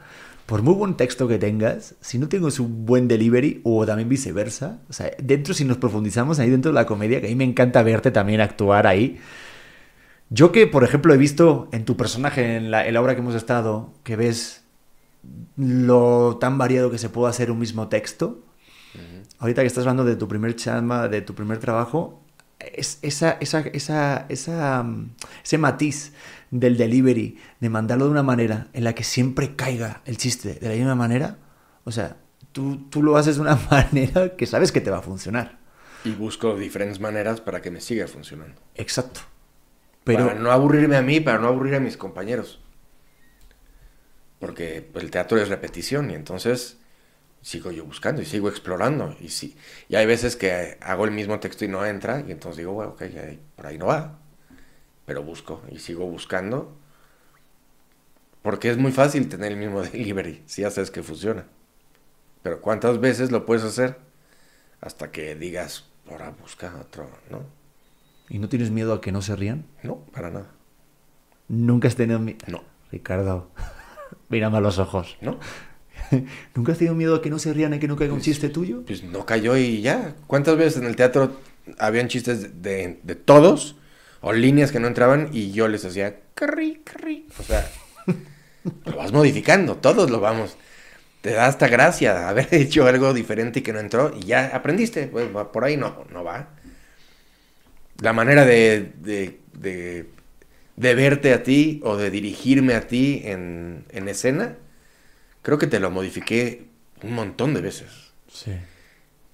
por 0.47 0.63
muy 0.63 0.75
buen 0.75 0.97
texto 0.97 1.27
que 1.29 1.39
tengas, 1.39 1.95
si 2.01 2.19
no 2.19 2.29
tienes 2.29 2.61
un 2.61 2.85
buen 2.85 3.09
delivery, 3.09 3.61
o 3.65 3.87
también 3.87 4.09
viceversa, 4.09 4.81
o 4.89 4.93
sea, 4.93 5.11
dentro, 5.23 5.55
si 5.55 5.65
nos 5.65 5.79
profundizamos 5.79 6.39
ahí 6.39 6.51
dentro 6.51 6.73
de 6.73 6.75
la 6.75 6.87
comedia, 6.87 7.21
que 7.21 7.29
a 7.29 7.31
mí 7.31 7.37
me 7.37 7.45
encanta 7.45 7.83
verte 7.83 8.11
también 8.11 8.41
actuar 8.41 8.87
ahí. 8.87 9.19
Yo 10.31 10.53
que, 10.53 10.67
por 10.67 10.85
ejemplo, 10.85 11.15
he 11.15 11.17
visto 11.17 11.69
en 11.73 11.85
tu 11.85 11.97
personaje, 11.97 12.57
en 12.57 12.71
la, 12.71 12.87
en 12.87 12.95
la 12.95 13.01
obra 13.01 13.15
que 13.15 13.21
hemos 13.21 13.35
estado, 13.35 13.95
que 14.05 14.17
ves 14.17 14.65
lo 15.57 16.39
tan 16.41 16.59
variado 16.59 16.91
que 16.91 16.99
se 16.99 17.09
puede 17.09 17.31
hacer 17.31 17.51
un 17.51 17.59
mismo 17.59 17.89
texto. 17.89 18.45
Ahorita 19.39 19.63
que 19.63 19.69
estás 19.69 19.83
hablando 19.83 20.05
de 20.05 20.17
tu 20.17 20.27
primer 20.27 20.57
chamba, 20.57 21.09
de 21.09 21.23
tu 21.23 21.35
primer 21.35 21.59
trabajo, 21.59 22.25
es, 22.59 22.99
esa, 23.03 23.33
esa, 23.41 23.61
esa, 23.61 24.27
esa, 24.29 24.83
mm, 24.83 25.11
ese 25.45 25.59
matiz 25.59 26.13
del 26.51 26.77
delivery, 26.77 27.39
de 27.61 27.69
mandarlo 27.69 28.07
de 28.07 28.11
una 28.11 28.23
manera 28.23 28.69
en 28.73 28.85
la 28.85 28.95
que 28.95 29.05
siempre 29.05 29.55
caiga 29.55 30.03
el 30.07 30.17
chiste 30.17 30.55
de 30.55 30.69
la 30.69 30.75
misma 30.75 30.95
manera, 30.95 31.39
o 31.85 31.93
sea, 31.93 32.17
tú, 32.53 32.89
tú 32.91 33.03
lo 33.03 33.17
haces 33.17 33.37
de 33.37 33.43
una 33.43 33.57
manera 33.71 34.37
que 34.37 34.47
sabes 34.47 34.73
que 34.73 34.81
te 34.81 34.91
va 34.91 34.99
a 34.99 35.03
funcionar. 35.03 35.59
Y 36.05 36.11
busco 36.13 36.57
diferentes 36.57 37.01
maneras 37.01 37.41
para 37.41 37.61
que 37.61 37.71
me 37.71 37.81
siga 37.81 38.07
funcionando. 38.07 38.61
Exacto. 38.75 39.21
Pero, 40.05 40.27
Para 40.27 40.41
no 40.41 40.51
aburrirme 40.51 40.97
a 40.97 41.03
mí, 41.03 41.21
para 41.21 41.39
no 41.39 41.49
aburrir 41.49 41.75
a 41.75 41.81
mis 41.81 41.97
compañeros. 41.97 42.61
Porque 44.39 44.89
pues, 44.93 45.05
el 45.05 45.11
teatro 45.11 45.39
es 45.39 45.49
repetición 45.49 46.11
y 46.11 46.15
entonces 46.15 46.79
sigo 47.43 47.71
yo 47.71 47.85
buscando 47.85 48.23
y 48.23 48.25
sigo 48.25 48.49
explorando. 48.49 49.17
Y, 49.21 49.29
sí, 49.29 49.57
y 49.89 49.97
hay 49.97 50.07
veces 50.07 50.37
que 50.37 50.79
hago 50.81 51.05
el 51.05 51.11
mismo 51.11 51.41
texto 51.41 51.65
y 51.65 51.69
no 51.69 51.85
entra 51.85 52.25
y 52.27 52.33
entonces 52.33 52.59
digo, 52.59 52.73
bueno, 52.73 52.93
ok, 52.93 53.03
por 53.57 53.67
ahí 53.67 53.79
no 53.79 53.87
va. 53.87 54.19
Pero 55.07 55.23
busco 55.23 55.63
y 55.71 55.79
sigo 55.79 56.07
buscando. 56.07 56.77
Porque 58.43 58.71
es 58.71 58.77
muy 58.79 58.93
fácil 58.93 59.29
tener 59.29 59.53
el 59.53 59.59
mismo 59.59 59.83
delivery 59.93 60.43
si 60.47 60.65
haces 60.65 60.91
que 60.91 61.03
funciona. 61.03 61.47
Pero 62.43 62.61
¿cuántas 62.61 63.01
veces 63.01 63.31
lo 63.31 63.45
puedes 63.45 63.65
hacer 63.65 63.99
hasta 64.81 65.11
que 65.11 65.35
digas, 65.35 65.87
ahora 66.09 66.31
busca 66.31 66.73
otro, 66.81 67.11
¿no? 67.31 67.43
¿Y 68.29 68.39
no 68.39 68.49
tienes 68.49 68.71
miedo 68.71 68.93
a 68.93 69.01
que 69.01 69.11
no 69.11 69.23
se 69.23 69.35
rían? 69.35 69.67
No, 69.83 69.97
para 70.13 70.31
nada. 70.31 70.51
Nunca 71.49 71.89
has 71.89 71.97
tenido 71.97 72.19
miedo. 72.21 72.39
No. 72.47 72.63
Ricardo, 72.93 73.51
mírame 74.29 74.59
a 74.59 74.61
los 74.61 74.79
ojos. 74.79 75.17
¿No? 75.21 75.39
¿Nunca 76.55 76.73
has 76.73 76.79
tenido 76.79 76.95
miedo 76.95 77.17
a 77.17 77.23
que 77.23 77.31
no 77.31 77.39
se 77.39 77.53
rían 77.53 77.75
y 77.75 77.79
que 77.79 77.89
no 77.89 77.97
caiga 77.97 78.15
un 78.15 78.21
chiste 78.21 78.49
tuyo? 78.49 78.83
Pues 78.87 79.03
no 79.03 79.27
cayó 79.27 79.57
y 79.57 79.81
ya. 79.83 80.15
¿Cuántas 80.27 80.57
veces 80.57 80.81
en 80.81 80.89
el 80.89 80.97
teatro 80.97 81.37
habían 81.79 82.09
chistes 82.09 82.63
de, 82.63 83.01
de 83.03 83.15
todos 83.15 83.77
o 84.21 84.33
líneas 84.33 84.73
que 84.73 84.81
no 84.81 84.89
entraban 84.89 85.31
y 85.33 85.53
yo 85.53 85.69
les 85.69 85.85
hacía 85.85 86.21
carri, 86.35 86.81
carri? 86.85 87.27
O 87.39 87.43
sea, 87.43 87.69
lo 88.85 88.97
vas 88.97 89.13
modificando, 89.13 89.77
todos 89.77 90.11
lo 90.11 90.21
vamos. 90.21 90.57
Te 91.21 91.33
da 91.33 91.47
hasta 91.47 91.69
gracia 91.69 92.29
haber 92.29 92.49
hecho 92.55 92.87
algo 92.87 93.13
diferente 93.13 93.61
y 93.61 93.63
que 93.63 93.73
no 93.73 93.81
entró 93.81 94.13
y 94.19 94.27
ya 94.27 94.51
aprendiste. 94.55 95.07
Pues 95.07 95.29
por 95.29 95.65
ahí 95.65 95.77
no, 95.77 96.05
no 96.13 96.25
va. 96.25 96.51
La 98.01 98.13
manera 98.13 98.45
de, 98.45 98.93
de, 99.01 99.41
de, 99.55 100.07
de 100.79 100.95
verte 100.95 101.33
a 101.33 101.43
ti 101.43 101.81
o 101.83 101.97
de 101.97 102.09
dirigirme 102.09 102.75
a 102.75 102.87
ti 102.87 103.23
en, 103.25 103.85
en 103.89 104.09
escena, 104.09 104.57
creo 105.43 105.59
que 105.59 105.67
te 105.67 105.81
lo 105.81 105.91
modifiqué 105.91 106.69
un 107.03 107.15
montón 107.15 107.53
de 107.53 107.61
veces. 107.61 108.13
Sí. 108.33 108.53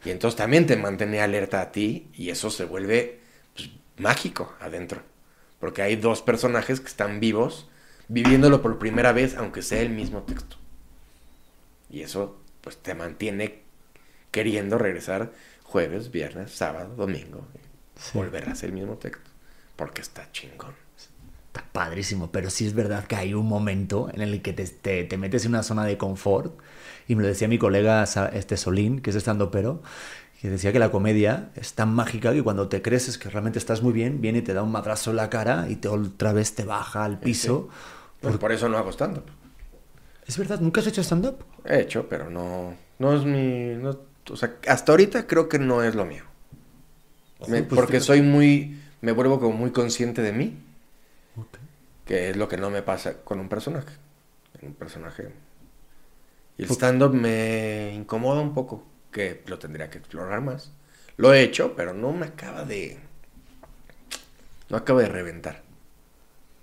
Y 0.06 0.10
entonces 0.10 0.38
también 0.38 0.66
te 0.66 0.76
mantenía 0.76 1.24
alerta 1.24 1.60
a 1.60 1.70
ti 1.70 2.08
y 2.14 2.30
eso 2.30 2.48
se 2.48 2.64
vuelve 2.64 3.20
pues, 3.54 3.68
mágico 3.98 4.54
adentro. 4.58 5.02
Porque 5.60 5.82
hay 5.82 5.96
dos 5.96 6.22
personajes 6.22 6.80
que 6.80 6.88
están 6.88 7.20
vivos 7.20 7.68
viviéndolo 8.08 8.62
por 8.62 8.78
primera 8.78 9.12
vez, 9.12 9.36
aunque 9.36 9.60
sea 9.60 9.82
el 9.82 9.90
mismo 9.90 10.22
texto. 10.22 10.56
Y 11.90 12.00
eso 12.00 12.40
pues 12.62 12.78
te 12.78 12.94
mantiene 12.94 13.60
queriendo 14.30 14.78
regresar 14.78 15.30
jueves, 15.62 16.10
viernes, 16.10 16.52
sábado, 16.52 16.94
domingo. 16.96 17.46
y 17.54 18.16
Volver 18.16 18.48
a 18.48 18.52
hacer 18.52 18.70
el 18.70 18.76
mismo 18.76 18.96
texto. 18.96 19.30
Porque 19.76 20.00
está 20.00 20.32
chingón. 20.32 20.83
Está 21.54 21.64
padrísimo, 21.70 22.32
pero 22.32 22.50
sí 22.50 22.66
es 22.66 22.74
verdad 22.74 23.04
que 23.06 23.14
hay 23.14 23.32
un 23.32 23.46
momento 23.46 24.10
en 24.12 24.22
el 24.22 24.42
que 24.42 24.52
te, 24.52 24.66
te- 24.66 25.04
te 25.04 25.16
metes 25.16 25.44
en 25.44 25.52
una 25.52 25.62
zona 25.62 25.84
de 25.84 25.96
confort. 25.96 26.58
Y 27.06 27.14
me 27.14 27.22
lo 27.22 27.28
decía 27.28 27.46
mi 27.46 27.58
colega 27.58 28.02
este 28.32 28.56
Solín, 28.56 29.00
que 29.00 29.10
es 29.10 29.16
estando 29.16 29.50
pero, 29.52 29.80
que 30.40 30.50
decía 30.50 30.72
que 30.72 30.78
la 30.80 30.90
comedia 30.90 31.50
es 31.56 31.74
tan 31.74 31.94
mágica 31.94 32.32
que 32.32 32.42
cuando 32.42 32.68
te 32.68 32.82
crees 32.82 33.18
que 33.18 33.30
realmente 33.30 33.58
estás 33.60 33.82
muy 33.82 33.92
bien, 33.92 34.20
viene 34.20 34.38
y 34.38 34.42
te 34.42 34.54
da 34.54 34.62
un 34.62 34.72
madrazo 34.72 35.10
en 35.10 35.16
la 35.16 35.30
cara 35.30 35.66
y 35.68 35.76
te 35.76 35.88
otra 35.88 36.32
vez 36.32 36.54
te 36.54 36.64
baja 36.64 37.04
al 37.04 37.20
piso. 37.20 37.68
Pues 38.20 38.36
por 38.36 38.52
eso 38.52 38.68
no 38.68 38.78
hago 38.78 38.90
stand-up. 38.92 39.24
Es 40.26 40.38
verdad, 40.38 40.60
¿nunca 40.60 40.80
has 40.80 40.86
hecho 40.86 41.02
stand-up? 41.02 41.44
He 41.64 41.80
hecho, 41.80 42.08
pero 42.08 42.30
no, 42.30 42.74
no 42.98 43.14
es 43.14 43.24
mi... 43.24 43.74
no- 43.82 43.98
o 44.30 44.36
sea, 44.36 44.56
hasta 44.68 44.92
ahorita 44.92 45.26
creo 45.26 45.48
que 45.48 45.58
no 45.58 45.82
es 45.82 45.94
lo 45.94 46.04
mío. 46.06 46.24
Me- 47.46 47.62
pues 47.62 47.78
porque 47.78 47.96
fíjate. 47.98 48.06
soy 48.06 48.22
muy... 48.22 48.80
Me 49.00 49.12
vuelvo 49.12 49.38
como 49.38 49.56
muy 49.56 49.70
consciente 49.70 50.22
de 50.22 50.32
mí. 50.32 50.56
Que 52.04 52.30
es 52.30 52.36
lo 52.36 52.48
que 52.48 52.56
no 52.56 52.70
me 52.70 52.82
pasa 52.82 53.22
con 53.22 53.40
un 53.40 53.48
personaje. 53.48 53.94
Un 54.62 54.74
personaje... 54.74 55.32
Y 56.56 56.62
el 56.62 56.70
stand-up 56.70 57.12
me 57.12 57.92
incomoda 57.94 58.40
un 58.40 58.54
poco. 58.54 58.86
Que 59.10 59.42
lo 59.46 59.58
tendría 59.58 59.90
que 59.90 59.98
explorar 59.98 60.40
más. 60.40 60.72
Lo 61.16 61.32
he 61.32 61.42
hecho, 61.42 61.74
pero 61.76 61.94
no 61.94 62.12
me 62.12 62.26
acaba 62.26 62.64
de... 62.64 62.98
No 64.68 64.76
acaba 64.76 65.02
de 65.02 65.08
reventar. 65.08 65.62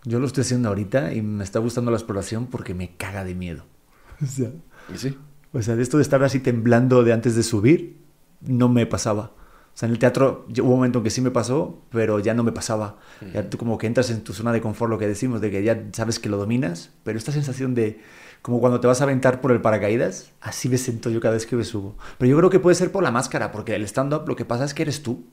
Yo 0.04 0.20
lo 0.20 0.26
estoy 0.26 0.42
haciendo 0.42 0.70
ahorita 0.70 1.14
y 1.14 1.22
me 1.22 1.44
está 1.44 1.60
gustando 1.60 1.92
la 1.92 1.98
exploración 1.98 2.48
porque 2.48 2.74
me 2.74 2.96
caga 2.96 3.24
de 3.24 3.36
miedo. 3.36 3.66
O 4.24 4.28
sea, 4.28 4.52
¿Y 4.94 4.98
sí? 5.00 5.18
O 5.52 5.62
sea, 5.62 5.76
de 5.76 5.84
esto 5.84 5.98
de 5.98 6.04
estar 6.04 6.24
así 6.24 6.40
temblando 6.40 7.04
de 7.04 7.12
antes 7.12 7.36
de 7.36 7.44
subir, 7.44 7.98
no 8.42 8.70
me 8.70 8.86
pasaba. 8.86 9.32
O 9.74 9.78
sea, 9.82 9.88
en 9.88 9.94
el 9.94 10.00
teatro 10.00 10.46
yo- 10.50 10.64
hubo 10.64 10.72
un 10.74 10.78
momento 10.80 11.00
en 11.00 11.04
que 11.04 11.10
sí 11.10 11.22
me 11.22 11.32
pasó, 11.32 11.80
pero 11.92 12.20
ya 12.20 12.34
no 12.34 12.44
me 12.44 12.52
pasaba. 12.52 12.98
Ya 13.34 13.50
tú 13.50 13.58
como 13.58 13.78
que 13.78 13.88
entras 13.88 14.10
en 14.10 14.24
tu 14.24 14.34
zona 14.34 14.52
de 14.52 14.62
confort, 14.62 14.90
lo 14.92 14.98
que 15.00 15.08
decimos, 15.08 15.42
de 15.42 15.50
que 15.52 15.64
ya 15.64 15.82
sabes 15.94 16.20
que 16.20 16.30
lo 16.30 16.38
dominas, 16.38 16.92
pero 17.04 17.18
esta 17.18 17.32
sensación 17.32 17.74
de 17.74 18.00
como 18.42 18.60
cuando 18.60 18.80
te 18.80 18.88
vas 18.88 19.02
a 19.02 19.06
aventar 19.06 19.40
por 19.42 19.52
el 19.52 19.62
paracaídas, 19.62 20.32
así 20.42 20.68
me 20.70 20.78
siento 20.78 21.10
yo 21.10 21.22
cada 21.22 21.36
vez 21.36 21.46
que 21.46 21.56
me 21.56 21.64
subo. 21.64 21.96
Pero 22.18 22.30
yo 22.32 22.38
creo 22.38 22.50
que 22.50 22.60
puede 22.60 22.76
ser 22.76 22.92
por 22.92 23.04
la 23.04 23.12
máscara, 23.12 23.52
porque 23.52 23.76
el 23.76 23.84
stand-up 23.84 24.28
lo 24.28 24.36
que 24.36 24.46
pasa 24.46 24.66
es 24.66 24.74
que 24.74 24.82
eres 24.84 25.04
tú. 25.04 25.24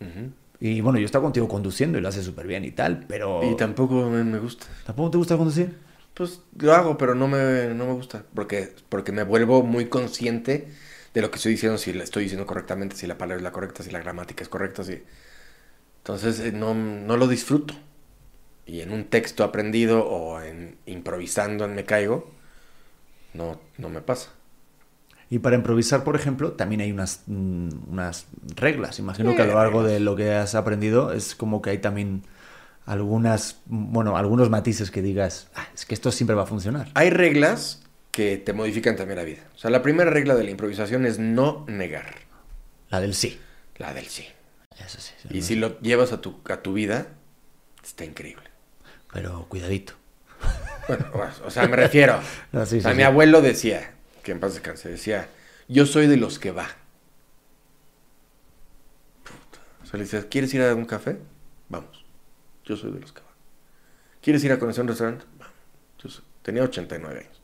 Ujú. 0.00 0.32
Y 0.60 0.80
bueno, 0.80 0.98
yo 0.98 1.04
estaba 1.06 1.22
contigo 1.24 1.46
conduciendo 1.46 1.98
y 1.98 2.00
lo 2.00 2.08
haces 2.08 2.24
súper 2.24 2.46
bien 2.46 2.64
y 2.64 2.72
tal, 2.72 3.04
pero... 3.06 3.42
Y 3.44 3.54
tampoco 3.56 4.08
me, 4.10 4.24
me 4.24 4.38
gusta. 4.38 4.66
¿Tampoco 4.84 5.10
te 5.12 5.18
gusta 5.18 5.36
conducir? 5.36 5.76
Pues 6.14 6.40
lo 6.58 6.74
hago, 6.74 6.98
pero 6.98 7.14
no 7.14 7.28
me, 7.28 7.72
no 7.74 7.86
me 7.86 7.92
gusta. 7.92 8.24
Porque, 8.34 8.74
porque 8.88 9.12
me 9.12 9.22
vuelvo 9.22 9.62
muy 9.62 9.84
consciente 9.86 10.68
de 11.14 11.22
lo 11.22 11.30
que 11.30 11.36
estoy 11.36 11.52
diciendo, 11.52 11.78
si 11.78 11.92
la 11.92 12.04
estoy 12.04 12.24
diciendo 12.24 12.46
correctamente, 12.46 12.96
si 12.96 13.06
la 13.06 13.16
palabra 13.18 13.36
es 13.38 13.42
la 13.42 13.52
correcta, 13.52 13.82
si 13.82 13.90
la 13.90 13.98
gramática 14.00 14.42
es 14.42 14.48
correcta, 14.48 14.84
si... 14.84 15.02
Entonces 15.98 16.40
eh, 16.40 16.52
no, 16.52 16.74
no 16.74 17.16
lo 17.16 17.26
disfruto. 17.28 17.74
Y 18.66 18.80
en 18.80 18.92
un 18.92 19.04
texto 19.04 19.44
aprendido 19.44 20.06
o 20.06 20.40
en 20.42 20.76
improvisando 20.86 21.64
en 21.64 21.74
Me 21.74 21.84
Caigo, 21.84 22.30
no, 23.34 23.60
no 23.78 23.88
me 23.88 24.00
pasa. 24.02 24.30
Y 25.30 25.40
para 25.40 25.56
improvisar, 25.56 26.04
por 26.04 26.16
ejemplo, 26.16 26.52
también 26.52 26.80
hay 26.80 26.90
unas, 26.92 27.22
mm, 27.26 27.68
unas 27.90 28.26
reglas. 28.56 28.98
Imagino 28.98 29.30
Sí, 29.30 29.36
que 29.36 29.42
a 29.42 29.46
lo 29.46 29.54
largo 29.54 29.80
reglas. 29.80 29.92
de 29.92 30.00
lo 30.00 30.16
que 30.16 30.32
has 30.32 30.54
aprendido 30.54 31.12
es 31.12 31.34
como 31.34 31.60
que 31.60 31.70
hay 31.70 31.78
también 31.78 32.22
algunas, 32.86 33.60
bueno, 33.66 34.16
algunos 34.16 34.48
matices 34.48 34.90
que 34.90 35.02
digas, 35.02 35.48
"Ah, 35.54 35.66
es 35.74 35.84
que 35.84 35.94
esto 35.94 36.10
siempre 36.10 36.34
va 36.34 36.44
a 36.44 36.46
funcionar. 36.46 36.88
Hay 36.94 37.10
reglas 37.10 37.82
que 38.18 38.36
te 38.36 38.52
modifican 38.52 38.96
también 38.96 39.16
la 39.16 39.22
vida. 39.22 39.44
O 39.54 39.58
sea, 39.58 39.70
la 39.70 39.80
primera 39.80 40.10
regla 40.10 40.34
de 40.34 40.42
la 40.42 40.50
improvisación 40.50 41.06
es 41.06 41.20
no 41.20 41.64
negar. 41.68 42.16
La 42.90 43.00
del 43.00 43.14
sí. 43.14 43.38
La 43.76 43.94
del 43.94 44.06
sí. 44.06 44.26
Eso 44.84 45.00
sí. 45.00 45.14
Y 45.30 45.42
si 45.42 45.54
lo 45.54 45.78
llevas 45.78 46.10
a 46.12 46.20
tu, 46.20 46.40
a 46.50 46.56
tu 46.60 46.72
vida, 46.72 47.06
está 47.84 48.04
increíble. 48.04 48.42
Pero 49.12 49.46
cuidadito. 49.48 49.92
Bueno, 50.88 51.06
o 51.44 51.50
sea, 51.52 51.68
me 51.68 51.76
refiero. 51.76 52.20
No, 52.52 52.66
sí, 52.66 52.80
sí, 52.80 52.88
mi 52.88 53.04
abuelo 53.04 53.40
decía, 53.40 53.92
que 54.24 54.32
en 54.32 54.40
paz 54.40 54.54
descanse, 54.54 54.88
decía, 54.88 55.28
yo 55.68 55.86
soy 55.86 56.08
de 56.08 56.16
los 56.16 56.40
que 56.40 56.50
va. 56.50 56.66
Puta. 59.22 59.60
O 59.82 59.86
sea, 59.86 59.96
le 59.98 60.04
decías, 60.06 60.24
¿quieres 60.24 60.52
ir 60.54 60.62
a 60.62 60.74
un 60.74 60.86
café? 60.86 61.18
Vamos. 61.68 62.04
Yo 62.64 62.76
soy 62.76 62.90
de 62.90 62.98
los 62.98 63.12
que 63.12 63.20
va. 63.20 63.28
¿Quieres 64.20 64.42
ir 64.42 64.50
a 64.50 64.58
conocer 64.58 64.82
un 64.82 64.88
restaurante? 64.88 65.24
Vamos. 65.38 65.54
Yo 66.02 66.08
soy- 66.10 66.24
Tenía 66.42 66.64
89 66.64 67.20
años. 67.20 67.37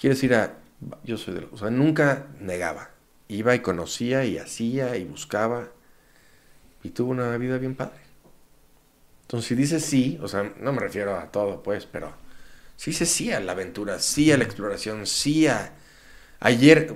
¿Quieres 0.00 0.22
ir 0.24 0.34
a...? 0.34 0.54
Va. 0.90 0.98
Yo 1.04 1.18
soy 1.18 1.34
de. 1.34 1.48
O 1.52 1.58
sea, 1.58 1.68
nunca 1.68 2.28
negaba. 2.40 2.88
Iba 3.28 3.54
y 3.54 3.58
conocía 3.58 4.24
y 4.24 4.38
hacía 4.38 4.96
y 4.96 5.04
buscaba. 5.04 5.68
Y 6.82 6.88
tuvo 6.88 7.10
una 7.10 7.36
vida 7.36 7.58
bien 7.58 7.74
padre. 7.74 8.00
Entonces, 9.22 9.46
si 9.46 9.54
dices 9.54 9.84
sí, 9.84 10.18
o 10.22 10.26
sea, 10.26 10.54
no 10.58 10.72
me 10.72 10.80
refiero 10.80 11.16
a 11.16 11.30
todo, 11.30 11.62
pues, 11.62 11.84
pero 11.84 12.14
si 12.76 12.92
dices 12.92 13.10
sí 13.10 13.30
a 13.30 13.40
la 13.40 13.52
aventura, 13.52 13.98
sí 13.98 14.32
a 14.32 14.38
la 14.38 14.44
exploración, 14.44 15.06
sí 15.06 15.46
a... 15.46 15.74
Ayer, 16.40 16.94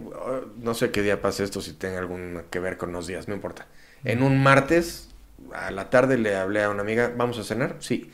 no 0.56 0.72
sé 0.72 0.90
qué 0.90 1.02
día 1.02 1.20
pasa 1.20 1.44
esto, 1.44 1.60
si 1.60 1.74
tenga 1.74 1.98
algún 1.98 2.44
que 2.50 2.58
ver 2.58 2.78
con 2.78 2.92
los 2.92 3.06
días, 3.06 3.28
no 3.28 3.34
importa. 3.34 3.66
En 4.02 4.22
un 4.22 4.42
martes, 4.42 5.10
a 5.52 5.70
la 5.70 5.90
tarde 5.90 6.16
le 6.16 6.34
hablé 6.34 6.62
a 6.62 6.70
una 6.70 6.80
amiga, 6.80 7.12
¿vamos 7.14 7.38
a 7.38 7.44
cenar? 7.44 7.76
Sí. 7.80 8.10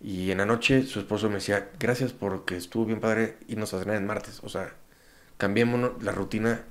Y 0.00 0.30
en 0.30 0.38
la 0.38 0.46
noche 0.46 0.84
su 0.84 1.00
esposo 1.00 1.28
me 1.28 1.36
decía, 1.36 1.70
gracias 1.78 2.12
porque 2.12 2.56
estuvo 2.56 2.86
bien 2.86 3.00
padre 3.00 3.36
irnos 3.48 3.74
a 3.74 3.80
cenar 3.80 3.96
en 3.96 4.06
martes. 4.06 4.40
O 4.42 4.48
sea, 4.48 4.72
cambiémonos 5.36 6.02
la 6.02 6.12
rutina. 6.12 6.64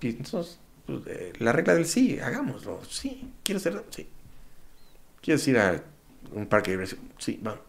Y 0.00 0.10
entonces, 0.10 0.60
pues, 0.86 1.00
eh, 1.06 1.32
la 1.38 1.52
regla 1.52 1.74
del 1.74 1.86
sí, 1.86 2.20
hagámoslo. 2.20 2.80
Sí, 2.88 3.32
¿quieres 3.42 3.62
hacerlo? 3.62 3.84
Sí. 3.90 4.08
¿Quieres 5.20 5.46
ir 5.48 5.58
a 5.58 5.82
un 6.32 6.46
parque 6.46 6.70
de 6.70 6.76
diversión? 6.76 7.00
Sí, 7.18 7.40
vamos. 7.42 7.60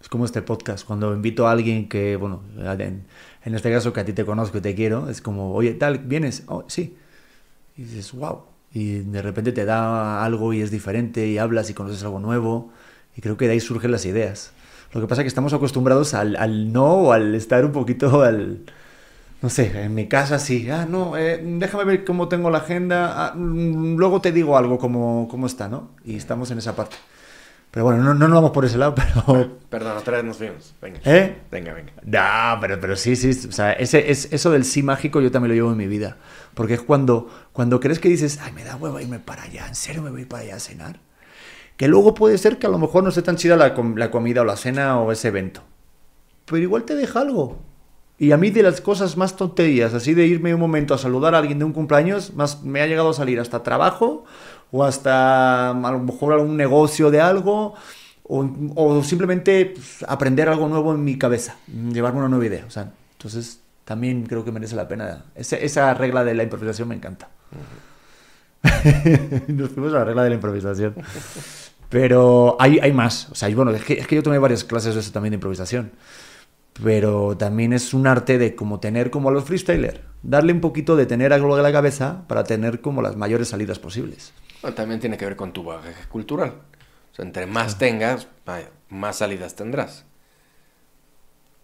Es 0.00 0.08
como 0.08 0.24
este 0.24 0.42
podcast, 0.42 0.86
cuando 0.86 1.12
invito 1.14 1.48
a 1.48 1.52
alguien 1.52 1.88
que, 1.88 2.16
bueno, 2.16 2.42
en, 2.58 3.06
en 3.44 3.54
este 3.54 3.72
caso 3.72 3.92
que 3.92 4.00
a 4.00 4.04
ti 4.04 4.12
te 4.12 4.24
conozco 4.24 4.58
y 4.58 4.60
te 4.60 4.74
quiero, 4.74 5.10
es 5.10 5.20
como, 5.20 5.52
oye, 5.54 5.74
tal, 5.74 5.98
¿vienes? 5.98 6.44
Oh, 6.46 6.64
sí. 6.68 6.96
Y 7.76 7.82
dices, 7.82 8.12
wow. 8.12 8.44
Y 8.72 9.00
de 9.00 9.22
repente 9.22 9.52
te 9.52 9.64
da 9.64 10.24
algo 10.24 10.52
y 10.52 10.60
es 10.60 10.70
diferente 10.70 11.26
y 11.26 11.38
hablas 11.38 11.70
y 11.70 11.74
conoces 11.74 12.02
algo 12.04 12.20
nuevo. 12.20 12.72
Y 13.16 13.20
creo 13.22 13.36
que 13.36 13.46
de 13.46 13.52
ahí 13.52 13.60
surgen 13.60 13.90
las 13.90 14.04
ideas. 14.04 14.52
Lo 14.92 15.00
que 15.00 15.06
pasa 15.06 15.22
es 15.22 15.24
que 15.24 15.28
estamos 15.28 15.52
acostumbrados 15.52 16.14
al, 16.14 16.36
al 16.36 16.72
no 16.72 16.86
o 16.94 17.12
al 17.12 17.34
estar 17.34 17.64
un 17.64 17.72
poquito 17.72 18.22
al... 18.22 18.60
No 19.42 19.50
sé, 19.50 19.82
en 19.82 19.94
mi 19.94 20.08
casa 20.08 20.38
sí. 20.38 20.70
Ah, 20.70 20.86
no, 20.88 21.16
eh, 21.16 21.40
déjame 21.42 21.84
ver 21.84 22.04
cómo 22.04 22.28
tengo 22.28 22.50
la 22.50 22.58
agenda. 22.58 23.26
ah, 23.26 23.34
mm, 23.34 23.96
luego 23.96 24.20
te 24.20 24.32
digo 24.32 24.56
algo 24.56 24.78
cómo, 24.78 25.28
cómo 25.30 25.46
está, 25.46 25.68
¿no? 25.68 25.90
Y 26.04 26.16
estamos 26.16 26.50
en 26.50 26.58
esa 26.58 26.74
parte. 26.74 26.96
Pero 27.70 27.84
bueno, 27.84 28.02
no, 28.02 28.14
no 28.14 28.28
nos 28.28 28.36
vamos 28.36 28.52
por 28.52 28.64
ese 28.64 28.78
lado, 28.78 28.94
pero... 29.26 29.58
Perdón, 29.68 29.98
otra 29.98 30.16
vez 30.16 30.24
nos 30.24 30.38
fuimos. 30.38 30.74
Venga. 30.80 31.00
¿Eh? 31.04 31.36
Venga, 31.50 31.74
venga. 31.74 31.92
No, 32.02 32.60
pero, 32.60 32.80
pero 32.80 32.96
sí, 32.96 33.16
sí. 33.16 33.48
O 33.48 33.52
sea, 33.52 33.72
ese, 33.72 34.10
es, 34.10 34.32
eso 34.32 34.50
del 34.50 34.64
sí 34.64 34.82
mágico 34.82 35.20
yo 35.20 35.30
también 35.30 35.50
lo 35.50 35.54
llevo 35.54 35.72
en 35.72 35.76
mi 35.76 35.86
vida. 35.86 36.16
Porque 36.54 36.74
es 36.74 36.80
cuando, 36.80 37.28
cuando 37.52 37.78
crees 37.78 37.98
que 37.98 38.08
dices, 38.08 38.38
ay, 38.42 38.52
me 38.52 38.64
da 38.64 38.76
huevo 38.76 38.98
irme 39.00 39.18
para 39.18 39.42
allá, 39.42 39.66
¿en 39.68 39.74
serio 39.74 40.00
me 40.00 40.10
voy 40.10 40.24
para 40.24 40.44
allá 40.44 40.56
a 40.56 40.60
cenar? 40.60 41.00
Que 41.76 41.88
luego 41.88 42.14
puede 42.14 42.38
ser 42.38 42.58
que 42.58 42.66
a 42.66 42.70
lo 42.70 42.78
mejor 42.78 43.02
no 43.02 43.10
esté 43.10 43.22
tan 43.22 43.36
chida 43.36 43.56
la, 43.56 43.74
com- 43.74 43.96
la 43.96 44.10
comida 44.10 44.42
o 44.42 44.44
la 44.44 44.56
cena 44.56 44.98
o 45.00 45.12
ese 45.12 45.28
evento. 45.28 45.62
Pero 46.46 46.58
igual 46.58 46.84
te 46.84 46.94
deja 46.94 47.20
algo. 47.20 47.58
Y 48.18 48.32
a 48.32 48.38
mí 48.38 48.50
de 48.50 48.62
las 48.62 48.80
cosas 48.80 49.16
más 49.18 49.36
tonterías, 49.36 49.92
así 49.92 50.14
de 50.14 50.26
irme 50.26 50.54
un 50.54 50.60
momento 50.60 50.94
a 50.94 50.98
saludar 50.98 51.34
a 51.34 51.38
alguien 51.38 51.58
de 51.58 51.66
un 51.66 51.72
cumpleaños, 51.72 52.32
más 52.34 52.62
me 52.62 52.80
ha 52.80 52.86
llegado 52.86 53.10
a 53.10 53.14
salir 53.14 53.38
hasta 53.40 53.62
trabajo 53.62 54.24
o 54.72 54.84
hasta 54.84 55.70
a 55.70 55.90
lo 55.92 55.98
mejor 55.98 56.32
algún 56.32 56.56
negocio 56.56 57.10
de 57.10 57.20
algo 57.20 57.74
o, 58.22 58.48
o 58.74 59.02
simplemente 59.04 59.66
pues, 59.74 60.02
aprender 60.08 60.48
algo 60.48 60.66
nuevo 60.68 60.94
en 60.94 61.04
mi 61.04 61.18
cabeza, 61.18 61.56
llevarme 61.92 62.20
una 62.20 62.28
nueva 62.28 62.46
idea. 62.46 62.64
O 62.66 62.70
sea, 62.70 62.90
entonces 63.18 63.60
también 63.84 64.24
creo 64.24 64.44
que 64.46 64.50
merece 64.50 64.76
la 64.76 64.88
pena. 64.88 65.26
Esa, 65.34 65.56
esa 65.56 65.92
regla 65.92 66.24
de 66.24 66.34
la 66.34 66.42
improvisación 66.42 66.88
me 66.88 66.94
encanta. 66.94 67.28
Nos 69.48 69.70
fuimos 69.70 69.92
a 69.92 69.98
la 69.98 70.04
regla 70.04 70.22
de 70.24 70.30
la 70.30 70.34
improvisación. 70.36 70.94
Pero 71.88 72.56
hay, 72.58 72.78
hay 72.80 72.92
más. 72.92 73.28
O 73.30 73.34
sea, 73.34 73.48
bueno, 73.54 73.70
es 73.72 73.84
que, 73.84 73.94
es 73.94 74.06
que 74.06 74.16
yo 74.16 74.22
tomé 74.22 74.38
varias 74.38 74.64
clases 74.64 74.94
de 74.94 75.00
eso 75.00 75.12
también 75.12 75.32
de 75.32 75.36
improvisación. 75.36 75.92
Pero 76.82 77.36
también 77.36 77.72
es 77.72 77.94
un 77.94 78.06
arte 78.06 78.38
de 78.38 78.54
como 78.54 78.80
tener 78.80 79.10
como 79.10 79.30
a 79.30 79.32
los 79.32 79.44
freestylers. 79.44 80.00
Darle 80.22 80.52
un 80.52 80.60
poquito 80.60 80.96
de 80.96 81.06
tener 81.06 81.32
algo 81.32 81.56
de 81.56 81.62
la 81.62 81.72
cabeza 81.72 82.24
para 82.28 82.44
tener 82.44 82.80
como 82.80 83.02
las 83.02 83.16
mayores 83.16 83.48
salidas 83.48 83.78
posibles. 83.78 84.32
También 84.74 85.00
tiene 85.00 85.16
que 85.16 85.24
ver 85.24 85.36
con 85.36 85.52
tu 85.52 85.62
bagaje 85.64 86.06
cultural. 86.08 86.54
O 87.12 87.14
sea, 87.14 87.24
entre 87.24 87.46
más 87.46 87.78
tengas, 87.78 88.28
vaya, 88.44 88.68
más 88.90 89.16
salidas 89.16 89.54
tendrás. 89.54 90.04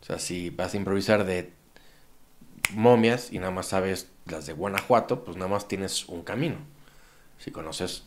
O 0.01 0.05
sea, 0.05 0.19
si 0.19 0.51
vas 0.51 0.75
a 0.75 0.77
improvisar 0.77 1.25
de 1.25 1.53
momias 2.75 3.33
y 3.33 3.39
nada 3.39 3.51
más 3.51 3.67
sabes 3.67 4.09
las 4.27 4.47
de 4.47 4.53
Guanajuato, 4.53 5.25
pues 5.25 5.37
nada 5.37 5.49
más 5.49 5.69
tienes 5.69 6.09
un 6.09 6.23
camino. 6.23 6.57
Si 7.39 7.51
conoces 7.51 8.05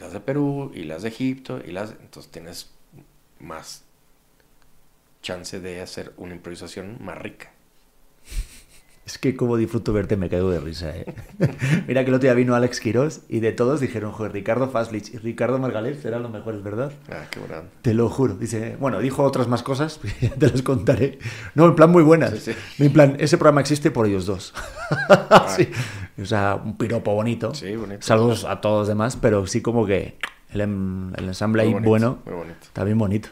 las 0.00 0.12
de 0.12 0.20
Perú 0.20 0.72
y 0.74 0.84
las 0.84 1.02
de 1.02 1.08
Egipto 1.08 1.60
y 1.64 1.72
las 1.72 1.90
entonces 2.00 2.30
tienes 2.32 2.70
más 3.38 3.84
chance 5.22 5.60
de 5.60 5.80
hacer 5.80 6.12
una 6.16 6.34
improvisación 6.34 6.96
más 7.00 7.18
rica. 7.18 7.52
Es 9.10 9.18
que 9.18 9.34
como 9.34 9.56
disfruto 9.56 9.92
verte 9.92 10.16
me 10.16 10.28
caigo 10.28 10.50
de 10.50 10.60
risa, 10.60 10.96
¿eh? 10.96 11.04
Mira 11.88 12.04
que 12.04 12.10
el 12.10 12.14
otro 12.14 12.26
día 12.26 12.34
vino 12.34 12.54
Alex 12.54 12.78
Quiroz 12.78 13.22
y 13.28 13.40
de 13.40 13.50
todos 13.50 13.80
dijeron, 13.80 14.12
joder, 14.12 14.30
Ricardo 14.30 14.70
Faslich 14.70 15.12
y 15.12 15.18
Ricardo 15.18 15.58
Margalef 15.58 16.04
eran 16.06 16.22
los 16.22 16.30
mejores, 16.30 16.62
¿verdad? 16.62 16.92
Ah, 17.10 17.24
qué 17.28 17.40
bueno. 17.40 17.64
Te 17.82 17.92
lo 17.92 18.08
juro. 18.08 18.34
Dice, 18.34 18.76
bueno, 18.78 19.00
dijo 19.00 19.24
otras 19.24 19.48
más 19.48 19.64
cosas, 19.64 19.98
te 20.38 20.46
las 20.46 20.62
contaré. 20.62 21.18
No, 21.56 21.66
en 21.66 21.74
plan 21.74 21.90
muy 21.90 22.04
buenas. 22.04 22.38
Sí, 22.38 22.52
En 22.78 22.92
plan, 22.92 23.16
ese 23.18 23.36
programa 23.36 23.62
existe 23.62 23.90
por 23.90 24.06
ellos 24.06 24.26
dos. 24.26 24.54
sí. 25.56 25.68
O 26.22 26.26
sea, 26.26 26.60
un 26.62 26.76
piropo 26.76 27.14
bonito. 27.14 27.54
Sí, 27.54 27.74
bonito. 27.76 28.02
Saludos 28.02 28.44
a 28.44 28.60
todos 28.60 28.80
los 28.80 28.88
demás, 28.88 29.16
pero 29.20 29.46
sí 29.46 29.60
como 29.62 29.86
que 29.86 30.16
el, 30.52 30.60
em- 30.62 31.14
el 31.14 31.24
ensamble 31.28 31.62
ahí 31.62 31.68
Muy 31.68 31.74
bonito, 31.74 31.88
bueno. 31.90 32.18
muy 32.24 32.34
bonito. 32.34 32.58
Está 32.62 32.84
bien 32.84 32.98
bonito. 32.98 33.28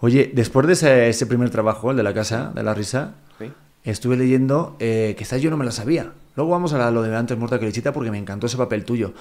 Oye, 0.00 0.30
después 0.34 0.66
de 0.66 0.72
ese, 0.74 1.08
ese 1.08 1.26
primer 1.26 1.50
trabajo, 1.50 1.90
el 1.90 1.96
de 1.96 2.02
la 2.02 2.14
casa, 2.14 2.52
de 2.54 2.62
la 2.62 2.74
risa, 2.74 3.14
Sí. 3.38 3.50
estuve 3.84 4.16
leyendo 4.16 4.76
eh, 4.80 5.14
que 5.16 5.24
esta 5.24 5.36
yo 5.38 5.50
no 5.50 5.56
me 5.56 5.64
la 5.64 5.70
sabía. 5.72 6.12
Luego 6.36 6.52
vamos 6.52 6.72
a 6.72 6.90
lo 6.90 7.02
de 7.02 7.14
antes 7.16 7.36
muerta 7.36 7.58
que 7.58 7.66
lechita 7.66 7.92
porque 7.92 8.10
me 8.10 8.18
encantó 8.18 8.46
ese 8.46 8.56
papel 8.56 8.84
tuyo. 8.84 9.12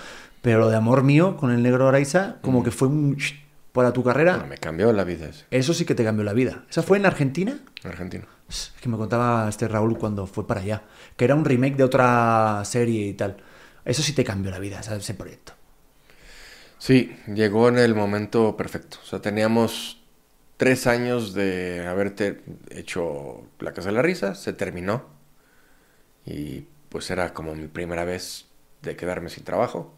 Pero 0.42 0.60
lo 0.60 0.70
de 0.70 0.76
amor 0.78 1.04
mío 1.04 1.36
con 1.38 1.52
el 1.52 1.64
negro 1.64 1.88
Araiza, 1.88 2.36
como 2.42 2.64
que 2.64 2.72
fue 2.72 2.88
un 2.88 3.18
para 3.72 3.94
tu 3.94 4.04
carrera. 4.04 4.34
Bueno, 4.34 4.50
me 4.50 4.58
cambió 4.58 4.92
la 4.94 5.04
vida 5.04 5.28
eso. 5.28 5.46
Eso 5.52 5.74
sí 5.74 5.86
que 5.86 5.96
te 5.96 6.04
cambió 6.04 6.24
la 6.24 6.34
vida. 6.34 6.64
¿Esa 6.70 6.82
fue 6.84 6.98
en 6.98 7.06
Argentina? 7.06 7.60
Argentino. 7.84 8.26
Que 8.82 8.90
me 8.90 8.98
contaba 8.98 9.48
este 9.48 9.68
Raúl 9.68 9.98
cuando 9.98 10.26
fue 10.26 10.48
para 10.48 10.62
allá, 10.62 10.84
que 11.16 11.26
era 11.26 11.36
un 11.36 11.46
remake 11.46 11.76
de 11.76 11.84
otra 11.84 12.64
serie 12.66 13.08
y 13.08 13.14
tal. 13.14 13.38
Eso 13.86 14.02
sí 14.02 14.14
te 14.14 14.24
cambió 14.24 14.52
la 14.52 14.60
vida, 14.60 14.82
¿sabes? 14.84 15.04
ese 15.04 15.14
proyecto. 15.14 15.54
Sí, 16.78 17.16
llegó 17.28 17.68
en 17.70 17.78
el 17.78 17.94
momento 17.96 18.56
perfecto. 18.58 18.98
O 19.04 19.06
sea, 19.06 19.22
teníamos 19.22 20.02
tres 20.58 20.88
años 20.88 21.34
de 21.34 21.86
haberte 21.88 22.42
hecho 22.70 23.44
La 23.60 23.74
Casa 23.74 23.90
de 23.90 23.96
la 23.96 24.02
Risa, 24.02 24.36
se 24.36 24.54
terminó. 24.54 25.06
Y 26.26 26.66
pues 26.90 27.10
era 27.12 27.34
como 27.34 27.56
mi 27.56 27.68
primera 27.68 28.06
vez 28.06 28.48
de 28.82 28.96
quedarme 28.96 29.30
sin 29.30 29.44
trabajo. 29.44 29.96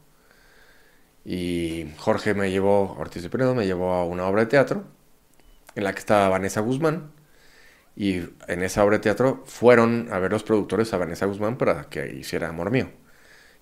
Y 1.26 1.88
Jorge 1.98 2.34
me 2.34 2.52
llevó, 2.52 2.94
Ortiz 2.98 3.24
de 3.24 3.30
Pinedo 3.30 3.54
me 3.56 3.66
llevó 3.66 3.94
a 3.94 4.06
una 4.06 4.28
obra 4.28 4.42
de 4.42 4.48
teatro 4.48 4.86
en 5.76 5.84
la 5.84 5.94
que 5.94 6.00
estaba 6.00 6.30
Vanessa 6.30 6.62
Guzmán. 6.62 7.12
Y 7.96 8.22
en 8.48 8.64
esa 8.64 8.84
obra 8.84 8.98
de 8.98 9.04
teatro 9.04 9.44
fueron 9.46 10.08
a 10.12 10.20
ver 10.20 10.32
los 10.32 10.44
productores 10.44 10.94
a 10.94 10.98
Vanessa 10.98 11.26
Guzmán 11.26 11.58
para 11.58 11.90
que 11.90 12.14
hiciera 12.14 12.50
Amor 12.50 12.72
Mío. 12.72 12.90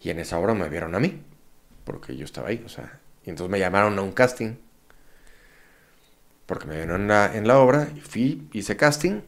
Y 0.01 0.11
en 0.11 0.19
esa 0.19 0.37
obra 0.37 0.53
me 0.53 0.69
vieron 0.69 0.95
a 0.95 0.99
mí, 0.99 1.21
porque 1.83 2.15
yo 2.15 2.25
estaba 2.25 2.49
ahí, 2.49 2.63
o 2.65 2.69
sea. 2.69 2.99
Y 3.25 3.29
entonces 3.29 3.51
me 3.51 3.59
llamaron 3.59 3.97
a 3.97 4.01
un 4.01 4.11
casting, 4.11 4.55
porque 6.45 6.67
me 6.67 6.75
vieron 6.77 7.01
en 7.01 7.07
la, 7.07 7.35
en 7.35 7.47
la 7.47 7.59
obra, 7.59 7.89
y 7.95 7.99
fui, 7.99 8.47
hice 8.53 8.77
casting, 8.77 9.21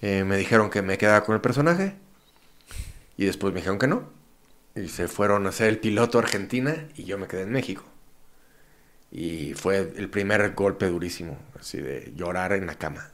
eh, 0.00 0.24
me 0.24 0.36
dijeron 0.36 0.70
que 0.70 0.82
me 0.82 0.98
quedaba 0.98 1.24
con 1.24 1.34
el 1.34 1.40
personaje, 1.40 1.94
y 3.16 3.26
después 3.26 3.52
me 3.52 3.60
dijeron 3.60 3.78
que 3.78 3.86
no. 3.86 4.10
Y 4.74 4.88
se 4.88 5.06
fueron 5.06 5.46
a 5.46 5.50
hacer 5.50 5.68
el 5.68 5.78
piloto 5.78 6.18
a 6.18 6.22
Argentina, 6.22 6.88
y 6.96 7.04
yo 7.04 7.18
me 7.18 7.28
quedé 7.28 7.42
en 7.42 7.52
México. 7.52 7.84
Y 9.10 9.52
fue 9.54 9.92
el 9.96 10.08
primer 10.08 10.54
golpe 10.54 10.86
durísimo, 10.86 11.38
así 11.60 11.78
de 11.78 12.12
llorar 12.16 12.52
en 12.54 12.66
la 12.66 12.76
cama. 12.76 13.10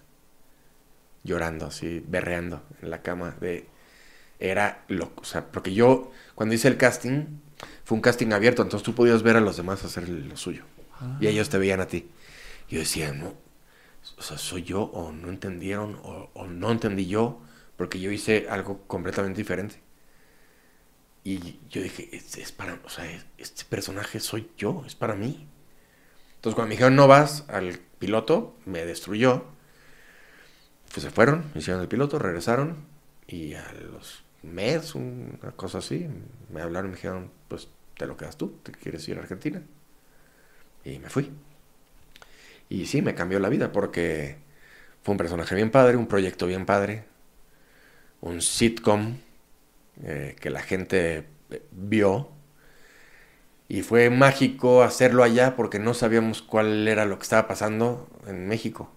Llorando, 1.29 1.67
así, 1.67 2.05
berreando 2.07 2.65
en 2.83 2.91
la 2.91 3.03
cama. 3.03 3.37
De, 3.41 3.69
era 4.39 4.85
loco. 4.89 5.23
O 5.23 5.25
sea, 5.25 5.51
porque 5.53 5.75
yo, 5.75 6.13
cuando 6.35 6.55
hice 6.55 6.69
el 6.69 6.77
casting, 6.77 7.41
fue 7.85 7.97
un 7.97 8.03
casting 8.03 8.33
abierto, 8.33 8.63
entonces 8.63 8.85
tú 8.85 8.95
podías 8.95 9.23
ver 9.23 9.37
a 9.37 9.41
los 9.41 9.57
demás 9.57 9.85
hacer 9.85 10.09
lo 10.09 10.37
suyo. 10.37 10.65
Y 11.21 11.29
ellos 11.29 11.49
te 11.51 11.59
veían 11.59 11.81
a 11.81 11.89
ti. 11.89 12.11
Y 12.69 12.75
yo 12.77 12.81
decía, 12.81 13.13
no, 13.13 13.35
o 14.19 14.23
sea, 14.23 14.39
soy 14.39 14.63
yo, 14.65 14.83
o 14.83 15.13
no 15.13 15.29
entendieron, 15.31 15.97
o, 16.03 16.31
o 16.35 16.47
no 16.47 16.71
entendí 16.73 17.07
yo, 17.07 17.41
porque 17.77 18.01
yo 18.01 18.11
hice 18.13 18.47
algo 18.51 18.83
completamente 18.87 19.39
diferente. 19.39 19.81
Y 21.25 21.61
yo 21.69 21.83
dije, 21.83 22.09
es, 22.13 22.37
es 22.39 22.53
para, 22.53 22.81
o 22.85 22.89
sea, 22.89 23.11
es- 23.11 23.27
este 23.39 23.65
personaje 23.65 24.21
soy 24.21 24.51
yo, 24.57 24.85
es 24.87 24.95
para 24.95 25.15
mí. 25.15 25.49
Entonces 26.37 26.55
cuando 26.55 26.69
me 26.69 26.75
dijeron 26.75 26.97
no 26.97 27.09
vas 27.09 27.45
al 27.49 27.81
piloto, 27.99 28.57
me 28.67 28.85
destruyó. 28.87 29.47
Pues 30.93 31.05
se 31.05 31.11
fueron, 31.11 31.45
hicieron 31.55 31.83
el 31.83 31.89
piloto, 31.89 32.19
regresaron 32.19 32.77
y 33.27 33.55
a 33.55 33.73
los 33.93 34.25
meses, 34.43 34.95
una 34.95 35.53
cosa 35.55 35.79
así, 35.79 36.09
me 36.51 36.63
hablaron 36.63 36.91
y 36.91 36.93
me 36.93 36.97
dijeron, 36.97 37.31
pues 37.49 37.69
te 37.97 38.07
lo 38.07 38.17
quedas 38.17 38.37
tú, 38.37 38.59
te 38.63 38.73
quieres 38.73 39.07
ir 39.09 39.19
a 39.19 39.21
Argentina. 39.21 39.63
Y 40.85 40.99
me 40.99 41.11
fui. 41.11 41.31
Y 42.69 42.87
sí, 42.87 43.03
me 43.03 43.15
cambió 43.15 43.39
la 43.41 43.49
vida 43.49 43.73
porque 43.73 44.37
fue 45.03 45.13
un 45.13 45.19
personaje 45.19 45.55
bien 45.55 45.71
padre, 45.71 45.97
un 45.97 46.07
proyecto 46.07 46.47
bien 46.47 46.67
padre, 46.67 47.05
un 48.21 48.41
sitcom 48.43 49.19
eh, 50.03 50.37
que 50.41 50.51
la 50.51 50.63
gente 50.63 51.27
eh, 51.51 51.63
vio. 51.73 52.31
Y 53.69 53.83
fue 53.83 54.09
mágico 54.11 54.83
hacerlo 54.83 55.23
allá 55.23 55.55
porque 55.57 55.79
no 55.79 55.93
sabíamos 55.93 56.43
cuál 56.43 56.89
era 56.89 57.05
lo 57.05 57.19
que 57.19 57.25
estaba 57.25 57.49
pasando 57.49 58.09
en 58.27 58.49
México. 58.49 58.91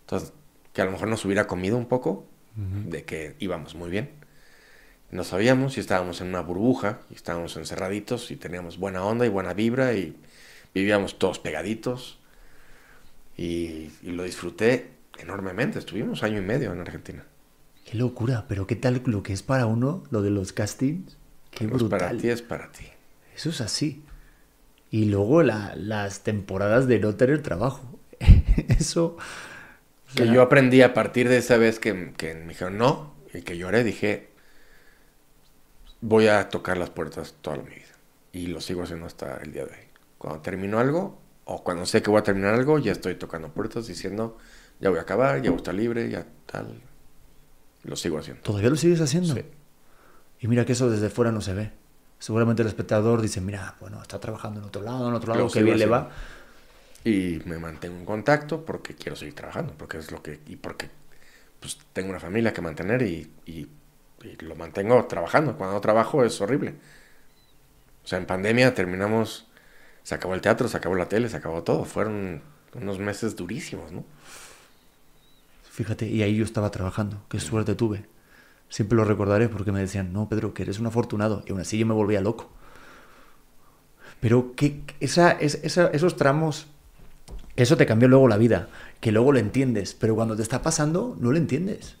Entonces, 0.00 0.32
que 0.72 0.82
a 0.82 0.84
lo 0.84 0.92
mejor 0.92 1.08
nos 1.08 1.24
hubiera 1.24 1.46
comido 1.46 1.76
un 1.76 1.86
poco 1.86 2.26
de 2.56 3.04
que 3.04 3.36
íbamos 3.38 3.74
muy 3.76 3.88
bien. 3.90 4.10
No 5.10 5.24
sabíamos 5.24 5.76
y 5.76 5.80
estábamos 5.80 6.20
en 6.20 6.28
una 6.28 6.40
burbuja 6.42 7.00
y 7.10 7.14
estábamos 7.14 7.56
encerraditos 7.56 8.30
y 8.30 8.36
teníamos 8.36 8.78
buena 8.78 9.04
onda 9.04 9.24
y 9.26 9.28
buena 9.30 9.54
vibra 9.54 9.94
y 9.94 10.16
vivíamos 10.74 11.18
todos 11.18 11.38
pegaditos. 11.38 12.18
Y, 13.36 13.90
y 14.02 14.10
lo 14.12 14.24
disfruté 14.24 14.90
enormemente. 15.18 15.78
Estuvimos 15.78 16.22
año 16.22 16.38
y 16.38 16.42
medio 16.42 16.72
en 16.72 16.80
Argentina. 16.80 17.24
Qué 17.84 17.96
locura, 17.96 18.44
pero 18.48 18.66
qué 18.66 18.76
tal 18.76 19.02
lo 19.06 19.22
que 19.22 19.32
es 19.32 19.42
para 19.42 19.66
uno, 19.66 20.02
lo 20.10 20.22
de 20.22 20.30
los 20.30 20.52
castings. 20.52 21.16
Qué 21.50 21.66
Pues 21.66 21.82
brutal. 21.82 21.98
para 22.00 22.18
ti 22.18 22.28
es 22.28 22.42
para 22.42 22.70
ti. 22.70 22.84
Eso 23.34 23.50
es 23.50 23.60
así. 23.60 24.02
Y 24.90 25.06
luego 25.06 25.42
la- 25.42 25.74
las 25.76 26.22
temporadas 26.24 26.86
de 26.88 26.98
no 27.00 27.14
tener 27.16 27.42
trabajo. 27.42 27.98
Eso. 28.68 29.16
O 30.10 30.14
Que 30.16 30.24
sea, 30.24 30.32
yo 30.32 30.42
aprendí 30.42 30.82
a 30.82 30.94
partir 30.94 31.28
de 31.28 31.38
esa 31.38 31.56
vez 31.56 31.78
que, 31.78 32.12
que 32.16 32.34
me 32.34 32.48
dijeron 32.48 32.78
no 32.78 33.14
y 33.32 33.42
que 33.42 33.56
lloré, 33.58 33.84
dije, 33.84 34.28
voy 36.00 36.28
a 36.28 36.48
tocar 36.48 36.76
las 36.76 36.90
puertas 36.90 37.34
toda 37.40 37.56
mi 37.58 37.64
vida. 37.70 37.84
Y 38.32 38.46
lo 38.48 38.60
sigo 38.60 38.82
haciendo 38.82 39.06
hasta 39.06 39.38
el 39.38 39.52
día 39.52 39.64
de 39.64 39.70
hoy. 39.72 39.86
Cuando 40.18 40.40
termino 40.40 40.78
algo, 40.78 41.18
o 41.44 41.62
cuando 41.64 41.86
sé 41.86 42.02
que 42.02 42.10
voy 42.10 42.20
a 42.20 42.22
terminar 42.22 42.54
algo, 42.54 42.78
ya 42.78 42.92
estoy 42.92 43.14
tocando 43.14 43.48
puertas 43.48 43.86
diciendo, 43.86 44.36
ya 44.80 44.90
voy 44.90 44.98
a 44.98 45.02
acabar, 45.02 45.36
ya 45.42 45.50
voy 45.50 45.56
a 45.56 45.62
estar 45.62 45.74
libre, 45.74 46.08
ya 46.10 46.26
tal. 46.46 46.80
Lo 47.84 47.96
sigo 47.96 48.18
haciendo. 48.18 48.42
¿Todavía 48.42 48.70
lo 48.70 48.76
sigues 48.76 49.00
haciendo? 49.00 49.34
Sí. 49.34 49.44
Y 50.40 50.48
mira 50.48 50.64
que 50.64 50.72
eso 50.72 50.90
desde 50.90 51.08
fuera 51.10 51.32
no 51.32 51.40
se 51.40 51.54
ve. 51.54 51.70
Seguramente 52.18 52.62
el 52.62 52.68
espectador 52.68 53.22
dice, 53.22 53.40
mira, 53.40 53.76
bueno, 53.80 54.02
está 54.02 54.18
trabajando 54.18 54.60
en 54.60 54.66
otro 54.66 54.82
lado, 54.82 55.08
en 55.08 55.14
otro 55.14 55.32
lado, 55.32 55.44
Lo 55.46 55.50
qué 55.50 55.62
bien 55.62 55.78
le 55.78 55.84
haciendo. 55.84 56.08
va. 56.08 56.14
Y 57.04 57.40
me 57.46 57.58
mantengo 57.58 57.96
en 57.98 58.04
contacto 58.04 58.64
porque 58.64 58.94
quiero 58.94 59.16
seguir 59.16 59.34
trabajando, 59.34 59.74
porque 59.78 59.98
es 59.98 60.10
lo 60.12 60.22
que, 60.22 60.40
y 60.46 60.56
porque 60.56 60.90
pues 61.60 61.78
tengo 61.92 62.10
una 62.10 62.20
familia 62.20 62.52
que 62.52 62.62
mantener 62.62 63.02
y, 63.02 63.32
y- 63.46 63.68
y 64.24 64.36
lo 64.44 64.56
mantengo 64.56 65.04
trabajando. 65.06 65.56
Cuando 65.56 65.74
no 65.76 65.80
trabajo 65.82 66.24
es 66.24 66.40
horrible. 66.40 66.76
O 68.04 68.08
sea, 68.08 68.18
en 68.18 68.26
pandemia 68.26 68.74
terminamos, 68.74 69.46
se 70.02 70.14
acabó 70.14 70.34
el 70.34 70.40
teatro, 70.40 70.68
se 70.68 70.76
acabó 70.76 70.94
la 70.96 71.08
tele, 71.08 71.28
se 71.28 71.36
acabó 71.36 71.62
todo. 71.64 71.84
Fueron 71.84 72.42
unos 72.74 72.98
meses 72.98 73.36
durísimos, 73.36 73.92
¿no? 73.92 74.04
Fíjate, 75.70 76.06
y 76.08 76.22
ahí 76.22 76.36
yo 76.36 76.44
estaba 76.44 76.70
trabajando. 76.70 77.22
Qué 77.28 77.38
suerte 77.40 77.74
tuve. 77.74 78.06
Siempre 78.68 78.96
lo 78.96 79.04
recordaré 79.04 79.48
porque 79.48 79.72
me 79.72 79.80
decían, 79.80 80.12
no, 80.12 80.28
Pedro, 80.28 80.54
que 80.54 80.62
eres 80.64 80.78
un 80.80 80.86
afortunado. 80.86 81.44
Y 81.46 81.52
aún 81.52 81.60
así 81.62 81.78
yo 81.78 81.86
me 81.86 81.94
volvía 81.94 82.20
loco. 82.22 82.50
Pero 84.20 84.54
que 84.56 84.82
esa, 85.00 85.32
esa, 85.32 85.86
esos 85.88 86.16
tramos, 86.16 86.66
eso 87.62 87.76
te 87.76 87.86
cambió 87.86 88.08
luego 88.08 88.28
la 88.28 88.36
vida, 88.36 88.68
que 89.00 89.10
luego 89.10 89.32
lo 89.32 89.40
entiendes, 89.40 89.94
pero 89.94 90.14
cuando 90.14 90.36
te 90.36 90.42
está 90.42 90.62
pasando 90.62 91.16
no 91.18 91.32
lo 91.32 91.38
entiendes. 91.38 91.96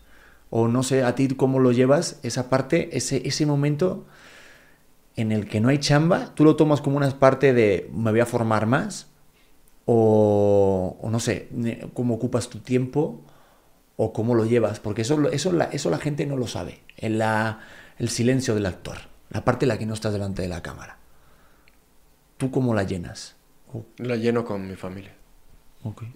O 0.50 0.68
no 0.68 0.82
sé 0.84 1.02
a 1.02 1.14
ti 1.14 1.28
cómo 1.28 1.58
lo 1.58 1.72
llevas, 1.72 2.20
esa 2.22 2.48
parte, 2.48 2.96
ese, 2.96 3.46
momento 3.46 4.06
en 5.16 5.32
el 5.32 5.48
que 5.48 5.60
no 5.60 5.68
hay 5.68 5.78
chamba, 5.78 6.32
tú 6.34 6.44
lo 6.44 6.56
tomas 6.56 6.80
como 6.80 6.96
una 6.96 7.10
parte 7.18 7.52
de 7.52 7.90
me 7.92 8.12
voy 8.12 8.20
a 8.20 8.26
formar 8.26 8.66
más, 8.66 9.08
o, 9.84 10.96
no 11.10 11.18
sé, 11.18 11.48
cómo 11.92 12.14
ocupas 12.14 12.48
tu 12.48 12.60
tiempo, 12.60 13.20
o 13.96 14.12
cómo 14.12 14.36
lo 14.36 14.44
llevas, 14.44 14.78
porque 14.78 15.02
eso, 15.02 15.28
eso, 15.30 15.50
la, 15.50 15.64
eso 15.64 15.90
la 15.90 15.98
gente 15.98 16.24
no 16.24 16.36
lo 16.36 16.46
sabe, 16.46 16.80
en 16.96 17.18
la, 17.18 17.60
el 17.98 18.10
silencio 18.10 18.54
del 18.54 18.66
actor, 18.66 18.96
la 19.30 19.44
parte 19.44 19.64
en 19.64 19.70
la 19.70 19.78
que 19.78 19.86
no 19.86 19.94
estás 19.94 20.12
delante 20.12 20.42
de 20.42 20.48
la 20.48 20.62
cámara. 20.62 20.98
¿Tú 22.36 22.52
cómo 22.52 22.74
la 22.74 22.84
llenas? 22.84 23.34
La 23.96 24.14
lleno 24.14 24.44
con 24.44 24.68
mi 24.68 24.76
familia. 24.76 25.17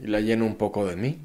Y 0.03 0.07
la 0.07 0.21
lleno 0.21 0.45
un 0.45 0.57
poco 0.57 0.87
de 0.87 0.97
mí. 0.97 1.21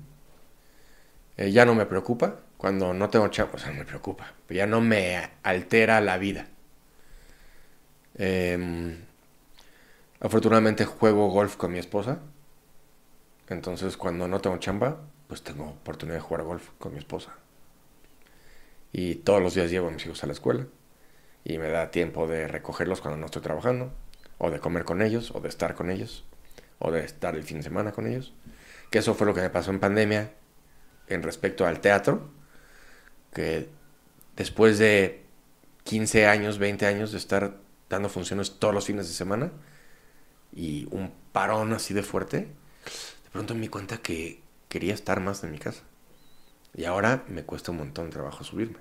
Eh, 1.38 1.52
ya 1.52 1.66
no 1.66 1.76
me 1.76 1.86
preocupa. 1.86 2.40
Cuando 2.58 2.94
no 2.94 3.10
tengo 3.10 3.28
chavos, 3.28 3.56
o 3.56 3.58
sea, 3.60 3.72
me 3.72 3.86
preocupa. 3.86 4.34
ya 4.50 4.66
no 4.66 4.82
me 4.82 5.30
altera 5.44 6.02
la 6.02 6.18
vida. 6.18 6.48
Em, 8.16 8.98
afortunadamente 10.20 10.86
juego 10.86 11.30
golf 11.30 11.56
con 11.56 11.72
mi 11.72 11.80
esposa. 11.80 12.20
Entonces 13.50 13.96
cuando 13.96 14.28
no 14.28 14.42
tengo 14.42 14.58
chamba, 14.58 14.98
pues 15.28 15.44
tengo 15.44 15.66
oportunidad 15.66 16.18
de 16.18 16.22
jugar 16.22 16.44
golf 16.44 16.70
con 16.80 16.94
mi 16.94 17.00
esposa. 17.00 17.36
Y 18.92 19.16
todos 19.16 19.42
los 19.42 19.54
días 19.54 19.70
llevo 19.70 19.90
a 19.90 19.92
mis 19.92 20.06
hijos 20.06 20.24
a 20.24 20.28
la 20.28 20.34
escuela. 20.34 20.66
Y 21.44 21.60
me 21.60 21.70
da 21.70 21.92
tiempo 21.92 22.28
de 22.28 22.48
recogerlos 22.48 23.02
cuando 23.02 23.18
no 23.18 23.26
estoy 23.28 23.42
trabajando. 23.42 23.92
O 24.40 24.52
de 24.52 24.60
comer 24.60 24.84
con 24.86 25.02
ellos, 25.02 25.32
o 25.34 25.40
de 25.40 25.50
estar 25.50 25.76
con 25.76 25.92
ellos. 25.92 26.26
O 26.80 26.92
de 26.92 27.04
estar 27.04 27.36
el 27.36 27.44
fin 27.44 27.58
de 27.58 27.64
semana 27.64 27.92
con 27.92 28.08
ellos. 28.08 28.34
Que 28.92 29.00
eso 29.00 29.14
fue 29.14 29.28
lo 29.28 29.34
que 29.34 29.42
me 29.42 29.50
pasó 29.50 29.72
en 29.72 29.80
pandemia 29.80 30.32
en 31.08 31.24
respecto 31.24 31.66
al 31.66 31.80
teatro. 31.82 32.30
Que 33.34 33.70
después 34.36 34.78
de 34.78 35.26
15 35.84 36.28
años, 36.28 36.60
20 36.60 36.86
años 36.86 37.12
de 37.12 37.18
estar 37.18 37.58
dando 37.90 38.10
funciones 38.10 38.60
todos 38.60 38.74
los 38.74 38.86
fines 38.86 39.08
de 39.08 39.14
semana 39.14 39.52
y 40.54 40.88
un 40.92 41.14
parón 41.32 41.74
así 41.74 41.94
de 41.94 42.04
fuerte, 42.04 42.38
de 42.38 43.30
pronto 43.32 43.54
me 43.54 43.62
di 43.62 43.68
cuenta 43.68 43.98
que 43.98 44.42
quería 44.70 44.94
estar 44.94 45.20
más 45.20 45.44
en 45.44 45.52
mi 45.52 45.60
casa. 45.60 45.84
Y 46.74 46.86
ahora 46.86 47.24
me 47.28 47.44
cuesta 47.44 47.72
un 47.72 47.78
montón 47.78 48.06
de 48.06 48.12
trabajo 48.12 48.44
subirme. 48.44 48.80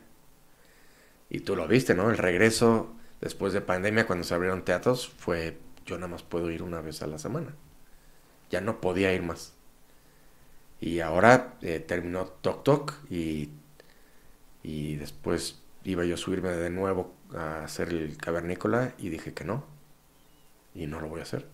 Y 1.28 1.40
tú 1.40 1.56
lo 1.56 1.66
viste, 1.66 1.94
¿no? 1.94 2.10
El 2.10 2.18
regreso 2.18 2.94
después 3.20 3.52
de 3.52 3.60
pandemia, 3.60 4.06
cuando 4.06 4.24
se 4.24 4.34
abrieron 4.34 4.64
teatros, 4.64 5.08
fue 5.08 5.58
yo 5.84 5.96
nada 5.96 6.08
más 6.08 6.22
puedo 6.22 6.50
ir 6.50 6.62
una 6.62 6.80
vez 6.80 7.02
a 7.02 7.06
la 7.06 7.18
semana. 7.18 7.54
Ya 8.50 8.60
no 8.60 8.80
podía 8.80 9.12
ir 9.12 9.22
más. 9.22 9.54
Y 10.80 11.00
ahora 11.00 11.54
eh, 11.62 11.80
terminó 11.80 12.26
Tok 12.26 12.62
Tok 12.62 12.94
y, 13.10 13.50
y 14.62 14.96
después 14.96 15.62
iba 15.84 16.04
yo 16.04 16.14
a 16.14 16.18
subirme 16.18 16.50
de 16.50 16.70
nuevo 16.70 17.14
a 17.34 17.64
hacer 17.64 17.88
el 17.90 18.16
cavernícola 18.16 18.94
y 18.98 19.08
dije 19.08 19.32
que 19.32 19.44
no. 19.44 19.64
Y 20.74 20.86
no 20.86 21.00
lo 21.00 21.08
voy 21.08 21.20
a 21.20 21.24
hacer. 21.24 21.46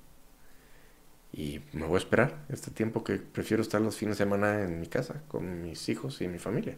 Y 1.32 1.60
me 1.72 1.86
voy 1.86 1.94
a 1.94 1.98
esperar 1.98 2.44
este 2.48 2.70
tiempo 2.70 3.04
que 3.04 3.16
prefiero 3.16 3.62
estar 3.62 3.80
los 3.80 3.96
fines 3.96 4.18
de 4.18 4.24
semana 4.24 4.62
en 4.62 4.80
mi 4.80 4.86
casa 4.86 5.22
con 5.28 5.62
mis 5.62 5.88
hijos 5.88 6.20
y 6.20 6.28
mi 6.28 6.38
familia. 6.38 6.76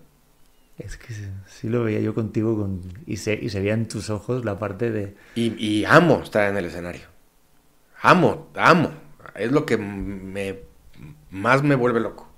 Es 0.78 0.96
que 0.96 1.14
sí, 1.46 1.68
lo 1.68 1.84
veía 1.84 2.00
yo 2.00 2.14
contigo 2.14 2.56
con, 2.56 2.82
y, 3.06 3.16
se, 3.16 3.34
y 3.34 3.48
se 3.48 3.60
veía 3.60 3.74
en 3.74 3.86
tus 3.86 4.10
ojos 4.10 4.44
la 4.44 4.58
parte 4.58 4.90
de... 4.90 5.16
Y, 5.34 5.54
y 5.64 5.84
amo 5.84 6.20
estar 6.22 6.48
en 6.50 6.56
el 6.56 6.64
escenario. 6.66 7.02
Amo, 8.02 8.48
amo. 8.54 8.92
Es 9.34 9.52
lo 9.52 9.66
que 9.66 9.76
me, 9.76 10.60
más 11.30 11.62
me 11.62 11.74
vuelve 11.74 12.00
loco. 12.00 12.28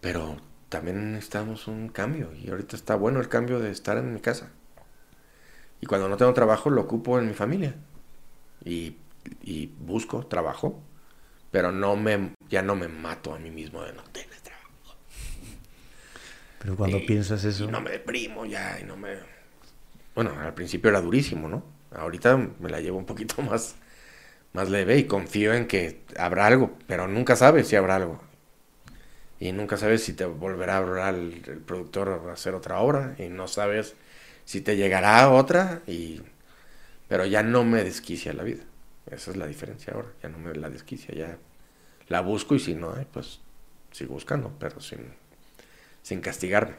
Pero 0.00 0.36
también 0.68 1.12
necesitamos 1.12 1.68
un 1.68 1.88
cambio. 1.88 2.32
Y 2.34 2.50
ahorita 2.50 2.76
está 2.76 2.94
bueno 2.94 3.20
el 3.20 3.28
cambio 3.28 3.60
de 3.60 3.70
estar 3.70 3.98
en 3.98 4.12
mi 4.12 4.20
casa. 4.20 4.50
Y 5.82 5.86
cuando 5.86 6.08
no 6.08 6.16
tengo 6.16 6.32
trabajo, 6.32 6.70
lo 6.70 6.80
ocupo 6.80 7.18
en 7.18 7.26
mi 7.26 7.34
familia. 7.34 7.74
Y, 8.64 8.96
busco 9.80 10.26
trabajo, 10.26 10.80
pero 11.50 11.72
no 11.72 11.96
me, 11.96 12.34
ya 12.48 12.62
no 12.62 12.74
me 12.74 12.88
mato 12.88 13.34
a 13.34 13.38
mí 13.38 13.50
mismo 13.50 13.82
de 13.82 13.92
no 13.92 14.02
tener 14.04 14.40
trabajo. 14.40 14.96
Pero 16.60 16.76
cuando 16.76 17.04
piensas 17.04 17.44
eso... 17.44 17.70
no 17.70 17.80
me 17.80 17.90
deprimo 17.90 18.46
ya, 18.46 18.78
y 18.80 18.84
no 18.84 18.96
me... 18.96 19.16
Bueno, 20.14 20.32
al 20.38 20.54
principio 20.54 20.90
era 20.90 21.00
durísimo, 21.00 21.48
¿no? 21.48 21.64
Ahorita 21.92 22.36
me 22.36 22.70
la 22.70 22.80
llevo 22.80 22.98
un 22.98 23.06
poquito 23.06 23.42
más, 23.42 23.74
más 24.52 24.70
leve 24.70 24.98
y 24.98 25.04
confío 25.04 25.54
en 25.54 25.66
que 25.66 26.02
habrá 26.18 26.46
algo, 26.46 26.76
pero 26.86 27.08
nunca 27.08 27.36
sabes 27.36 27.68
si 27.68 27.76
habrá 27.76 27.96
algo. 27.96 28.20
Y 29.40 29.52
nunca 29.52 29.76
sabes 29.76 30.04
si 30.04 30.12
te 30.12 30.24
volverá 30.24 30.74
a 30.74 30.78
hablar 30.78 31.14
el, 31.14 31.42
el 31.46 31.58
productor 31.58 32.22
a 32.28 32.32
hacer 32.32 32.54
otra 32.54 32.78
obra 32.80 33.16
y 33.18 33.28
no 33.28 33.48
sabes 33.48 33.94
si 34.44 34.60
te 34.60 34.76
llegará 34.76 35.30
otra, 35.30 35.82
y... 35.86 36.22
pero 37.08 37.26
ya 37.26 37.42
no 37.42 37.64
me 37.64 37.84
desquicia 37.84 38.32
la 38.32 38.42
vida. 38.44 38.64
Esa 39.10 39.30
es 39.32 39.36
la 39.36 39.46
diferencia 39.46 39.94
ahora, 39.94 40.08
ya 40.22 40.28
no 40.28 40.38
me 40.38 40.54
la 40.54 40.70
desquicia, 40.70 41.14
ya 41.14 41.38
la 42.08 42.20
busco 42.20 42.54
y 42.54 42.60
si 42.60 42.74
no, 42.74 42.94
pues 43.12 43.40
sigo 43.92 44.14
buscando, 44.14 44.52
pero 44.58 44.80
sin, 44.80 45.00
sin 46.02 46.20
castigarme. 46.20 46.76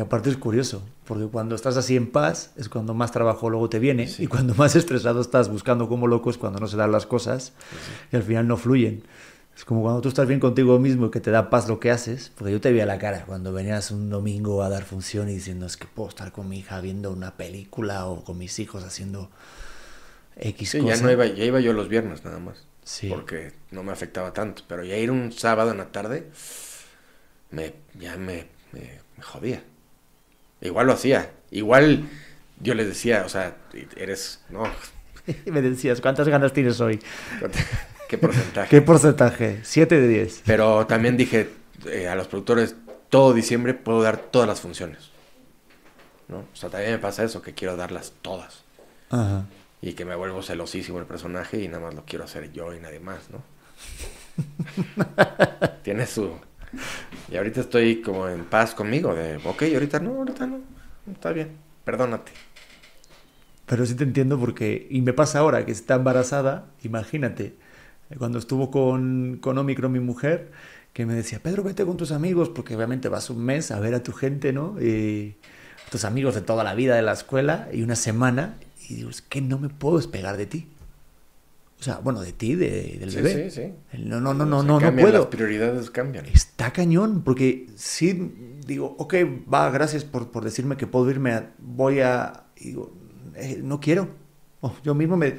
Y 0.00 0.02
aparte 0.02 0.30
es 0.30 0.38
curioso, 0.38 0.82
porque 1.04 1.26
cuando 1.26 1.54
estás 1.54 1.76
así 1.76 1.94
en 1.94 2.10
paz 2.10 2.52
es 2.56 2.70
cuando 2.70 2.94
más 2.94 3.12
trabajo 3.12 3.50
luego 3.50 3.68
te 3.68 3.78
viene 3.78 4.08
y 4.18 4.28
cuando 4.28 4.54
más 4.54 4.74
estresado 4.74 5.20
estás 5.20 5.50
buscando 5.50 5.90
como 5.90 6.06
loco 6.06 6.30
es 6.30 6.38
cuando 6.38 6.58
no 6.58 6.68
se 6.68 6.78
dan 6.78 6.90
las 6.90 7.04
cosas 7.04 7.52
y 8.10 8.16
al 8.16 8.22
final 8.22 8.48
no 8.48 8.56
fluyen. 8.56 9.02
Es 9.54 9.66
como 9.66 9.82
cuando 9.82 10.00
tú 10.00 10.08
estás 10.08 10.26
bien 10.26 10.40
contigo 10.40 10.78
mismo 10.78 11.08
y 11.08 11.10
que 11.10 11.20
te 11.20 11.30
da 11.30 11.50
paz 11.50 11.68
lo 11.68 11.80
que 11.80 11.90
haces, 11.90 12.32
porque 12.34 12.50
yo 12.50 12.62
te 12.62 12.72
vi 12.72 12.80
a 12.80 12.86
la 12.86 12.96
cara 12.96 13.26
cuando 13.26 13.52
venías 13.52 13.90
un 13.90 14.08
domingo 14.08 14.62
a 14.62 14.70
dar 14.70 14.84
función 14.84 15.28
y 15.28 15.34
diciendo 15.34 15.66
es 15.66 15.76
que 15.76 15.84
puedo 15.84 16.08
estar 16.08 16.32
con 16.32 16.48
mi 16.48 16.60
hija 16.60 16.80
viendo 16.80 17.12
una 17.12 17.32
película 17.36 18.06
o 18.06 18.24
con 18.24 18.38
mis 18.38 18.58
hijos 18.58 18.84
haciendo 18.84 19.28
X 20.36 20.70
sí, 20.70 20.82
Ya, 20.82 20.96
no 20.96 21.10
iba, 21.12 21.26
ya 21.26 21.44
iba 21.44 21.60
yo 21.60 21.74
los 21.74 21.90
viernes 21.90 22.24
nada 22.24 22.38
más, 22.38 22.64
sí. 22.84 23.10
porque 23.10 23.52
no 23.70 23.82
me 23.82 23.92
afectaba 23.92 24.32
tanto, 24.32 24.62
pero 24.66 24.82
ya 24.82 24.96
ir 24.96 25.10
un 25.10 25.30
sábado 25.30 25.72
en 25.72 25.76
la 25.76 25.92
tarde 25.92 26.30
me, 27.50 27.74
ya 27.98 28.16
me, 28.16 28.46
me, 28.72 29.00
me 29.18 29.22
jodía. 29.22 29.62
Igual 30.60 30.86
lo 30.86 30.92
hacía, 30.92 31.30
igual 31.50 32.08
yo 32.60 32.74
les 32.74 32.86
decía, 32.86 33.22
o 33.24 33.28
sea, 33.28 33.56
eres, 33.96 34.40
no. 34.50 34.64
me 35.46 35.62
decías, 35.62 36.00
¿cuántas 36.00 36.28
ganas 36.28 36.52
tienes 36.52 36.80
hoy? 36.80 37.00
¿Qué 38.08 38.18
porcentaje? 38.18 38.68
¿Qué 38.70 38.82
porcentaje? 38.82 39.60
7 39.62 40.00
de 40.00 40.08
10. 40.08 40.42
Pero 40.44 40.86
también 40.86 41.16
dije 41.16 41.48
eh, 41.86 42.08
a 42.08 42.14
los 42.14 42.28
productores, 42.28 42.74
todo 43.08 43.32
diciembre 43.32 43.74
puedo 43.74 44.02
dar 44.02 44.18
todas 44.18 44.48
las 44.48 44.60
funciones. 44.60 45.10
¿no? 46.28 46.38
O 46.38 46.56
sea, 46.56 46.70
también 46.70 46.92
me 46.92 46.98
pasa 46.98 47.24
eso, 47.24 47.42
que 47.42 47.54
quiero 47.54 47.76
darlas 47.76 48.12
todas. 48.22 48.62
Ajá. 49.10 49.46
Y 49.82 49.94
que 49.94 50.04
me 50.04 50.14
vuelvo 50.14 50.42
celosísimo 50.42 50.98
el 50.98 51.06
personaje 51.06 51.60
y 51.60 51.68
nada 51.68 51.80
más 51.80 51.94
lo 51.94 52.04
quiero 52.04 52.24
hacer 52.24 52.52
yo 52.52 52.74
y 52.74 52.80
nadie 52.80 53.00
más, 53.00 53.30
¿no? 53.30 53.42
Tiene 55.82 56.06
su... 56.06 56.34
Y 57.30 57.36
ahorita 57.36 57.60
estoy 57.60 58.02
como 58.02 58.28
en 58.28 58.44
paz 58.44 58.74
conmigo, 58.74 59.14
de, 59.14 59.36
ok, 59.36 59.62
ahorita 59.74 60.00
no, 60.00 60.16
ahorita 60.16 60.46
no, 60.46 60.60
está 61.12 61.32
bien, 61.32 61.52
perdónate. 61.84 62.32
Pero 63.66 63.86
sí 63.86 63.94
te 63.94 64.04
entiendo 64.04 64.38
porque, 64.38 64.88
y 64.90 65.00
me 65.00 65.12
pasa 65.12 65.38
ahora 65.38 65.64
que 65.64 65.72
está 65.72 65.94
embarazada, 65.94 66.66
imagínate, 66.82 67.54
cuando 68.18 68.38
estuvo 68.38 68.70
con, 68.70 69.38
con 69.40 69.58
Omicron 69.58 69.92
mi 69.92 70.00
mujer, 70.00 70.50
que 70.92 71.06
me 71.06 71.14
decía, 71.14 71.38
Pedro, 71.40 71.62
vete 71.62 71.84
con 71.84 71.96
tus 71.96 72.10
amigos, 72.10 72.48
porque 72.48 72.74
obviamente 72.74 73.08
vas 73.08 73.30
un 73.30 73.44
mes 73.44 73.70
a 73.70 73.78
ver 73.78 73.94
a 73.94 74.02
tu 74.02 74.12
gente, 74.12 74.52
¿no? 74.52 74.80
Y 74.82 75.36
tus 75.90 76.04
amigos 76.04 76.34
de 76.34 76.40
toda 76.40 76.64
la 76.64 76.74
vida 76.74 76.96
de 76.96 77.02
la 77.02 77.12
escuela, 77.12 77.68
y 77.72 77.82
una 77.82 77.94
semana, 77.94 78.56
y 78.88 78.96
digo, 78.96 79.10
es 79.10 79.22
que 79.22 79.40
no 79.40 79.58
me 79.58 79.68
puedo 79.68 79.98
despegar 79.98 80.36
de 80.36 80.46
ti. 80.46 80.68
O 81.80 81.82
sea, 81.82 81.98
bueno, 81.98 82.20
de 82.20 82.32
ti, 82.32 82.56
de, 82.56 82.98
del 83.00 83.10
bebé. 83.10 83.50
Sí, 83.50 83.62
sí. 83.62 83.98
No, 83.98 84.20
no, 84.20 84.34
no, 84.34 84.44
no, 84.44 84.62
no, 84.62 84.78
no 84.78 84.96
puedo. 84.96 85.18
Las 85.20 85.26
prioridades 85.26 85.90
cambian. 85.90 86.26
Está 86.26 86.72
cañón, 86.72 87.22
porque 87.22 87.68
sí, 87.74 88.58
digo, 88.66 88.96
ok, 88.98 89.14
va, 89.52 89.70
gracias 89.70 90.04
por, 90.04 90.30
por 90.30 90.44
decirme 90.44 90.76
que 90.76 90.86
puedo 90.86 91.08
irme, 91.10 91.48
voy 91.58 92.00
a, 92.00 92.44
digo, 92.54 92.92
eh, 93.34 93.60
no 93.62 93.80
quiero. 93.80 94.10
Oh, 94.60 94.74
yo 94.84 94.94
mismo 94.94 95.16
me, 95.16 95.36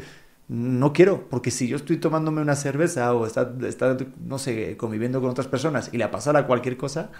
no 0.47 0.93
quiero, 0.93 1.29
porque 1.29 1.51
si 1.51 1.67
yo 1.67 1.77
estoy 1.77 1.97
tomándome 1.97 2.41
una 2.41 2.55
cerveza 2.55 3.13
o 3.13 3.27
está, 3.27 3.53
está, 3.67 3.95
no 4.25 4.39
sé, 4.39 4.75
conviviendo 4.77 5.21
con 5.21 5.29
otras 5.29 5.47
personas 5.47 5.89
y 5.93 5.97
le 5.97 6.07
pasara 6.07 6.47
cualquier 6.47 6.75
cosa, 6.75 7.11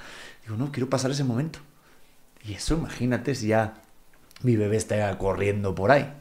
digo, 0.44 0.58
no, 0.58 0.72
quiero 0.72 0.90
pasar 0.90 1.12
ese 1.12 1.24
momento. 1.24 1.60
Y 2.44 2.54
eso, 2.54 2.74
imagínate 2.74 3.36
si 3.36 3.48
ya 3.48 3.84
mi 4.42 4.56
bebé 4.56 4.78
está 4.78 5.16
corriendo 5.20 5.76
por 5.76 5.92
ahí. 5.92 6.12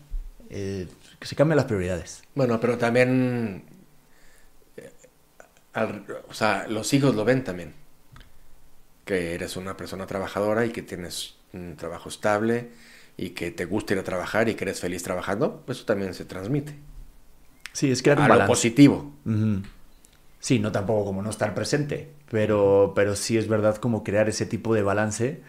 Eh, 0.50 0.86
que 1.20 1.26
se 1.28 1.36
cambien 1.36 1.56
las 1.56 1.66
prioridades. 1.66 2.24
Bueno, 2.34 2.58
pero 2.60 2.78
también, 2.78 3.64
eh, 4.76 4.90
o 6.28 6.34
sea, 6.34 6.66
los 6.68 6.92
hijos 6.94 7.14
lo 7.14 7.24
ven 7.24 7.44
también. 7.44 7.74
Que 9.04 9.34
eres 9.34 9.56
una 9.56 9.76
persona 9.76 10.06
trabajadora 10.06 10.64
y 10.66 10.70
que 10.70 10.82
tienes 10.82 11.36
un 11.52 11.76
trabajo 11.76 12.08
estable 12.08 12.70
y 13.16 13.30
que 13.30 13.50
te 13.50 13.64
gusta 13.64 13.94
ir 13.94 13.98
a 13.98 14.04
trabajar 14.04 14.48
y 14.48 14.54
que 14.54 14.64
eres 14.64 14.80
feliz 14.80 15.02
trabajando, 15.02 15.62
pues 15.66 15.78
eso 15.78 15.86
también 15.86 16.14
se 16.14 16.24
transmite. 16.24 16.76
Sí, 17.72 17.90
es 17.90 18.02
crear 18.02 18.18
un 18.18 18.24
A 18.24 18.28
lo 18.28 18.32
balance. 18.34 18.48
positivo. 18.48 19.12
Sí, 20.38 20.58
no 20.58 20.72
tampoco 20.72 21.04
como 21.04 21.22
no 21.22 21.30
estar 21.30 21.54
presente, 21.54 22.10
pero, 22.30 22.92
pero 22.94 23.14
sí 23.14 23.36
es 23.36 23.46
verdad 23.48 23.76
como 23.76 24.02
crear 24.04 24.28
ese 24.28 24.46
tipo 24.46 24.74
de 24.74 24.82
balance, 24.82 25.42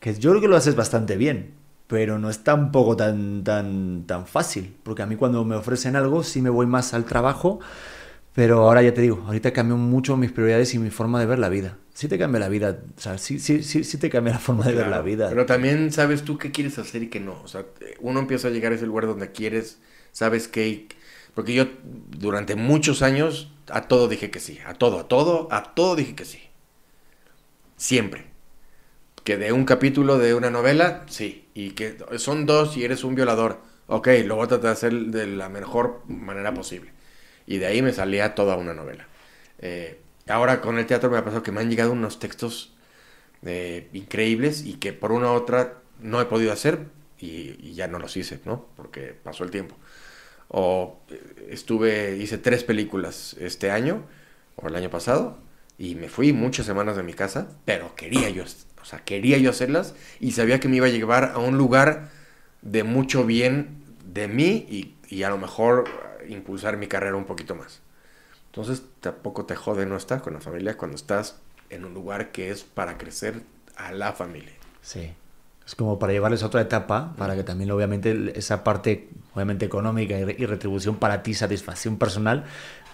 que 0.00 0.14
yo 0.14 0.30
creo 0.30 0.42
que 0.42 0.48
lo 0.48 0.56
haces 0.56 0.74
bastante 0.76 1.16
bien, 1.16 1.54
pero 1.92 2.18
no 2.18 2.30
es 2.30 2.42
tampoco 2.42 2.96
tan, 2.96 3.44
tan, 3.44 4.04
tan 4.06 4.26
fácil, 4.26 4.74
porque 4.82 5.02
a 5.02 5.06
mí 5.06 5.16
cuando 5.16 5.44
me 5.44 5.56
ofrecen 5.56 5.94
algo 5.94 6.22
sí 6.22 6.40
me 6.40 6.48
voy 6.48 6.64
más 6.64 6.94
al 6.94 7.04
trabajo, 7.04 7.60
pero 8.34 8.62
ahora 8.62 8.80
ya 8.80 8.94
te 8.94 9.02
digo, 9.02 9.22
ahorita 9.26 9.52
cambio 9.52 9.76
mucho 9.76 10.16
mis 10.16 10.32
prioridades 10.32 10.72
y 10.72 10.78
mi 10.78 10.88
forma 10.88 11.20
de 11.20 11.26
ver 11.26 11.38
la 11.38 11.50
vida. 11.50 11.76
Sí 11.92 12.08
te 12.08 12.18
cambia 12.18 12.40
la 12.40 12.48
vida, 12.48 12.78
o 12.96 12.98
sea, 12.98 13.18
sí, 13.18 13.38
sí, 13.38 13.62
sí, 13.62 13.84
sí 13.84 13.98
te 13.98 14.08
cambia 14.08 14.32
la 14.32 14.38
forma 14.38 14.64
de 14.64 14.72
ver 14.72 14.88
la 14.88 15.02
vida. 15.02 15.28
Pero 15.28 15.44
también 15.44 15.92
sabes 15.92 16.22
tú 16.22 16.38
qué 16.38 16.50
quieres 16.50 16.78
hacer 16.78 17.02
y 17.02 17.08
qué 17.08 17.20
no. 17.20 17.38
O 17.44 17.46
sea, 17.46 17.66
uno 18.00 18.20
empieza 18.20 18.48
a 18.48 18.52
llegar 18.52 18.72
a 18.72 18.76
ese 18.76 18.86
lugar 18.86 19.06
donde 19.06 19.30
quieres, 19.30 19.78
sabes 20.12 20.48
qué. 20.48 20.88
Porque 21.34 21.52
yo 21.52 21.66
durante 22.08 22.56
muchos 22.56 23.02
años 23.02 23.52
a 23.68 23.82
todo 23.82 24.08
dije 24.08 24.30
que 24.30 24.40
sí. 24.40 24.60
A 24.64 24.72
todo, 24.72 24.98
a 24.98 25.08
todo, 25.08 25.46
a 25.50 25.74
todo 25.74 25.94
dije 25.94 26.14
que 26.14 26.24
sí. 26.24 26.40
Siempre. 27.76 28.31
Que 29.24 29.36
de 29.36 29.52
un 29.52 29.64
capítulo 29.64 30.18
de 30.18 30.34
una 30.34 30.50
novela, 30.50 31.04
sí. 31.08 31.48
Y 31.54 31.70
que 31.70 31.96
son 32.16 32.46
dos 32.46 32.76
y 32.76 32.84
eres 32.84 33.04
un 33.04 33.14
violador. 33.14 33.60
Ok, 33.86 34.08
lo 34.24 34.36
voy 34.36 34.46
a 34.46 34.48
tratar 34.48 34.66
de 34.66 34.72
hacer 34.72 34.92
de 34.92 35.26
la 35.26 35.48
mejor 35.48 36.02
manera 36.06 36.54
posible. 36.54 36.92
Y 37.46 37.58
de 37.58 37.66
ahí 37.66 37.82
me 37.82 37.92
salía 37.92 38.34
toda 38.34 38.56
una 38.56 38.74
novela. 38.74 39.06
Eh, 39.58 40.00
ahora 40.28 40.60
con 40.60 40.78
el 40.78 40.86
teatro 40.86 41.10
me 41.10 41.18
ha 41.18 41.24
pasado 41.24 41.42
que 41.42 41.52
me 41.52 41.60
han 41.60 41.70
llegado 41.70 41.92
unos 41.92 42.18
textos 42.18 42.72
eh, 43.44 43.88
increíbles 43.92 44.64
y 44.64 44.74
que 44.74 44.92
por 44.92 45.12
una 45.12 45.32
u 45.32 45.34
otra 45.34 45.78
no 46.00 46.20
he 46.20 46.26
podido 46.26 46.52
hacer 46.52 46.80
y, 47.18 47.72
ya 47.74 47.88
no 47.88 47.98
los 47.98 48.16
hice, 48.16 48.40
¿no? 48.44 48.66
Porque 48.76 49.14
pasó 49.22 49.44
el 49.44 49.50
tiempo. 49.50 49.76
O 50.48 51.00
eh, 51.10 51.48
estuve, 51.50 52.16
hice 52.16 52.38
tres 52.38 52.64
películas 52.64 53.36
este 53.40 53.70
año 53.70 54.04
o 54.56 54.68
el 54.68 54.76
año 54.76 54.90
pasado 54.90 55.38
y 55.78 55.94
me 55.94 56.08
fui 56.08 56.32
muchas 56.32 56.66
semanas 56.66 56.96
de 56.96 57.02
mi 57.02 57.14
casa, 57.14 57.48
pero 57.64 57.94
quería 57.94 58.28
yo, 58.30 58.44
o 58.82 58.84
sea, 58.84 59.00
quería 59.04 59.38
yo 59.38 59.50
hacerlas 59.50 59.94
y 60.20 60.32
sabía 60.32 60.60
que 60.60 60.68
me 60.68 60.76
iba 60.76 60.86
a 60.86 60.90
llevar 60.90 61.32
a 61.34 61.38
un 61.38 61.56
lugar 61.58 62.10
de 62.62 62.84
mucho 62.84 63.24
bien 63.24 63.82
de 64.12 64.28
mí 64.28 64.66
y, 64.68 64.94
y 65.08 65.22
a 65.22 65.30
lo 65.30 65.38
mejor 65.38 65.84
eh, 66.20 66.32
impulsar 66.32 66.76
mi 66.76 66.86
carrera 66.88 67.16
un 67.16 67.24
poquito 67.24 67.54
más. 67.54 67.80
Entonces 68.46 68.82
tampoco 69.00 69.46
te 69.46 69.56
jode 69.56 69.86
no 69.86 69.96
estar 69.96 70.20
con 70.20 70.34
la 70.34 70.40
familia 70.40 70.76
cuando 70.76 70.96
estás 70.96 71.36
en 71.70 71.84
un 71.84 71.94
lugar 71.94 72.32
que 72.32 72.50
es 72.50 72.64
para 72.64 72.98
crecer 72.98 73.42
a 73.76 73.92
la 73.92 74.12
familia. 74.12 74.52
Sí. 74.82 75.12
Es 75.64 75.76
como 75.76 75.98
para 75.98 76.12
llevarles 76.12 76.42
a 76.42 76.46
otra 76.46 76.60
etapa, 76.60 77.14
para 77.16 77.36
que 77.36 77.44
también 77.44 77.70
obviamente 77.70 78.32
esa 78.36 78.64
parte 78.64 79.08
obviamente 79.32 79.64
económica 79.64 80.18
y, 80.18 80.24
re- 80.24 80.36
y 80.38 80.44
retribución 80.44 80.96
para 80.96 81.22
ti, 81.22 81.34
satisfacción 81.34 81.98
personal, 81.98 82.44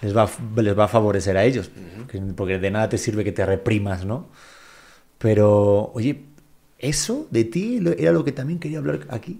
les 0.01 0.15
va, 0.15 0.29
les 0.55 0.77
va 0.77 0.85
a 0.85 0.87
favorecer 0.87 1.35
a 1.35 1.43
ellos. 1.43 1.71
Que- 2.07 2.19
Porque 2.21 2.59
de 2.59 2.71
nada 2.71 2.87
te 2.87 2.97
sirve 2.97 3.23
que 3.23 3.31
te 3.31 3.45
reprimas, 3.45 4.05
¿no? 4.05 4.27
Pero, 5.19 5.91
oye, 5.93 6.23
eso 6.79 7.27
de 7.29 7.43
ti 7.43 7.79
era 7.97 8.11
lo 8.11 8.23
que 8.23 8.31
también 8.31 8.59
quería 8.59 8.79
hablar 8.79 9.05
aquí. 9.09 9.39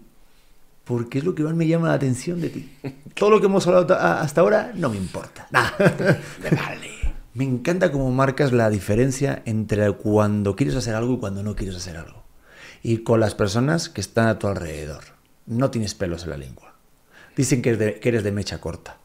Porque 0.83 1.19
es 1.19 1.23
lo 1.23 1.35
que 1.35 1.43
más 1.43 1.53
me 1.55 1.67
llama 1.67 1.87
la 1.89 1.93
atención 1.95 2.41
de 2.41 2.49
ti. 2.49 2.71
Todo 3.15 3.29
lo 3.31 3.39
que 3.39 3.45
hemos 3.47 3.65
hablado 3.67 3.87
ta- 3.87 4.21
hasta 4.21 4.41
ahora 4.41 4.71
no 4.75 4.89
me 4.89 4.97
importa. 4.97 5.47
Nah. 5.51 5.69
me 5.79 6.49
vale. 6.55 6.89
Me 7.33 7.43
encanta 7.45 7.91
cómo 7.91 8.11
marcas 8.11 8.51
la 8.51 8.69
diferencia 8.69 9.41
entre 9.45 9.91
cuando 9.93 10.55
quieres 10.55 10.75
hacer 10.75 10.95
algo 10.95 11.13
y 11.13 11.17
cuando 11.19 11.43
no 11.43 11.55
quieres 11.55 11.75
hacer 11.75 11.95
algo. 11.95 12.23
Y 12.81 12.99
con 12.99 13.19
las 13.19 13.35
personas 13.35 13.87
que 13.89 14.01
están 14.01 14.27
a 14.27 14.39
tu 14.39 14.47
alrededor. 14.47 15.03
No 15.45 15.69
tienes 15.71 15.93
pelos 15.95 16.23
en 16.23 16.31
la 16.31 16.37
lengua. 16.37 16.73
Dicen 17.37 17.61
que 17.61 17.69
eres 17.69 17.79
de, 17.79 17.99
que 17.99 18.09
eres 18.09 18.23
de 18.23 18.31
mecha 18.31 18.59
corta. 18.59 18.97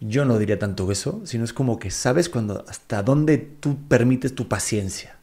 Yo 0.00 0.24
no 0.24 0.38
diría 0.38 0.58
tanto 0.58 0.90
eso, 0.90 1.20
sino 1.24 1.44
es 1.44 1.52
como 1.52 1.78
que 1.78 1.90
sabes 1.90 2.28
cuando 2.28 2.64
hasta 2.68 3.02
dónde 3.02 3.38
tú 3.38 3.76
permites 3.86 4.34
tu 4.34 4.48
paciencia. 4.48 5.16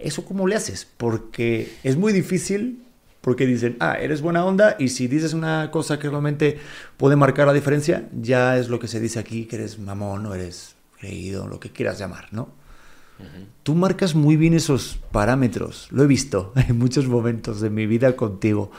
¿Eso 0.00 0.24
cómo 0.24 0.46
le 0.46 0.56
haces? 0.56 0.86
Porque 0.96 1.74
es 1.82 1.96
muy 1.96 2.12
difícil, 2.12 2.82
porque 3.20 3.46
dicen, 3.46 3.76
ah, 3.80 3.96
eres 3.98 4.20
buena 4.20 4.44
onda, 4.44 4.76
y 4.78 4.88
si 4.88 5.08
dices 5.08 5.32
una 5.34 5.70
cosa 5.70 5.98
que 5.98 6.08
realmente 6.08 6.58
puede 6.96 7.16
marcar 7.16 7.46
la 7.46 7.52
diferencia, 7.52 8.08
ya 8.20 8.58
es 8.58 8.68
lo 8.68 8.78
que 8.78 8.88
se 8.88 9.00
dice 9.00 9.18
aquí, 9.18 9.46
que 9.46 9.56
eres 9.56 9.78
mamón, 9.78 10.26
o 10.26 10.34
eres 10.34 10.74
creído, 10.98 11.46
lo 11.46 11.60
que 11.60 11.70
quieras 11.70 11.98
llamar, 11.98 12.28
¿no? 12.32 12.48
Tú 13.62 13.74
marcas 13.74 14.14
muy 14.14 14.36
bien 14.36 14.54
esos 14.54 14.98
parámetros, 15.12 15.88
lo 15.90 16.02
he 16.02 16.06
visto 16.06 16.52
en 16.68 16.78
muchos 16.78 17.06
momentos 17.06 17.60
de 17.60 17.70
mi 17.70 17.86
vida 17.86 18.16
contigo. 18.16 18.70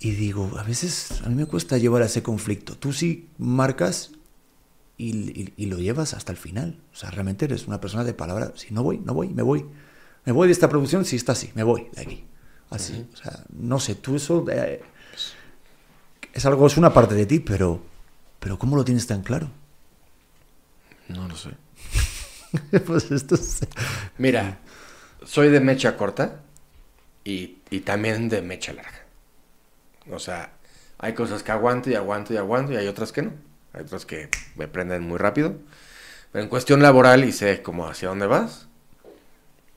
Y 0.00 0.12
digo, 0.12 0.52
a 0.58 0.62
veces 0.62 1.22
a 1.24 1.28
mí 1.28 1.34
me 1.34 1.46
cuesta 1.46 1.78
llevar 1.78 2.02
a 2.02 2.06
ese 2.06 2.22
conflicto. 2.22 2.76
Tú 2.76 2.92
sí 2.92 3.28
marcas 3.38 4.12
y, 4.98 5.16
y- 5.42 5.54
y 5.56 5.66
lo 5.66 5.78
llevas 5.78 6.14
hasta 6.14 6.32
el 6.32 6.38
final. 6.38 6.80
O 6.92 6.96
sea, 6.96 7.10
realmente 7.12 7.46
eres 7.46 7.66
una 7.68 7.80
persona 7.80 8.04
de 8.04 8.14
palabra. 8.14 8.52
Si 8.56 8.74
no 8.74 8.82
voy, 8.84 8.98
no 9.00 9.14
voy, 9.14 9.30
me 9.30 9.42
voy. 9.42 9.66
Me 10.26 10.32
voy 10.32 10.48
de 10.48 10.52
esta 10.52 10.68
producción 10.68 11.04
si 11.06 11.16
está 11.16 11.32
así, 11.32 11.50
me 11.54 11.62
voy 11.64 11.88
de 11.94 12.02
aquí. 12.02 12.24
Así. 12.70 13.06
O 13.14 13.16
sea, 13.16 13.44
no 13.50 13.80
sé, 13.80 13.94
tú 13.96 14.16
eso 14.16 14.44
eh, 14.50 14.82
es 16.32 16.46
algo, 16.46 16.66
es 16.66 16.76
una 16.76 16.92
parte 16.92 17.14
de 17.14 17.26
ti, 17.26 17.40
pero, 17.40 17.80
pero 18.40 18.58
¿cómo 18.58 18.76
lo 18.76 18.84
tienes 18.84 19.06
tan 19.06 19.22
claro? 19.22 19.50
No 21.08 21.26
lo 21.28 21.36
sé. 21.36 21.50
pues 22.86 23.10
esto 23.10 23.34
es... 23.34 23.60
Mira, 24.18 24.58
soy 25.24 25.48
de 25.50 25.60
mecha 25.60 25.96
corta 25.96 26.42
y, 27.24 27.58
y 27.70 27.80
también 27.80 28.28
de 28.28 28.42
mecha 28.42 28.72
larga. 28.72 29.04
O 30.10 30.18
sea, 30.18 30.52
hay 30.98 31.14
cosas 31.14 31.42
que 31.42 31.52
aguanto 31.52 31.90
y 31.90 31.94
aguanto 31.94 32.34
y 32.34 32.36
aguanto 32.36 32.72
y 32.72 32.76
hay 32.76 32.88
otras 32.88 33.12
que 33.12 33.22
no. 33.22 33.32
Hay 33.72 33.82
otras 33.82 34.06
que 34.06 34.30
me 34.56 34.68
prenden 34.68 35.02
muy 35.02 35.18
rápido. 35.18 35.54
Pero 36.32 36.44
en 36.44 36.50
cuestión 36.50 36.82
laboral 36.82 37.24
y 37.24 37.32
sé 37.32 37.62
como 37.62 37.88
hacia 37.88 38.08
dónde 38.10 38.26
vas, 38.26 38.68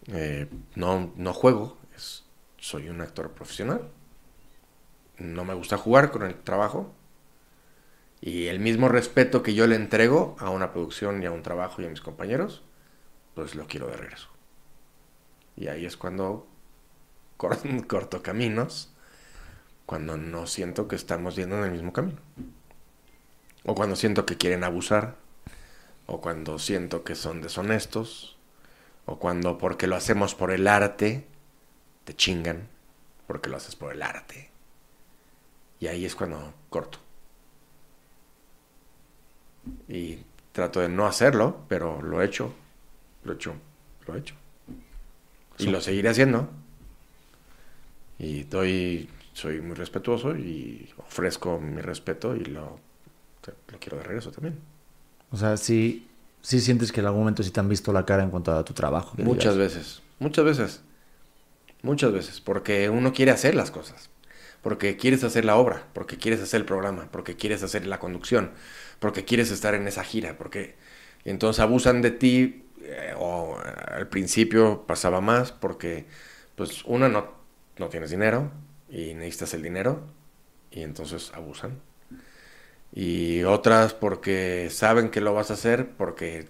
eh, 0.08 0.48
no, 0.76 1.14
no 1.16 1.34
juego. 1.34 1.78
Soy 2.58 2.90
un 2.90 3.02
actor 3.02 3.32
profesional. 3.32 3.90
No 5.20 5.46
me 5.46 5.54
gusta 5.54 5.78
jugar 5.78 6.12
con 6.12 6.24
el 6.24 6.36
trabajo. 6.36 6.94
Y 8.22 8.46
el 8.48 8.60
mismo 8.62 8.88
respeto 8.88 9.44
que 9.44 9.54
yo 9.54 9.68
le 9.68 9.76
entrego 9.76 10.36
a 10.40 10.50
una 10.50 10.72
producción 10.72 11.22
y 11.22 11.26
a 11.26 11.32
un 11.32 11.42
trabajo 11.44 11.82
y 11.82 11.86
a 11.86 11.90
mis 11.90 12.00
compañeros, 12.02 12.64
pues 13.36 13.56
lo 13.56 13.68
quiero 13.68 13.88
de 13.88 13.98
regreso. 13.98 14.30
Y 15.56 15.68
ahí 15.68 15.86
es 15.86 15.98
cuando 15.98 16.48
cor- 17.38 17.60
corto 17.88 18.22
caminos, 18.24 18.94
cuando 19.86 20.18
no 20.18 20.48
siento 20.48 20.88
que 20.90 20.98
estamos 20.98 21.36
yendo 21.38 21.58
en 21.58 21.66
el 21.66 21.72
mismo 21.72 21.94
camino. 21.94 22.20
O 23.64 23.76
cuando 23.76 23.96
siento 23.96 24.26
que 24.26 24.38
quieren 24.38 24.64
abusar, 24.64 25.16
o 26.08 26.20
cuando 26.20 26.60
siento 26.60 27.04
que 27.04 27.16
son 27.16 27.42
deshonestos, 27.42 28.38
o 29.06 29.20
cuando 29.20 29.58
porque 29.58 29.88
lo 29.88 29.96
hacemos 29.96 30.36
por 30.36 30.52
el 30.52 30.68
arte, 30.68 31.26
te 32.04 32.16
chingan, 32.16 32.68
porque 33.28 33.50
lo 33.50 33.58
haces 33.58 33.76
por 33.76 33.94
el 33.94 34.02
arte. 34.02 34.50
Y 35.80 35.88
ahí 35.88 36.06
es 36.06 36.16
cuando 36.16 36.54
corto. 36.70 37.00
Y 39.88 40.20
trato 40.52 40.80
de 40.80 40.90
no 40.90 41.06
hacerlo, 41.06 41.66
pero 41.68 42.02
lo 42.02 42.22
he 42.22 42.26
hecho, 42.26 42.54
lo 43.24 43.34
he 43.34 43.36
hecho, 43.36 43.56
lo 44.08 44.16
he 44.16 44.20
hecho. 44.20 44.36
Y 45.58 45.68
lo 45.68 45.82
seguiré 45.82 46.10
haciendo. 46.10 46.50
Y 48.18 48.44
doy, 48.44 49.10
soy 49.34 49.62
muy 49.62 49.76
respetuoso 49.76 50.36
y 50.36 50.94
ofrezco 50.98 51.60
mi 51.60 51.82
respeto 51.82 52.36
y 52.36 52.46
lo, 52.46 52.80
lo 53.48 53.80
quiero 53.80 53.98
de 53.98 54.04
regreso 54.04 54.32
también. 54.32 54.60
O 55.32 55.38
sea, 55.38 55.58
sí, 55.58 56.08
sí 56.42 56.60
sientes 56.60 56.92
que 56.92 57.00
en 57.00 57.06
algún 57.06 57.22
momento 57.22 57.44
sí 57.44 57.52
te 57.52 57.60
han 57.60 57.70
visto 57.70 57.94
la 57.94 58.06
cara 58.06 58.24
en 58.24 58.30
cuanto 58.30 58.52
a 58.54 58.64
tu 58.64 58.74
trabajo. 58.74 59.16
Muchas 59.18 59.56
digas, 59.56 59.76
veces, 59.76 60.02
muchas 60.20 60.46
veces, 60.46 60.82
muchas 61.82 62.12
veces, 62.12 62.42
porque 62.42 62.90
uno 62.90 63.14
quiere 63.14 63.32
hacer 63.32 63.56
las 63.56 63.72
cosas, 63.72 64.10
porque 64.62 64.98
quieres 64.98 65.24
hacer 65.24 65.46
la 65.46 65.56
obra, 65.56 65.88
porque 65.94 66.18
quieres 66.18 66.42
hacer 66.42 66.62
el 66.62 66.66
programa, 66.66 67.08
porque 67.12 67.36
quieres 67.36 67.64
hacer 67.64 67.88
la 67.88 68.00
conducción, 68.00 68.52
porque 69.00 69.26
quieres 69.26 69.52
estar 69.52 69.74
en 69.74 69.88
esa 69.88 70.04
gira, 70.04 70.38
porque 70.38 70.76
y 71.24 71.30
entonces 71.30 71.60
abusan 71.60 72.02
de 72.02 72.12
ti 72.12 72.66
eh, 72.82 73.14
o 73.18 73.58
eh, 73.64 73.74
al 73.94 74.08
principio 74.10 74.86
pasaba 74.88 75.22
más 75.22 75.52
porque 75.52 76.06
pues 76.56 76.84
una 76.86 77.10
no, 77.10 77.32
no 77.78 77.90
tienes 77.90 78.10
dinero 78.10 78.52
y 78.90 79.14
necesitas 79.14 79.54
el 79.54 79.62
dinero 79.64 80.02
y 80.72 80.82
entonces 80.82 81.32
abusan. 81.34 81.80
Y 82.94 83.44
otras 83.44 83.94
porque 83.94 84.70
saben 84.70 85.10
que 85.10 85.22
lo 85.22 85.34
vas 85.34 85.50
a 85.52 85.54
hacer 85.54 85.92
porque 85.98 86.50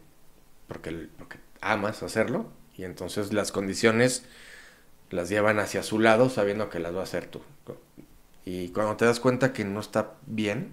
porque, 0.67 1.09
porque 1.17 1.37
amas 1.59 2.01
hacerlo 2.01 2.49
y 2.77 2.83
entonces 2.83 3.33
las 3.33 3.51
condiciones 3.51 4.23
las 5.09 5.29
llevan 5.29 5.59
hacia 5.59 5.83
su 5.83 5.99
lado 5.99 6.29
sabiendo 6.29 6.69
que 6.69 6.79
las 6.79 6.95
va 6.95 7.01
a 7.01 7.03
hacer 7.03 7.27
tú. 7.27 7.41
Y 8.45 8.69
cuando 8.69 8.95
te 8.95 9.05
das 9.05 9.19
cuenta 9.19 9.53
que 9.53 9.65
no 9.65 9.79
está 9.79 10.13
bien 10.25 10.71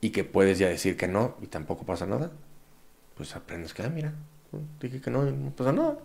y 0.00 0.10
que 0.10 0.24
puedes 0.24 0.58
ya 0.58 0.68
decir 0.68 0.96
que 0.96 1.06
no 1.06 1.36
y 1.42 1.46
tampoco 1.46 1.84
pasa 1.84 2.06
nada, 2.06 2.32
pues 3.14 3.36
aprendes 3.36 3.74
que, 3.74 3.82
ah, 3.82 3.90
mira, 3.90 4.14
dije 4.80 5.00
que 5.00 5.10
no 5.10 5.24
no 5.24 5.50
pasa 5.50 5.72
nada. 5.72 5.98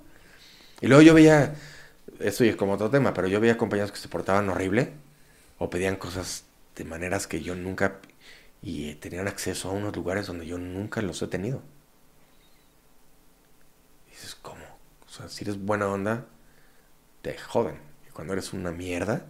Y 0.81 0.87
luego 0.87 1.01
yo 1.01 1.13
veía 1.13 1.55
esto 2.19 2.43
es 2.43 2.55
como 2.55 2.73
otro 2.73 2.89
tema, 2.89 3.13
pero 3.13 3.27
yo 3.27 3.39
veía 3.39 3.57
compañeros 3.57 3.91
que 3.91 3.97
se 3.97 4.07
portaban 4.07 4.49
horrible 4.49 4.91
o 5.57 5.69
pedían 5.69 5.95
cosas 5.95 6.45
de 6.75 6.83
maneras 6.83 7.27
que 7.27 7.41
yo 7.41 7.55
nunca 7.55 7.99
y 8.65 8.89
eh, 8.89 8.95
tenían 8.95 9.27
acceso 9.27 9.69
a 9.69 9.73
unos 9.73 9.95
lugares 9.95 10.25
donde 10.25 10.47
yo 10.47 10.57
nunca 10.57 11.01
los 11.03 11.21
he 11.21 11.27
tenido. 11.27 11.61
Y 14.07 14.09
dices, 14.09 14.33
¿cómo? 14.41 14.65
O 15.05 15.09
sea, 15.09 15.29
si 15.29 15.43
eres 15.43 15.63
buena 15.63 15.87
onda, 15.87 16.25
te 17.21 17.37
joden. 17.37 17.79
Y 18.07 18.11
cuando 18.11 18.33
eres 18.33 18.53
una 18.53 18.71
mierda, 18.71 19.27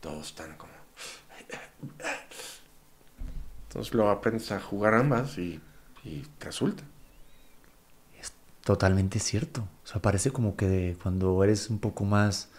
todos 0.00 0.28
están 0.28 0.56
como... 0.56 0.72
Entonces 3.68 3.92
luego 3.92 4.08
aprendes 4.08 4.52
a 4.52 4.60
jugar 4.60 4.94
ambas 4.94 5.36
y, 5.36 5.60
y 6.04 6.24
resulta. 6.38 6.84
Totalmente 8.62 9.18
cierto. 9.18 9.66
O 9.82 9.86
sea, 9.86 10.02
parece 10.02 10.30
como 10.30 10.54
que 10.54 10.96
cuando 11.02 11.42
eres 11.42 11.70
un 11.70 11.78
poco 11.78 12.04
más 12.04 12.50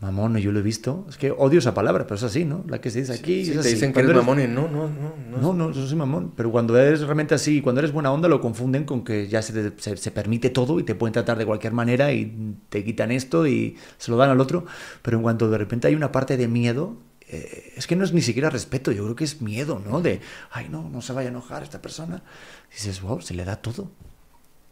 mamón, 0.00 0.36
yo 0.36 0.52
lo 0.52 0.58
he 0.58 0.62
visto. 0.62 1.06
Es 1.08 1.16
que 1.16 1.30
odio 1.30 1.58
esa 1.60 1.72
palabra, 1.72 2.04
pero 2.04 2.16
es 2.16 2.22
así, 2.22 2.44
¿no? 2.44 2.64
La 2.68 2.80
que 2.80 2.90
se 2.90 3.00
dice 3.00 3.12
aquí. 3.14 3.44
Sí, 3.44 3.50
es 3.52 3.54
te 3.54 3.60
así. 3.60 3.70
dicen 3.74 3.92
que 3.92 4.00
eres 4.00 4.10
eres- 4.10 4.22
mamón 4.22 4.40
y 4.42 4.46
no, 4.46 4.68
no, 4.68 4.88
no. 4.88 5.14
No, 5.30 5.38
No, 5.40 5.52
no, 5.54 5.70
yo 5.72 5.86
soy 5.86 5.96
mamón. 5.96 6.32
Pero 6.36 6.50
cuando 6.50 6.76
eres 6.78 7.00
realmente 7.00 7.34
así, 7.34 7.60
cuando 7.62 7.80
eres 7.80 7.92
buena 7.92 8.12
onda, 8.12 8.28
lo 8.28 8.40
confunden 8.40 8.84
con 8.84 9.02
que 9.04 9.28
ya 9.28 9.40
se, 9.40 9.52
te- 9.70 9.80
se, 9.82 9.96
se 9.96 10.10
permite 10.10 10.50
todo 10.50 10.78
y 10.78 10.82
te 10.82 10.94
pueden 10.94 11.12
tratar 11.14 11.38
de 11.38 11.46
cualquier 11.46 11.72
manera 11.72 12.12
y 12.12 12.56
te 12.68 12.84
quitan 12.84 13.10
esto 13.12 13.46
y 13.46 13.76
se 13.96 14.10
lo 14.10 14.16
dan 14.18 14.30
al 14.30 14.40
otro. 14.40 14.66
Pero 15.02 15.16
en 15.16 15.22
cuanto 15.22 15.48
de 15.48 15.56
repente 15.58 15.88
hay 15.88 15.94
una 15.94 16.12
parte 16.12 16.36
de 16.36 16.48
miedo, 16.48 16.96
eh, 17.28 17.72
es 17.76 17.86
que 17.86 17.96
no 17.96 18.04
es 18.04 18.12
ni 18.12 18.20
siquiera 18.20 18.50
respeto, 18.50 18.92
yo 18.92 19.04
creo 19.04 19.16
que 19.16 19.24
es 19.24 19.40
miedo, 19.40 19.80
¿no? 19.88 20.02
De, 20.02 20.20
ay, 20.50 20.68
no, 20.70 20.88
no 20.90 21.00
se 21.00 21.14
vaya 21.14 21.28
a 21.28 21.30
enojar 21.30 21.62
esta 21.62 21.80
persona. 21.80 22.22
Y 22.70 22.74
dices, 22.74 23.00
wow, 23.00 23.22
se 23.22 23.32
le 23.32 23.44
da 23.46 23.56
todo. 23.56 23.90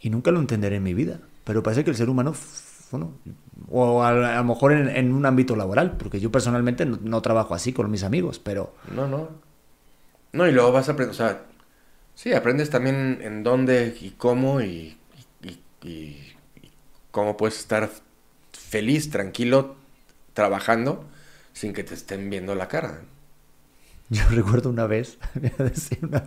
Y 0.00 0.10
nunca 0.10 0.30
lo 0.30 0.40
entenderé 0.40 0.76
en 0.76 0.82
mi 0.82 0.92
vida. 0.94 1.20
Pero 1.44 1.62
parece 1.62 1.82
que 1.84 1.90
el 1.90 1.96
ser 1.96 2.10
humano, 2.10 2.34
bueno, 2.92 3.12
o 3.70 4.02
a, 4.02 4.10
a 4.10 4.36
lo 4.38 4.44
mejor 4.44 4.72
en, 4.72 4.88
en 4.88 5.12
un 5.12 5.26
ámbito 5.26 5.56
laboral, 5.56 5.96
porque 5.96 6.20
yo 6.20 6.30
personalmente 6.30 6.86
no, 6.86 6.98
no 7.02 7.22
trabajo 7.22 7.54
así 7.54 7.72
con 7.72 7.90
mis 7.90 8.04
amigos, 8.04 8.38
pero 8.38 8.74
No, 8.94 9.08
no. 9.08 9.28
No, 10.32 10.48
y 10.48 10.52
luego 10.52 10.72
vas 10.72 10.88
a 10.88 10.92
aprender, 10.92 11.12
o 11.12 11.16
sea, 11.16 11.42
sí, 12.14 12.32
aprendes 12.34 12.70
también 12.70 13.20
en 13.22 13.42
dónde 13.42 13.96
y 14.00 14.10
cómo 14.12 14.60
y, 14.62 14.96
y- 15.42 15.60
y- 15.82 15.88
y 15.88 16.70
cómo 17.10 17.36
puedes 17.36 17.58
estar 17.58 17.90
feliz, 18.52 19.10
tranquilo, 19.10 19.76
trabajando 20.34 21.04
sin 21.52 21.72
que 21.74 21.84
te 21.84 21.94
estén 21.94 22.30
viendo 22.30 22.54
la 22.54 22.68
cara. 22.68 23.02
Yo 24.10 24.22
recuerdo 24.30 24.70
una 24.70 24.86
vez, 24.86 25.18
voy 25.34 25.52
a 25.58 25.64
decir 25.64 25.98
una- 26.02 26.24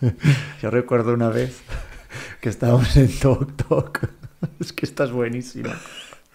yo 0.62 0.70
recuerdo 0.70 1.14
una 1.14 1.28
vez 1.30 1.60
que 2.40 2.48
estábamos 2.48 2.96
en 2.96 3.08
Tok 3.18 3.56
Tok. 3.56 4.10
Es 4.60 4.72
que 4.72 4.86
estás 4.86 5.10
buenísima. 5.10 5.78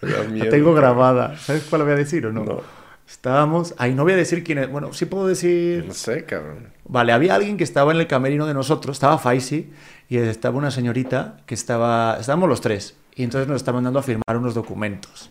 La 0.00 0.48
tengo 0.50 0.74
grabada. 0.74 1.36
¿Sabes 1.38 1.64
cuál 1.68 1.82
voy 1.82 1.92
a 1.92 1.96
decir 1.96 2.26
o 2.26 2.32
no? 2.32 2.44
No. 2.44 2.60
Estábamos, 3.08 3.74
ay, 3.78 3.94
no 3.94 4.02
voy 4.02 4.14
a 4.14 4.16
decir 4.16 4.42
quién 4.42 4.58
es. 4.58 4.70
Bueno, 4.70 4.92
sí 4.92 5.04
puedo 5.06 5.26
decir. 5.26 5.84
No 5.86 5.94
sé, 5.94 6.24
cabrón. 6.24 6.68
Vale, 6.86 7.12
había 7.12 7.34
alguien 7.34 7.56
que 7.56 7.64
estaba 7.64 7.92
en 7.92 7.98
el 7.98 8.06
camerino 8.06 8.46
de 8.46 8.54
nosotros, 8.54 8.96
estaba 8.96 9.18
Faisy, 9.18 9.72
y 10.08 10.16
estaba 10.16 10.56
una 10.56 10.70
señorita 10.70 11.38
que 11.46 11.54
estaba, 11.54 12.16
estábamos 12.18 12.48
los 12.48 12.60
tres, 12.60 12.96
y 13.14 13.24
entonces 13.24 13.48
nos 13.48 13.56
estaban 13.56 13.84
dando 13.84 13.98
a 13.98 14.02
firmar 14.02 14.36
unos 14.36 14.54
documentos 14.54 15.30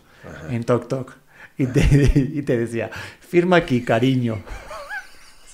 en 0.50 0.64
Tok 0.64 0.88
Tok. 0.88 1.12
Y 1.58 1.66
te, 1.66 1.80
y 2.14 2.42
te 2.42 2.56
decía, 2.58 2.90
firma 3.20 3.56
aquí, 3.56 3.82
cariño. 3.82 4.38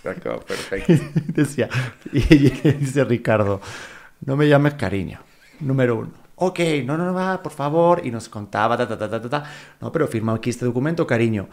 Se 0.03 0.09
acabó 0.09 0.41
perfecto. 0.41 0.95
Decía, 1.27 1.69
y, 2.13 2.19
y 2.19 2.51
dice 2.79 3.05
Ricardo, 3.05 3.61
no 4.25 4.37
me 4.37 4.49
llames 4.49 4.75
cariño, 4.75 5.21
número 5.61 5.97
uno. 5.97 6.11
Ok, 6.43 6.59
no, 6.85 6.97
no, 6.97 7.05
no, 7.07 7.15
va, 7.15 7.43
por 7.43 7.53
favor. 7.53 8.01
Y 8.05 8.11
nos 8.11 8.29
contaba, 8.29 8.77
ta, 8.77 8.89
ta, 8.89 8.97
ta, 8.99 9.09
ta, 9.11 9.21
ta, 9.21 9.29
ta. 9.29 9.45
No, 9.81 9.93
pero 9.93 10.09
firma 10.09 10.35
aquí 10.35 10.51
este 10.51 10.65
documento, 10.65 11.07
cariño. 11.07 11.49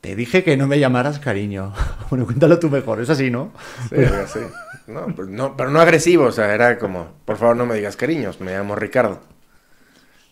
Te 0.00 0.16
dije 0.16 0.44
que 0.44 0.56
no 0.56 0.66
me 0.68 0.78
llamaras 0.80 1.18
cariño. 1.18 1.74
Bueno, 2.10 2.26
cuéntalo 2.26 2.58
tú 2.58 2.70
mejor, 2.70 3.00
es 3.00 3.10
así, 3.10 3.30
¿no? 3.30 3.52
Sí, 3.88 4.04
algo 4.04 4.22
así. 4.22 4.40
No, 4.86 5.06
pues 5.14 5.28
no, 5.28 5.56
pero 5.56 5.70
no 5.70 5.80
agresivo, 5.80 6.26
o 6.26 6.32
sea, 6.32 6.54
era 6.54 6.78
como, 6.78 7.14
por 7.24 7.36
favor 7.36 7.56
no 7.56 7.66
me 7.66 7.76
digas 7.76 7.96
cariños, 7.96 8.40
me 8.40 8.52
llamo 8.52 8.76
Ricardo. 8.76 9.20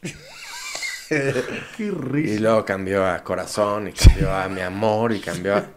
Qué 1.76 1.84
Y 2.22 2.36
risa. 2.36 2.38
luego 2.38 2.64
cambió 2.64 3.06
a 3.06 3.22
corazón, 3.24 3.88
y 3.88 3.92
cambió 3.92 4.32
a 4.34 4.48
mi 4.48 4.60
amor, 4.60 5.12
y 5.12 5.20
cambió 5.20 5.56
a... 5.56 5.70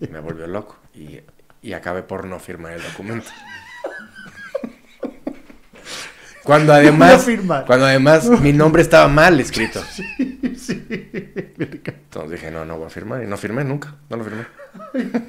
y 0.00 0.08
me 0.08 0.20
volvió 0.20 0.46
loco. 0.46 0.76
Y, 0.94 1.20
y 1.62 1.72
acabé 1.72 2.02
por 2.02 2.26
no 2.26 2.38
firmar 2.38 2.72
el 2.74 2.82
documento. 2.82 3.30
Cuando 6.54 6.74
además, 6.74 7.26
cuando 7.66 7.86
además 7.86 8.28
mi 8.40 8.52
nombre 8.52 8.82
estaba 8.82 9.08
mal 9.08 9.40
escrito. 9.40 9.82
Sí, 10.56 10.82
Entonces 10.88 12.30
dije, 12.30 12.50
no, 12.50 12.64
no 12.64 12.78
voy 12.78 12.86
a 12.86 12.90
firmar. 12.90 13.22
Y 13.22 13.26
no 13.26 13.36
firmé 13.36 13.64
nunca, 13.64 13.96
no 14.08 14.16
lo 14.16 14.24
firmé. 14.24 14.46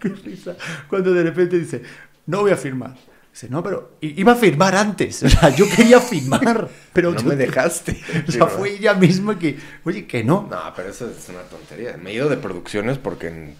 qué 0.00 0.08
risa. 0.08 0.56
Cuando 0.88 1.12
de 1.12 1.22
repente 1.22 1.58
dice, 1.58 1.82
no 2.26 2.40
voy 2.40 2.50
a 2.50 2.56
firmar. 2.56 2.96
Dice, 3.32 3.48
no, 3.48 3.62
pero 3.62 3.98
iba 4.00 4.32
a 4.32 4.34
firmar 4.34 4.74
antes. 4.74 5.22
O 5.22 5.28
sea, 5.28 5.50
yo 5.50 5.66
quería 5.68 6.00
firmar, 6.00 6.68
pero 6.92 7.12
No 7.12 7.22
me 7.22 7.36
dejaste. 7.36 8.00
O 8.26 8.32
sea, 8.32 8.46
fue 8.46 8.70
ella 8.70 8.94
misma 8.94 9.38
que, 9.38 9.56
oye, 9.84 10.06
que 10.06 10.24
no. 10.24 10.48
No, 10.50 10.58
pero 10.74 10.88
eso 10.88 11.08
es 11.08 11.28
una 11.28 11.42
tontería. 11.42 11.96
Me 11.96 12.10
he 12.10 12.14
ido 12.14 12.28
de 12.28 12.38
producciones 12.38 12.98
porque, 12.98 13.54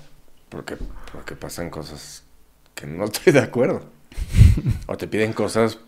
porque, 0.48 0.76
porque 1.12 1.36
pasan 1.36 1.70
cosas 1.70 2.24
que 2.74 2.86
no 2.86 3.04
estoy 3.04 3.32
de 3.32 3.40
acuerdo. 3.40 3.84
O 4.86 4.96
te 4.96 5.06
piden 5.06 5.32
cosas 5.32 5.78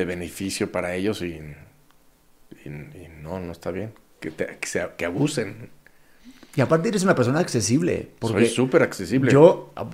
de 0.00 0.06
beneficio 0.06 0.70
para 0.72 0.94
ellos 0.94 1.22
y, 1.22 1.40
y, 2.64 2.68
y 2.68 3.08
no, 3.22 3.40
no 3.40 3.52
está 3.52 3.70
bien. 3.70 3.92
Que, 4.20 4.30
te- 4.30 4.58
que, 4.96 5.04
abusen. 5.04 5.70
Y 6.54 6.60
aparte 6.60 6.88
eres 6.88 7.02
una 7.02 7.14
persona 7.14 7.40
accesible. 7.40 8.10
Porque 8.18 8.46
Soy 8.46 8.54
súper 8.54 8.82
accesible. 8.82 9.30
Yo, 9.30 9.72
a, 9.76 9.88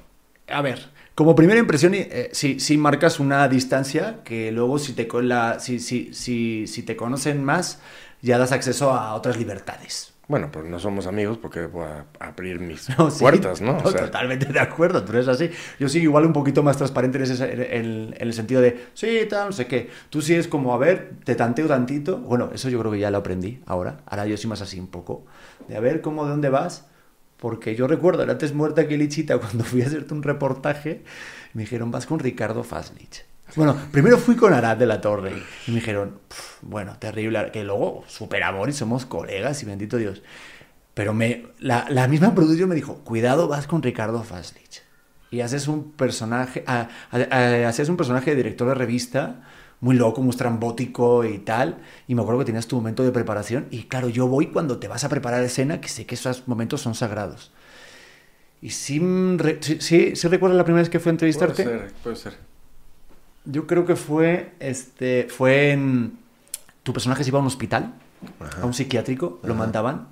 a 0.48 0.62
ver, 0.62 0.90
como 1.14 1.34
primera 1.34 1.60
impresión, 1.60 1.94
eh, 1.94 2.30
sí, 2.32 2.60
sí 2.60 2.78
marcas 2.78 3.20
una 3.20 3.46
distancia 3.48 4.20
que 4.24 4.52
luego 4.52 4.78
si 4.78 4.92
te, 4.94 5.08
la, 5.22 5.58
si, 5.60 5.78
si, 5.78 6.14
si, 6.14 6.66
si 6.66 6.82
te 6.82 6.96
conocen 6.96 7.44
más, 7.44 7.80
ya 8.22 8.38
das 8.38 8.52
acceso 8.52 8.92
a 8.92 9.14
otras 9.14 9.36
libertades. 9.36 10.11
Bueno, 10.28 10.50
pues 10.52 10.64
no 10.64 10.78
somos 10.78 11.06
amigos 11.06 11.36
porque 11.36 11.66
voy 11.66 11.84
a 11.84 12.06
abrir 12.20 12.58
mis 12.60 12.88
No, 12.98 13.10
sí. 13.10 13.20
puertas, 13.20 13.60
¿no? 13.60 13.76
O 13.78 13.90
sea, 13.90 14.06
Totalmente 14.06 14.46
de 14.46 14.60
acuerdo, 14.60 15.04
tú 15.04 15.12
eres 15.12 15.28
así. 15.28 15.50
Yo 15.78 15.88
sí, 15.88 15.98
igual 16.00 16.24
un 16.24 16.32
poquito 16.32 16.62
más 16.62 16.76
transparente 16.76 17.18
en, 17.18 17.24
ese- 17.24 17.76
en- 17.76 18.14
en 18.14 18.14
el 18.18 18.32
sentido 18.32 18.60
de, 18.60 18.86
sí, 18.94 19.20
tal, 19.28 19.46
no 19.48 19.52
sé 19.52 19.66
qué. 19.66 19.90
Tú 20.10 20.22
sí 20.22 20.34
es 20.34 20.48
como, 20.48 20.72
a 20.74 20.78
ver, 20.78 21.12
te 21.24 21.34
tanteo 21.34 21.66
tantito. 21.66 22.18
Bueno, 22.18 22.50
eso 22.54 22.68
yo 22.70 22.78
creo 22.78 22.92
que 22.92 22.98
ya 23.00 23.10
lo 23.10 23.18
aprendí 23.18 23.60
ahora. 23.66 23.98
Ahora 24.06 24.26
yo 24.26 24.36
soy 24.36 24.48
más 24.48 24.62
así 24.62 24.78
un 24.80 24.86
poco. 24.88 25.26
De 25.68 25.76
a 25.76 25.80
ver 25.80 26.00
cómo, 26.00 26.24
de 26.24 26.30
dónde 26.30 26.48
vas. 26.48 26.86
Porque 27.36 27.74
yo 27.74 27.88
recuerdo, 27.88 28.22
era 28.22 28.32
antes 28.32 28.54
muerta 28.54 28.86
que 28.86 28.96
Lichita, 28.96 29.38
cuando 29.40 29.64
fui 29.64 29.82
a 29.82 29.86
hacerte 29.86 30.14
un 30.14 30.22
reportaje, 30.22 31.02
me 31.54 31.62
dijeron, 31.62 31.90
vas 31.90 32.06
con 32.06 32.20
Ricardo 32.20 32.62
Faslich. 32.62 33.24
Bueno, 33.56 33.76
primero 33.90 34.16
fui 34.16 34.36
con 34.36 34.54
Arad 34.54 34.76
de 34.78 34.86
la 34.86 35.00
Torre 35.00 35.32
y 35.66 35.70
me 35.72 35.80
dijeron, 35.80 36.20
"Pf, 36.28 36.51
bueno, 36.62 36.96
terrible, 36.98 37.50
que 37.52 37.64
luego 37.64 38.04
super 38.06 38.42
amor 38.42 38.68
y 38.68 38.72
somos 38.72 39.06
colegas 39.06 39.62
y 39.62 39.66
bendito 39.66 39.96
Dios. 39.96 40.22
Pero 40.94 41.14
me, 41.14 41.46
la, 41.58 41.86
la 41.90 42.08
misma 42.08 42.34
producción 42.34 42.68
me 42.68 42.74
dijo, 42.74 42.98
cuidado, 43.04 43.48
vas 43.48 43.66
con 43.66 43.82
Ricardo 43.82 44.22
Faslich. 44.22 44.82
Y 45.30 45.40
haces 45.40 45.66
un 45.66 45.92
personaje, 45.92 46.62
ah, 46.66 46.88
ah, 47.10 47.26
ah, 47.30 47.68
hacías 47.68 47.88
un 47.88 47.96
personaje 47.96 48.30
de 48.30 48.36
director 48.36 48.68
de 48.68 48.74
revista, 48.74 49.42
muy 49.80 49.96
loco, 49.96 50.20
muy 50.20 50.30
estrambótico 50.30 51.24
y 51.24 51.38
tal. 51.38 51.78
Y 52.06 52.14
me 52.14 52.20
acuerdo 52.20 52.40
que 52.40 52.44
tenías 52.46 52.66
tu 52.66 52.76
momento 52.76 53.02
de 53.02 53.12
preparación. 53.12 53.66
Y 53.70 53.84
claro, 53.84 54.10
yo 54.10 54.28
voy 54.28 54.48
cuando 54.48 54.78
te 54.78 54.88
vas 54.88 55.04
a 55.04 55.08
preparar 55.08 55.42
escena, 55.42 55.80
que 55.80 55.88
sé 55.88 56.04
que 56.04 56.14
esos 56.16 56.46
momentos 56.46 56.82
son 56.82 56.94
sagrados. 56.94 57.50
Y 58.60 58.70
sí, 58.70 59.00
sí, 59.60 59.78
sí, 59.80 60.16
¿sí 60.16 60.28
recuerdas 60.28 60.56
la 60.56 60.64
primera 60.64 60.82
vez 60.82 60.90
que 60.90 61.00
fue 61.00 61.10
a 61.10 61.14
puede 61.14 61.14
entrevistarte? 61.14 61.64
ser, 61.64 61.92
puede 62.02 62.16
ser. 62.16 62.36
Yo 63.44 63.66
creo 63.66 63.86
que 63.86 63.96
fue, 63.96 64.52
este, 64.60 65.26
fue 65.28 65.72
en... 65.72 66.21
Tu 66.82 66.92
personaje 66.92 67.22
se 67.24 67.30
iba 67.30 67.38
a 67.38 67.42
un 67.42 67.46
hospital, 67.46 67.94
a 68.60 68.66
un 68.66 68.74
psiquiátrico, 68.74 69.40
lo 69.44 69.54
mandaban, 69.54 70.08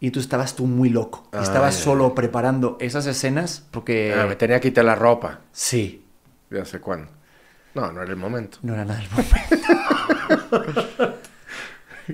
y 0.00 0.10
tú 0.10 0.20
estabas 0.20 0.56
tú 0.56 0.66
muy 0.66 0.88
loco. 0.88 1.28
Ah, 1.32 1.40
estabas 1.42 1.74
solo 1.74 2.14
preparando 2.14 2.76
esas 2.80 3.06
escenas 3.06 3.66
porque... 3.70 4.14
Ah, 4.18 4.26
me 4.26 4.36
tenía 4.36 4.60
que 4.60 4.70
quitar 4.70 4.84
la 4.84 4.94
ropa. 4.94 5.40
Sí, 5.52 6.04
Ya 6.50 6.64
sé 6.64 6.80
cuándo. 6.80 7.10
No, 7.74 7.92
no 7.92 8.02
era 8.02 8.10
el 8.10 8.16
momento. 8.16 8.58
no 8.62 8.74
era 8.74 8.84
nada 8.84 9.00
el 9.00 9.10
momento. 9.10 11.09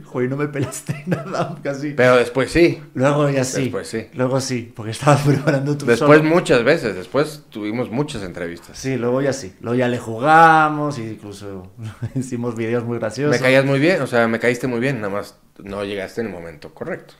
Joder, 0.04 0.30
no 0.30 0.36
me 0.36 0.48
pelaste 0.48 1.02
nada, 1.06 1.58
casi. 1.62 1.90
Pero 1.92 2.16
después 2.16 2.50
sí. 2.50 2.82
Luego 2.94 3.28
ya 3.30 3.44
sí. 3.44 3.62
Después 3.62 3.88
sí. 3.88 4.06
Luego 4.14 4.40
sí, 4.40 4.72
porque 4.74 4.90
estabas 4.92 5.22
preparando 5.26 5.76
tu 5.76 5.86
Después 5.86 6.18
solo. 6.18 6.30
muchas 6.30 6.64
veces. 6.64 6.94
Después 6.94 7.44
tuvimos 7.50 7.90
muchas 7.90 8.22
entrevistas. 8.22 8.78
Sí, 8.78 8.96
luego 8.96 9.20
ya 9.22 9.32
sí. 9.32 9.54
Luego 9.60 9.76
ya 9.76 9.88
le 9.88 9.98
jugamos, 9.98 10.98
incluso 10.98 11.70
hicimos 12.14 12.56
videos 12.56 12.84
muy 12.84 12.98
graciosos. 12.98 13.36
Me 13.36 13.40
caías 13.42 13.64
muy 13.64 13.78
bien, 13.78 14.00
o 14.02 14.06
sea, 14.06 14.26
me 14.28 14.38
caíste 14.38 14.66
muy 14.66 14.80
bien, 14.80 14.96
nada 15.00 15.12
más 15.12 15.38
no 15.62 15.84
llegaste 15.84 16.20
en 16.20 16.28
el 16.28 16.32
momento 16.32 16.74
correcto. 16.74 17.14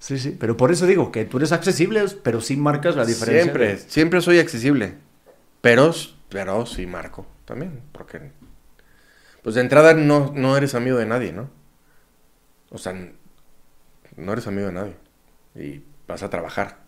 Sí, 0.00 0.18
sí, 0.18 0.36
pero 0.38 0.56
por 0.56 0.70
eso 0.70 0.86
digo 0.86 1.10
que 1.10 1.24
tú 1.24 1.38
eres 1.38 1.50
accesible, 1.52 2.04
pero 2.22 2.40
sí 2.40 2.56
marcas 2.56 2.94
la 2.94 3.04
diferencia. 3.04 3.42
Siempre, 3.44 3.66
de- 3.68 3.78
siempre 3.78 4.20
soy 4.20 4.38
accesible. 4.38 4.94
Pero, 5.60 5.92
pero 6.28 6.64
sí 6.66 6.86
marco 6.86 7.26
también, 7.44 7.80
porque 7.90 8.30
pues 9.42 9.54
de 9.56 9.60
entrada 9.62 9.94
no, 9.94 10.32
no 10.34 10.56
eres 10.56 10.74
amigo 10.76 10.98
de 10.98 11.06
nadie, 11.06 11.32
¿no? 11.32 11.50
O 12.70 12.78
sea, 12.78 12.94
no 14.16 14.32
eres 14.32 14.46
amigo 14.46 14.66
de 14.66 14.72
nadie. 14.72 14.96
Y 15.54 15.82
vas 16.06 16.22
a 16.22 16.30
trabajar. 16.30 16.78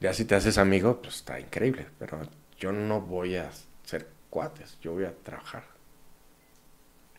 Ya 0.00 0.12
si 0.12 0.24
te 0.24 0.34
haces 0.34 0.58
amigo, 0.58 1.00
pues 1.02 1.16
está 1.16 1.40
increíble. 1.40 1.86
Pero 1.98 2.20
yo 2.58 2.72
no 2.72 3.00
voy 3.00 3.36
a 3.36 3.50
ser 3.84 4.08
cuates, 4.30 4.78
yo 4.80 4.92
voy 4.92 5.04
a 5.04 5.14
trabajar. 5.14 5.64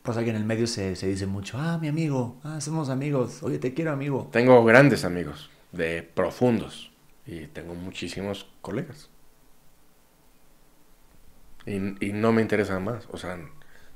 Pasa 0.03 0.23
que 0.23 0.30
en 0.30 0.38
el 0.38 0.45
medio 0.45 0.65
se, 0.65 0.95
se 0.95 1.07
dice 1.07 1.25
mucho, 1.25 1.57
ah, 1.57 1.77
mi 1.77 1.88
amigo, 1.88 2.39
ah, 2.43 2.61
somos 2.61 2.89
amigos, 2.89 3.43
oye, 3.43 3.59
te 3.59 3.73
quiero 3.73 3.91
amigo. 3.91 4.30
Tengo 4.32 4.63
grandes 4.63 5.03
amigos, 5.03 5.49
de 5.71 6.03
profundos. 6.03 6.91
Y 7.25 7.47
tengo 7.47 7.75
muchísimos 7.75 8.47
colegas. 8.61 9.09
Y, 11.65 11.75
y 12.03 12.13
no 12.13 12.32
me 12.32 12.41
interesa 12.41 12.80
más. 12.80 13.07
O 13.11 13.17
sea, 13.17 13.38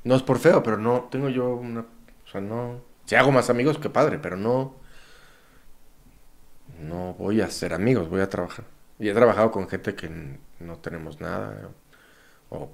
no 0.03 0.15
es 0.15 0.21
por 0.21 0.39
feo, 0.39 0.61
pero 0.61 0.77
no 0.77 1.07
tengo 1.09 1.29
yo 1.29 1.55
una. 1.55 1.86
O 2.34 2.38
sea, 2.39 2.41
no. 2.41 2.81
Si 3.05 3.15
hago 3.15 3.31
más 3.31 3.51
amigos, 3.51 3.77
qué 3.77 3.89
padre, 3.89 4.17
pero 4.19 4.38
no. 4.38 4.75
No 6.81 7.13
voy 7.13 7.41
a 7.41 7.49
ser 7.49 7.73
amigos, 7.73 8.09
voy 8.09 8.21
a 8.21 8.29
trabajar. 8.29 8.65
Y 8.97 9.07
he 9.07 9.13
trabajado 9.13 9.51
con 9.51 9.69
gente 9.69 9.93
que 9.93 10.09
no 10.59 10.77
tenemos 10.79 11.21
nada. 11.21 11.69
O 12.49 12.71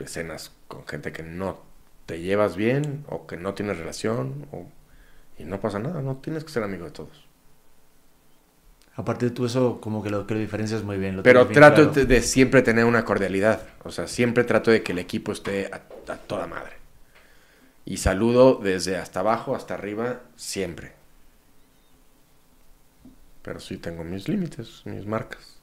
escenas 0.00 0.52
con 0.66 0.84
gente 0.86 1.12
que 1.12 1.22
no 1.22 1.60
te 2.06 2.20
llevas 2.20 2.56
bien, 2.56 3.04
o 3.08 3.26
que 3.28 3.36
no 3.36 3.54
tienes 3.54 3.78
relación, 3.78 4.48
o, 4.50 4.66
y 5.38 5.44
no 5.44 5.60
pasa 5.60 5.78
nada, 5.78 6.02
no 6.02 6.16
tienes 6.16 6.42
que 6.42 6.50
ser 6.50 6.64
amigo 6.64 6.84
de 6.84 6.90
todos. 6.90 7.28
Aparte 8.96 9.26
de 9.26 9.30
tú 9.30 9.46
eso, 9.46 9.80
como 9.80 10.02
que 10.02 10.10
lo 10.10 10.26
que 10.26 10.34
lo 10.34 10.40
diferencias 10.40 10.82
muy 10.82 10.98
bien. 10.98 11.16
lo 11.16 11.22
Pero 11.22 11.44
bien 11.44 11.54
trato 11.54 11.82
claro. 11.82 11.92
de, 11.92 12.04
de 12.06 12.22
siempre 12.22 12.62
tener 12.62 12.84
una 12.84 13.04
cordialidad. 13.04 13.62
O 13.84 13.90
sea, 13.92 14.08
siempre 14.08 14.44
trato 14.44 14.70
de 14.70 14.82
que 14.82 14.92
el 14.92 14.98
equipo 14.98 15.32
esté 15.32 15.70
a, 15.72 15.76
a 16.12 16.16
toda 16.16 16.46
madre. 16.46 16.81
Y 17.84 17.96
saludo 17.96 18.60
desde 18.62 18.96
hasta 18.96 19.20
abajo 19.20 19.56
hasta 19.56 19.74
arriba, 19.74 20.20
siempre. 20.36 20.92
Pero 23.42 23.58
sí 23.58 23.76
tengo 23.76 24.04
mis 24.04 24.28
límites, 24.28 24.82
mis 24.84 25.04
marcas. 25.04 25.56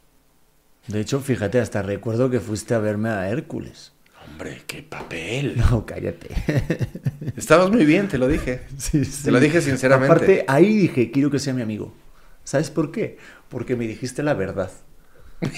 De 0.88 1.00
hecho, 1.00 1.20
fíjate, 1.22 1.60
hasta 1.60 1.82
recuerdo 1.82 2.30
que 2.30 2.40
fuiste 2.40 2.74
a 2.74 2.80
verme 2.80 3.10
a 3.10 3.30
Hércules. 3.30 3.94
Hombre, 4.28 4.62
qué 4.68 4.84
papel. 4.84 5.56
No, 5.72 5.86
cállate. 5.86 6.30
Estabas 7.38 7.70
muy 7.72 7.86
bien, 7.86 8.08
te 8.08 8.18
lo 8.18 8.28
dije. 8.28 8.62
Sí, 8.78 9.02
Te 9.24 9.32
lo 9.32 9.40
dije 9.40 9.62
sinceramente. 9.62 10.14
Aparte, 10.14 10.46
ahí 10.48 10.76
dije, 10.78 11.12
quiero 11.12 11.32
que 11.32 11.40
sea 11.40 11.54
mi 11.54 11.62
amigo. 11.62 11.94
¿Sabes 12.44 12.70
por 12.70 12.92
qué? 12.92 13.18
Porque 13.48 13.76
me 13.76 13.88
dijiste 13.88 14.24
la 14.24 14.34
verdad. 14.34 14.72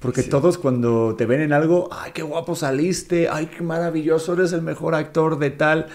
Porque 0.00 0.22
todos 0.22 0.58
cuando 0.58 1.14
te 1.16 1.26
ven 1.26 1.40
en 1.40 1.52
algo, 1.52 1.88
ay, 1.92 2.12
qué 2.12 2.22
guapo 2.22 2.54
saliste, 2.54 3.28
ay, 3.28 3.46
qué 3.46 3.62
maravilloso, 3.62 4.34
eres 4.34 4.52
el 4.52 4.62
mejor 4.62 4.94
actor 4.94 5.38
de 5.38 5.50
tal. 5.50 5.86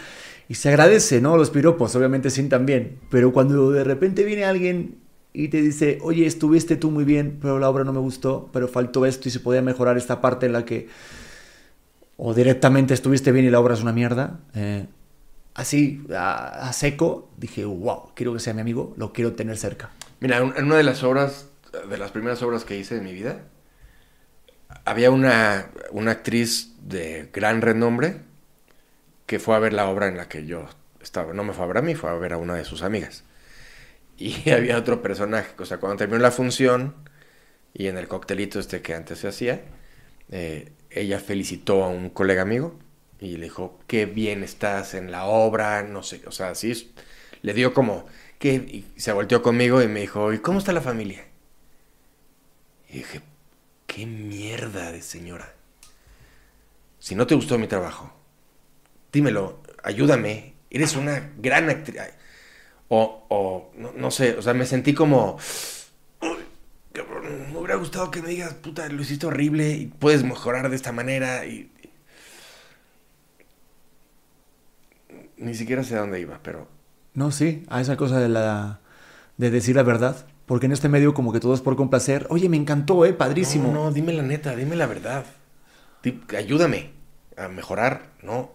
Y 0.50 0.56
se 0.56 0.70
agradece, 0.70 1.22
¿no? 1.22 1.38
Los 1.38 1.50
piropos, 1.50 1.96
obviamente 1.96 2.30
sientan 2.30 2.66
bien. 2.66 3.00
Pero 3.10 3.32
cuando 3.32 3.72
de 3.72 3.84
repente 3.84 4.24
viene 4.24 4.46
alguien 4.46 4.98
y 5.34 5.48
te 5.48 5.62
dice, 5.62 5.98
oye, 6.02 6.26
estuviste 6.26 6.76
tú 6.76 6.92
muy 6.92 7.06
bien, 7.06 7.40
pero 7.42 7.60
la 7.60 7.70
obra 7.70 7.84
no 7.84 7.94
me 7.94 8.00
gustó, 8.00 8.50
pero 8.54 8.68
faltó 8.68 9.06
esto 9.06 9.30
y 9.30 9.32
se 9.32 9.40
podía 9.40 9.62
mejorar 9.62 9.98
esta 9.98 10.22
parte 10.22 10.46
en 10.46 10.54
la 10.54 10.66
que... 10.66 10.90
O 12.18 12.34
directamente 12.34 12.94
estuviste 12.94 13.32
bien 13.32 13.46
y 13.46 13.50
la 13.50 13.60
obra 13.60 13.74
es 13.74 13.82
una 13.82 13.92
mierda. 13.92 14.40
eh, 14.54 14.86
así, 15.56 16.04
a, 16.16 16.68
a 16.68 16.74
seco, 16.74 17.30
dije, 17.38 17.66
wow, 17.66 18.12
quiero 18.14 18.34
que 18.34 18.40
sea 18.40 18.54
mi 18.54 18.62
amigo, 18.62 18.94
lo 18.98 19.14
quiero 19.14 19.34
tener 19.34 19.58
cerca. 19.58 19.90
Mira, 20.20 20.38
en 20.38 20.66
una 20.66 20.78
de 20.78 20.84
las 20.84 21.04
obras, 21.04 21.48
de 21.90 21.98
las 21.98 22.12
primeras 22.12 22.42
obras 22.42 22.66
que 22.66 22.78
hice 22.78 22.98
en 22.98 23.04
mi 23.04 23.14
vida, 23.14 23.44
había 24.86 25.12
una, 25.12 25.72
una 25.92 26.12
actriz 26.12 26.74
de 26.82 27.30
gran 27.34 27.62
renombre 27.62 28.22
que 29.26 29.40
fue 29.40 29.56
a 29.56 29.60
ver 29.60 29.74
la 29.74 29.88
obra 29.90 30.08
en 30.08 30.18
la 30.18 30.28
que 30.28 30.46
yo 30.46 30.68
estaba. 31.02 31.34
No 31.34 31.44
me 31.44 31.54
fue 31.54 31.66
a 31.66 31.68
ver 31.68 31.78
a 31.78 31.82
mí, 31.82 31.96
fue 31.96 32.10
a 32.10 32.14
ver 32.14 32.34
a 32.34 32.38
una 32.38 32.56
de 32.56 32.66
sus 32.66 32.84
amigas. 32.84 33.24
Y 34.18 34.50
había 34.52 34.78
otro 34.78 35.02
personaje, 35.02 35.54
o 35.58 35.66
sea, 35.66 35.80
cuando 35.80 35.98
terminó 35.98 36.20
la 36.20 36.32
función 36.32 36.96
y 37.74 37.88
en 37.88 37.98
el 37.98 38.08
coctelito 38.08 38.60
este 38.60 38.82
que 38.82 38.94
antes 38.94 39.20
se 39.20 39.28
hacía, 39.28 39.62
eh, 40.32 40.72
ella 40.92 41.20
felicitó 41.20 41.84
a 41.84 41.90
un 41.90 42.10
colega 42.10 42.42
amigo 42.44 42.80
y 43.20 43.38
le 43.38 43.46
dijo, 43.46 43.80
qué 43.88 44.06
bien 44.06 44.44
estás 44.44 44.94
en 44.94 45.12
la 45.12 45.26
obra, 45.26 45.84
no 45.84 46.04
sé, 46.04 46.22
o 46.28 46.32
sea, 46.32 46.50
así 46.52 46.94
le 47.42 47.54
dio 47.54 47.74
como, 47.74 48.06
¿qué? 48.40 48.54
Y 48.56 48.86
se 48.98 49.12
volteó 49.14 49.42
conmigo 49.42 49.82
y 49.82 49.88
me 49.88 50.02
dijo, 50.02 50.34
¿y 50.34 50.40
cómo 50.40 50.60
está 50.60 50.74
la 50.74 50.82
familia? 50.82 51.26
Y 52.94 52.98
dije, 52.98 53.22
qué 53.88 54.06
mierda 54.06 54.92
de 54.92 55.02
señora. 55.02 55.52
Si 57.00 57.16
no 57.16 57.26
te 57.26 57.34
gustó 57.34 57.58
mi 57.58 57.68
trabajo, 57.68 58.14
dímelo, 59.12 59.62
ayúdame, 59.84 60.54
eres 60.70 60.96
una 60.96 61.32
gran 61.40 61.72
actriz. 61.72 62.00
O, 62.90 63.26
o 63.30 63.72
no, 63.76 63.94
no 63.94 64.12
sé, 64.12 64.38
o 64.38 64.44
sea, 64.44 64.54
me 64.54 64.68
sentí 64.68 64.94
como, 64.94 65.38
"Uy, 66.22 66.38
cabrón, 66.94 67.52
me 67.52 67.58
hubiera 67.58 67.76
gustado 67.78 68.12
que 68.12 68.22
me 68.22 68.30
digas, 68.30 68.54
puta, 68.54 68.88
lo 68.90 69.02
hiciste 69.02 69.26
horrible 69.26 69.72
y 69.72 69.88
puedes 69.88 70.24
mejorar 70.24 70.70
de 70.70 70.76
esta 70.76 70.92
manera. 70.92 71.48
Y, 71.48 71.72
ni 75.38 75.56
siquiera 75.56 75.84
sé 75.84 75.96
a 75.96 76.02
dónde 76.02 76.20
iba, 76.20 76.40
pero 76.44 76.68
No, 77.16 77.32
sí, 77.32 77.64
a 77.70 77.82
esa 77.82 77.98
cosa 77.98 78.20
de 78.20 78.30
la 78.30 78.82
de 79.38 79.50
decir 79.52 79.76
la 79.76 79.84
verdad, 79.84 80.28
porque 80.46 80.66
en 80.66 80.72
este 80.74 80.90
medio 80.90 81.14
como 81.14 81.32
que 81.34 81.40
todo 81.40 81.54
es 81.54 81.62
por 81.62 81.76
complacer. 81.76 82.28
Oye, 82.30 82.50
me 82.50 82.58
encantó, 82.58 83.06
eh, 83.06 83.14
padrísimo. 83.14 83.68
No, 83.72 83.86
no, 83.86 83.92
dime 83.92 84.14
la 84.14 84.24
neta, 84.24 84.56
dime 84.56 84.76
la 84.76 84.88
verdad. 84.88 85.26
Ayúdame 86.38 86.92
a 87.38 87.48
mejorar, 87.48 88.12
no, 88.22 88.52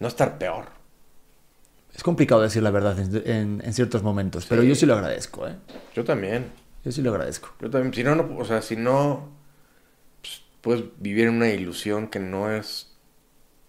no 0.00 0.08
estar 0.08 0.38
peor. 0.38 0.66
Es 1.94 2.02
complicado 2.02 2.40
decir 2.42 2.62
la 2.62 2.70
verdad 2.72 2.98
en, 2.98 3.22
en- 3.30 3.62
en 3.64 3.72
ciertos 3.74 4.02
momentos, 4.02 4.46
pero 4.46 4.64
yo 4.64 4.74
sí 4.74 4.84
lo 4.84 4.94
agradezco, 4.94 5.46
eh. 5.46 5.54
Yo 5.94 6.02
también, 6.04 6.46
Yo 6.84 6.90
sí 6.90 7.00
lo 7.02 7.10
agradezco. 7.12 7.54
yo 7.60 7.70
también. 7.70 7.94
Si 7.94 8.02
no, 8.02 8.16
no, 8.16 8.36
o 8.36 8.44
sea, 8.44 8.60
si 8.62 8.74
no, 8.76 9.28
pues, 10.20 10.42
puedes 10.60 10.84
vivir 10.98 11.28
en 11.28 11.34
una 11.34 11.48
ilusión 11.50 12.08
que 12.08 12.18
no 12.18 12.50
es 12.50 12.90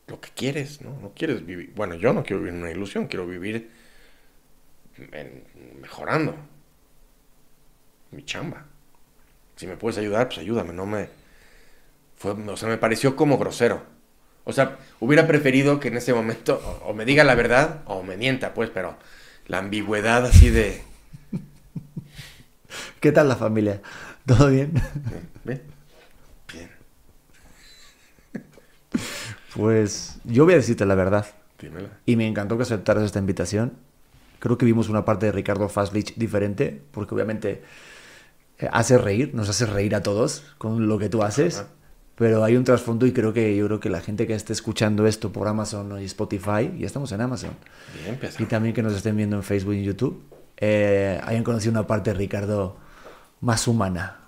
lo 0.07 0.19
que 0.19 0.29
quieres, 0.35 0.81
¿no? 0.81 0.97
No 0.99 1.11
quieres 1.15 1.45
vivir, 1.45 1.71
bueno, 1.75 1.93
yo 1.93 2.11
no 2.13 2.23
quiero 2.23 2.39
vivir 2.39 2.55
en 2.55 2.61
una 2.61 2.71
ilusión, 2.71 3.05
quiero 3.05 3.27
vivir 3.27 3.69
en- 5.11 5.43
mejorando 5.81 6.35
mi 8.11 8.23
chamba. 8.25 8.65
Si 9.55 9.67
me 9.67 9.77
puedes 9.77 9.97
ayudar, 9.97 10.27
pues 10.27 10.39
ayúdame, 10.39 10.73
no 10.73 10.85
me... 10.85 11.09
Fue, 12.17 12.31
o 12.31 12.57
sea, 12.57 12.69
me 12.69 12.77
pareció 12.77 13.15
como 13.15 13.37
grosero. 13.37 13.83
O 14.45 14.53
sea, 14.53 14.77
hubiera 14.99 15.27
preferido 15.27 15.79
que 15.79 15.89
en 15.89 15.97
ese 15.97 16.13
momento 16.13 16.61
o, 16.83 16.89
o 16.91 16.93
me 16.93 17.05
diga 17.05 17.23
la 17.23 17.35
verdad 17.35 17.81
o 17.85 18.03
me 18.03 18.17
mienta, 18.17 18.53
pues, 18.53 18.69
pero 18.69 18.97
la 19.47 19.59
ambigüedad 19.59 20.25
así 20.25 20.49
de... 20.49 20.83
¿Qué 22.99 23.11
tal 23.11 23.27
la 23.29 23.35
familia? 23.35 23.81
¿Todo 24.25 24.49
bien? 24.49 24.73
¿Bien? 25.43 25.61
Bien, 26.51 26.69
Pues 29.55 30.17
yo 30.23 30.43
voy 30.45 30.53
a 30.53 30.57
decirte 30.57 30.85
la 30.85 30.95
verdad. 30.95 31.27
dímela. 31.59 31.89
Y 32.05 32.15
me 32.15 32.27
encantó 32.27 32.57
que 32.57 32.63
aceptaras 32.63 33.03
esta 33.03 33.19
invitación. 33.19 33.73
Creo 34.39 34.57
que 34.57 34.65
vimos 34.65 34.89
una 34.89 35.05
parte 35.05 35.27
de 35.27 35.31
Ricardo 35.31 35.69
Faslich 35.69 36.15
diferente, 36.15 36.81
porque 36.91 37.15
obviamente 37.15 37.63
eh, 38.59 38.69
hace 38.71 38.97
reír, 38.97 39.33
nos 39.33 39.49
hace 39.49 39.65
reír 39.65 39.95
a 39.95 40.03
todos 40.03 40.43
con 40.57 40.87
lo 40.87 40.97
que 40.97 41.09
tú 41.09 41.23
haces. 41.23 41.59
Ajá. 41.59 41.67
Pero 42.15 42.45
hay 42.45 42.55
un 42.55 42.63
trasfondo 42.63 43.05
y 43.05 43.11
creo 43.11 43.33
que 43.33 43.55
yo 43.55 43.65
creo 43.65 43.79
que 43.79 43.89
la 43.89 43.99
gente 43.99 44.25
que 44.25 44.33
esté 44.33 44.53
escuchando 44.53 45.05
esto 45.05 45.33
por 45.33 45.47
Amazon 45.47 46.01
y 46.01 46.05
Spotify, 46.05 46.71
ya 46.77 46.87
estamos 46.87 47.11
en 47.11 47.19
Amazon, 47.19 47.51
Bien, 47.93 48.17
y 48.39 48.45
también 48.45 48.73
que 48.73 48.81
nos 48.81 48.93
estén 48.93 49.17
viendo 49.17 49.35
en 49.35 49.43
Facebook 49.43 49.73
y 49.73 49.79
en 49.79 49.83
YouTube, 49.83 50.23
eh, 50.57 51.19
hayan 51.23 51.43
conocido 51.43 51.71
una 51.71 51.85
parte 51.85 52.11
de 52.11 52.17
Ricardo 52.17 52.77
más 53.41 53.67
humana. 53.67 54.19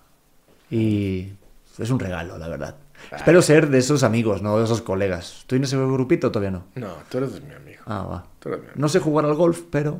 Y 0.69 1.29
es 1.77 1.89
un 1.89 1.99
regalo, 1.99 2.37
la 2.37 2.49
verdad. 2.49 2.75
Espero 3.15 3.41
ser 3.41 3.69
de 3.69 3.77
esos 3.77 4.03
amigos, 4.03 4.41
no 4.41 4.57
de 4.57 4.65
esos 4.65 4.81
colegas. 4.81 5.39
¿Estoy 5.39 5.59
en 5.59 5.63
ese 5.63 5.77
grupito 5.77 6.29
todavía 6.29 6.51
no? 6.51 6.65
No, 6.75 6.89
tú 7.09 7.19
eres 7.19 7.41
mi 7.41 7.53
amigo. 7.53 7.83
Ah, 7.85 8.03
va. 8.03 8.25
Tú 8.39 8.49
eres 8.49 8.59
mi 8.59 8.65
amigo. 8.65 8.81
No 8.81 8.89
sé 8.89 8.99
jugar 8.99 9.25
al 9.25 9.35
golf, 9.35 9.61
pero... 9.71 9.99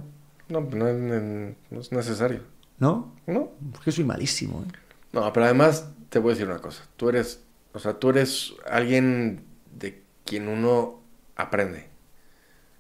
No, 0.50 0.60
no 0.60 0.88
es 0.88 1.92
necesario. 1.92 2.42
¿No? 2.78 3.16
No, 3.26 3.52
Porque 3.74 3.92
soy 3.92 4.04
malísimo, 4.06 4.64
¿eh? 4.64 4.72
No, 5.12 5.32
pero 5.34 5.46
además 5.46 5.90
te 6.10 6.20
voy 6.20 6.32
a 6.32 6.34
decir 6.36 6.48
una 6.50 6.60
cosa. 6.60 6.84
Tú 6.96 7.10
eres, 7.10 7.44
o 7.74 7.80
sea, 7.80 7.94
tú 8.00 8.10
eres 8.10 8.54
alguien 8.70 9.46
de 9.72 10.04
quien 10.26 10.48
uno 10.48 11.02
aprende. 11.36 11.90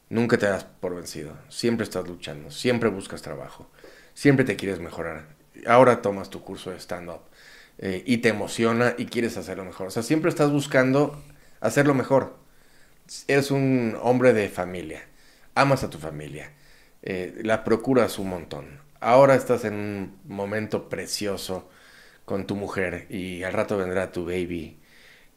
Nunca 0.09 0.37
te 0.37 0.45
das 0.47 0.63
por 0.63 0.95
vencido. 0.95 1.37
Siempre 1.49 1.83
estás 1.83 2.07
luchando. 2.07 2.51
Siempre 2.51 2.89
buscas 2.89 3.21
trabajo. 3.21 3.69
Siempre 4.13 4.45
te 4.45 4.55
quieres 4.55 4.79
mejorar. 4.79 5.35
Ahora 5.67 6.01
tomas 6.01 6.29
tu 6.29 6.41
curso 6.43 6.71
de 6.71 6.77
stand-up 6.79 7.21
eh, 7.77 8.03
y 8.05 8.17
te 8.19 8.29
emociona 8.29 8.95
y 8.97 9.07
quieres 9.07 9.37
hacerlo 9.37 9.65
mejor. 9.65 9.87
O 9.87 9.91
sea, 9.91 10.03
siempre 10.03 10.29
estás 10.29 10.51
buscando 10.51 11.21
hacerlo 11.59 11.93
mejor. 11.93 12.37
Eres 13.27 13.51
un 13.51 13.97
hombre 14.01 14.33
de 14.33 14.49
familia. 14.49 15.01
Amas 15.55 15.83
a 15.83 15.89
tu 15.89 15.97
familia. 15.97 16.53
eh, 17.03 17.41
la 17.43 17.63
procuras 17.63 18.19
un 18.19 18.29
montón. 18.29 18.79
Ahora 18.99 19.35
estás 19.35 19.63
en 19.65 19.73
un 19.75 20.19
momento 20.25 20.89
precioso 20.89 21.69
con 22.25 22.47
tu 22.47 22.55
mujer 22.55 23.07
y 23.09 23.43
al 23.43 23.53
rato 23.53 23.77
vendrá 23.77 24.11
tu 24.11 24.25
baby 24.25 24.77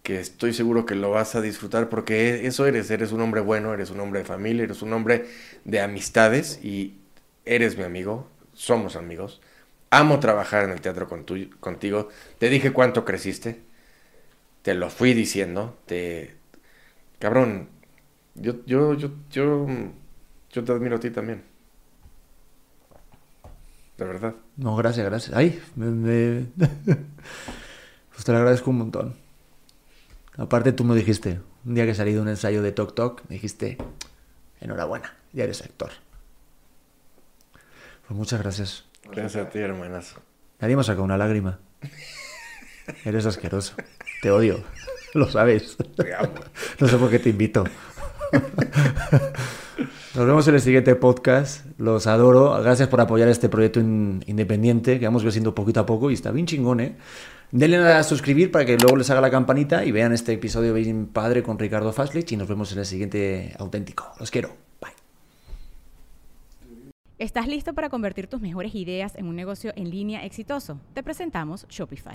que 0.02 0.20
estoy 0.20 0.54
seguro 0.54 0.86
que 0.86 0.94
lo 0.96 1.11
vas 1.12 1.34
a 1.36 1.42
disfrutar 1.42 1.88
porque 1.90 2.46
eso 2.46 2.66
eres, 2.66 2.90
eres 2.90 3.12
un 3.12 3.20
hombre 3.22 3.40
bueno, 3.42 3.74
eres 3.74 3.90
un 3.90 4.00
hombre 4.00 4.20
de 4.20 4.26
familia, 4.26 4.64
eres 4.64 4.82
un 4.82 4.92
hombre 4.94 5.26
de 5.64 5.80
amistades 5.80 6.61
y 6.64 6.98
eres 7.46 7.76
mi 7.78 7.84
amigo, 7.84 8.28
somos 8.54 8.96
amigos. 8.96 9.42
Amo 9.90 10.20
trabajar 10.20 10.64
en 10.64 10.70
el 10.72 10.80
teatro 10.82 11.08
con 11.08 11.24
tu- 11.26 11.50
contigo. 11.61 12.08
Te 12.38 12.48
dije 12.50 12.72
cuánto 12.72 13.04
creciste. 13.04 13.61
Te 14.62 14.74
lo 14.74 14.90
fui 14.90 15.14
diciendo. 15.14 15.78
Te 15.86 16.36
cabrón, 17.18 17.70
yo 18.34 18.64
yo 18.66 18.94
yo 18.94 19.11
yo 19.30 19.66
yo 20.52 20.64
te 20.64 20.72
admiro 20.72 20.96
a 20.96 21.00
ti 21.00 21.11
también. 21.11 21.44
De 24.01 24.07
verdad. 24.07 24.34
No, 24.57 24.76
gracias, 24.76 25.05
gracias. 25.05 25.36
Ay, 25.36 25.61
me, 25.76 25.86
me- 25.90 26.46
pues 26.57 28.24
te 28.24 28.32
lo 28.32 28.38
agradezco 28.38 28.70
un 28.70 28.78
montón. 28.78 29.14
Aparte 30.38 30.72
tú 30.72 30.84
me 30.84 30.96
dijiste, 30.96 31.38
un 31.66 31.74
día 31.74 31.84
que 31.84 31.94
salí 31.94 32.14
de 32.14 32.20
un 32.20 32.28
ensayo 32.28 32.62
de 32.62 32.72
Tok 32.72 32.94
Tok, 32.94 33.20
me 33.28 33.34
dijiste, 33.34 33.76
enhorabuena, 34.62 35.12
ya 35.34 35.44
eres 35.44 35.61
actor. 35.61 35.90
Pues 38.09 38.16
muchas 38.16 38.40
gracias. 38.40 38.86
Gracias 39.05 39.46
a 39.46 39.51
ti, 39.51 39.59
hermanazo. 39.59 40.22
Nadie 40.61 40.76
me 40.76 40.80
ha 40.80 40.84
sacado 40.84 41.05
una 41.05 41.18
lágrima. 41.18 41.59
Eres 43.05 43.26
asqueroso. 43.26 43.74
Te 44.22 44.30
odio. 44.30 44.64
Lo 45.12 45.28
sabes. 45.30 45.76
Te 45.94 46.14
amo. 46.14 46.32
No 46.78 46.88
sé 46.88 46.96
por 46.96 47.11
qué 47.11 47.18
te 47.18 47.28
invito. 47.28 47.64
Nos 50.14 50.26
vemos 50.26 50.47
en 50.49 50.55
el 50.55 50.61
siguiente 50.61 50.95
podcast. 50.95 51.64
Los 51.78 52.07
adoro. 52.07 52.61
Gracias 52.62 52.89
por 52.89 53.01
apoyar 53.01 53.28
este 53.28 53.49
proyecto 53.49 53.81
in- 53.81 54.22
independiente 54.26 54.99
que 54.99 55.07
vamos 55.07 55.22
creciendo 55.22 55.55
poquito 55.55 55.81
a 55.81 55.87
poco 55.87 56.11
y 56.11 56.14
está 56.14 56.31
bien 56.33 56.47
chingón, 56.47 56.81
¿eh? 56.81 56.97
Denle 57.53 57.78
a 57.78 58.03
suscribir 58.05 58.53
para 58.53 58.64
que 58.64 58.76
luego 58.76 58.97
les 58.97 59.11
haga 59.11 59.20
la 59.20 59.31
campanita 59.31 59.85
y 59.85 59.91
vean 59.91 60.12
este 60.12 60.33
episodio 60.33 60.72
bien 60.74 61.07
padre 61.07 61.43
con 61.43 61.59
Ricardo 61.59 61.93
Faslich 61.93 62.31
y 62.33 62.37
nos 62.37 62.49
vemos 62.49 62.70
en 62.72 62.78
el 62.78 62.87
siguiente 62.87 63.55
auténtico. 63.59 64.12
Los 64.20 64.31
quiero. 64.31 64.51
Bye. 64.81 64.93
¿Estás 67.18 67.49
listo 67.49 67.74
para 67.74 67.89
convertir 67.91 68.28
tus 68.28 68.41
mejores 68.41 68.74
ideas 68.74 69.14
en 69.16 69.26
un 69.26 69.37
negocio 69.37 69.72
en 69.76 69.91
línea 69.91 70.24
exitoso? 70.24 70.81
Te 70.95 71.03
presentamos 71.03 71.66
Shopify. 71.68 72.14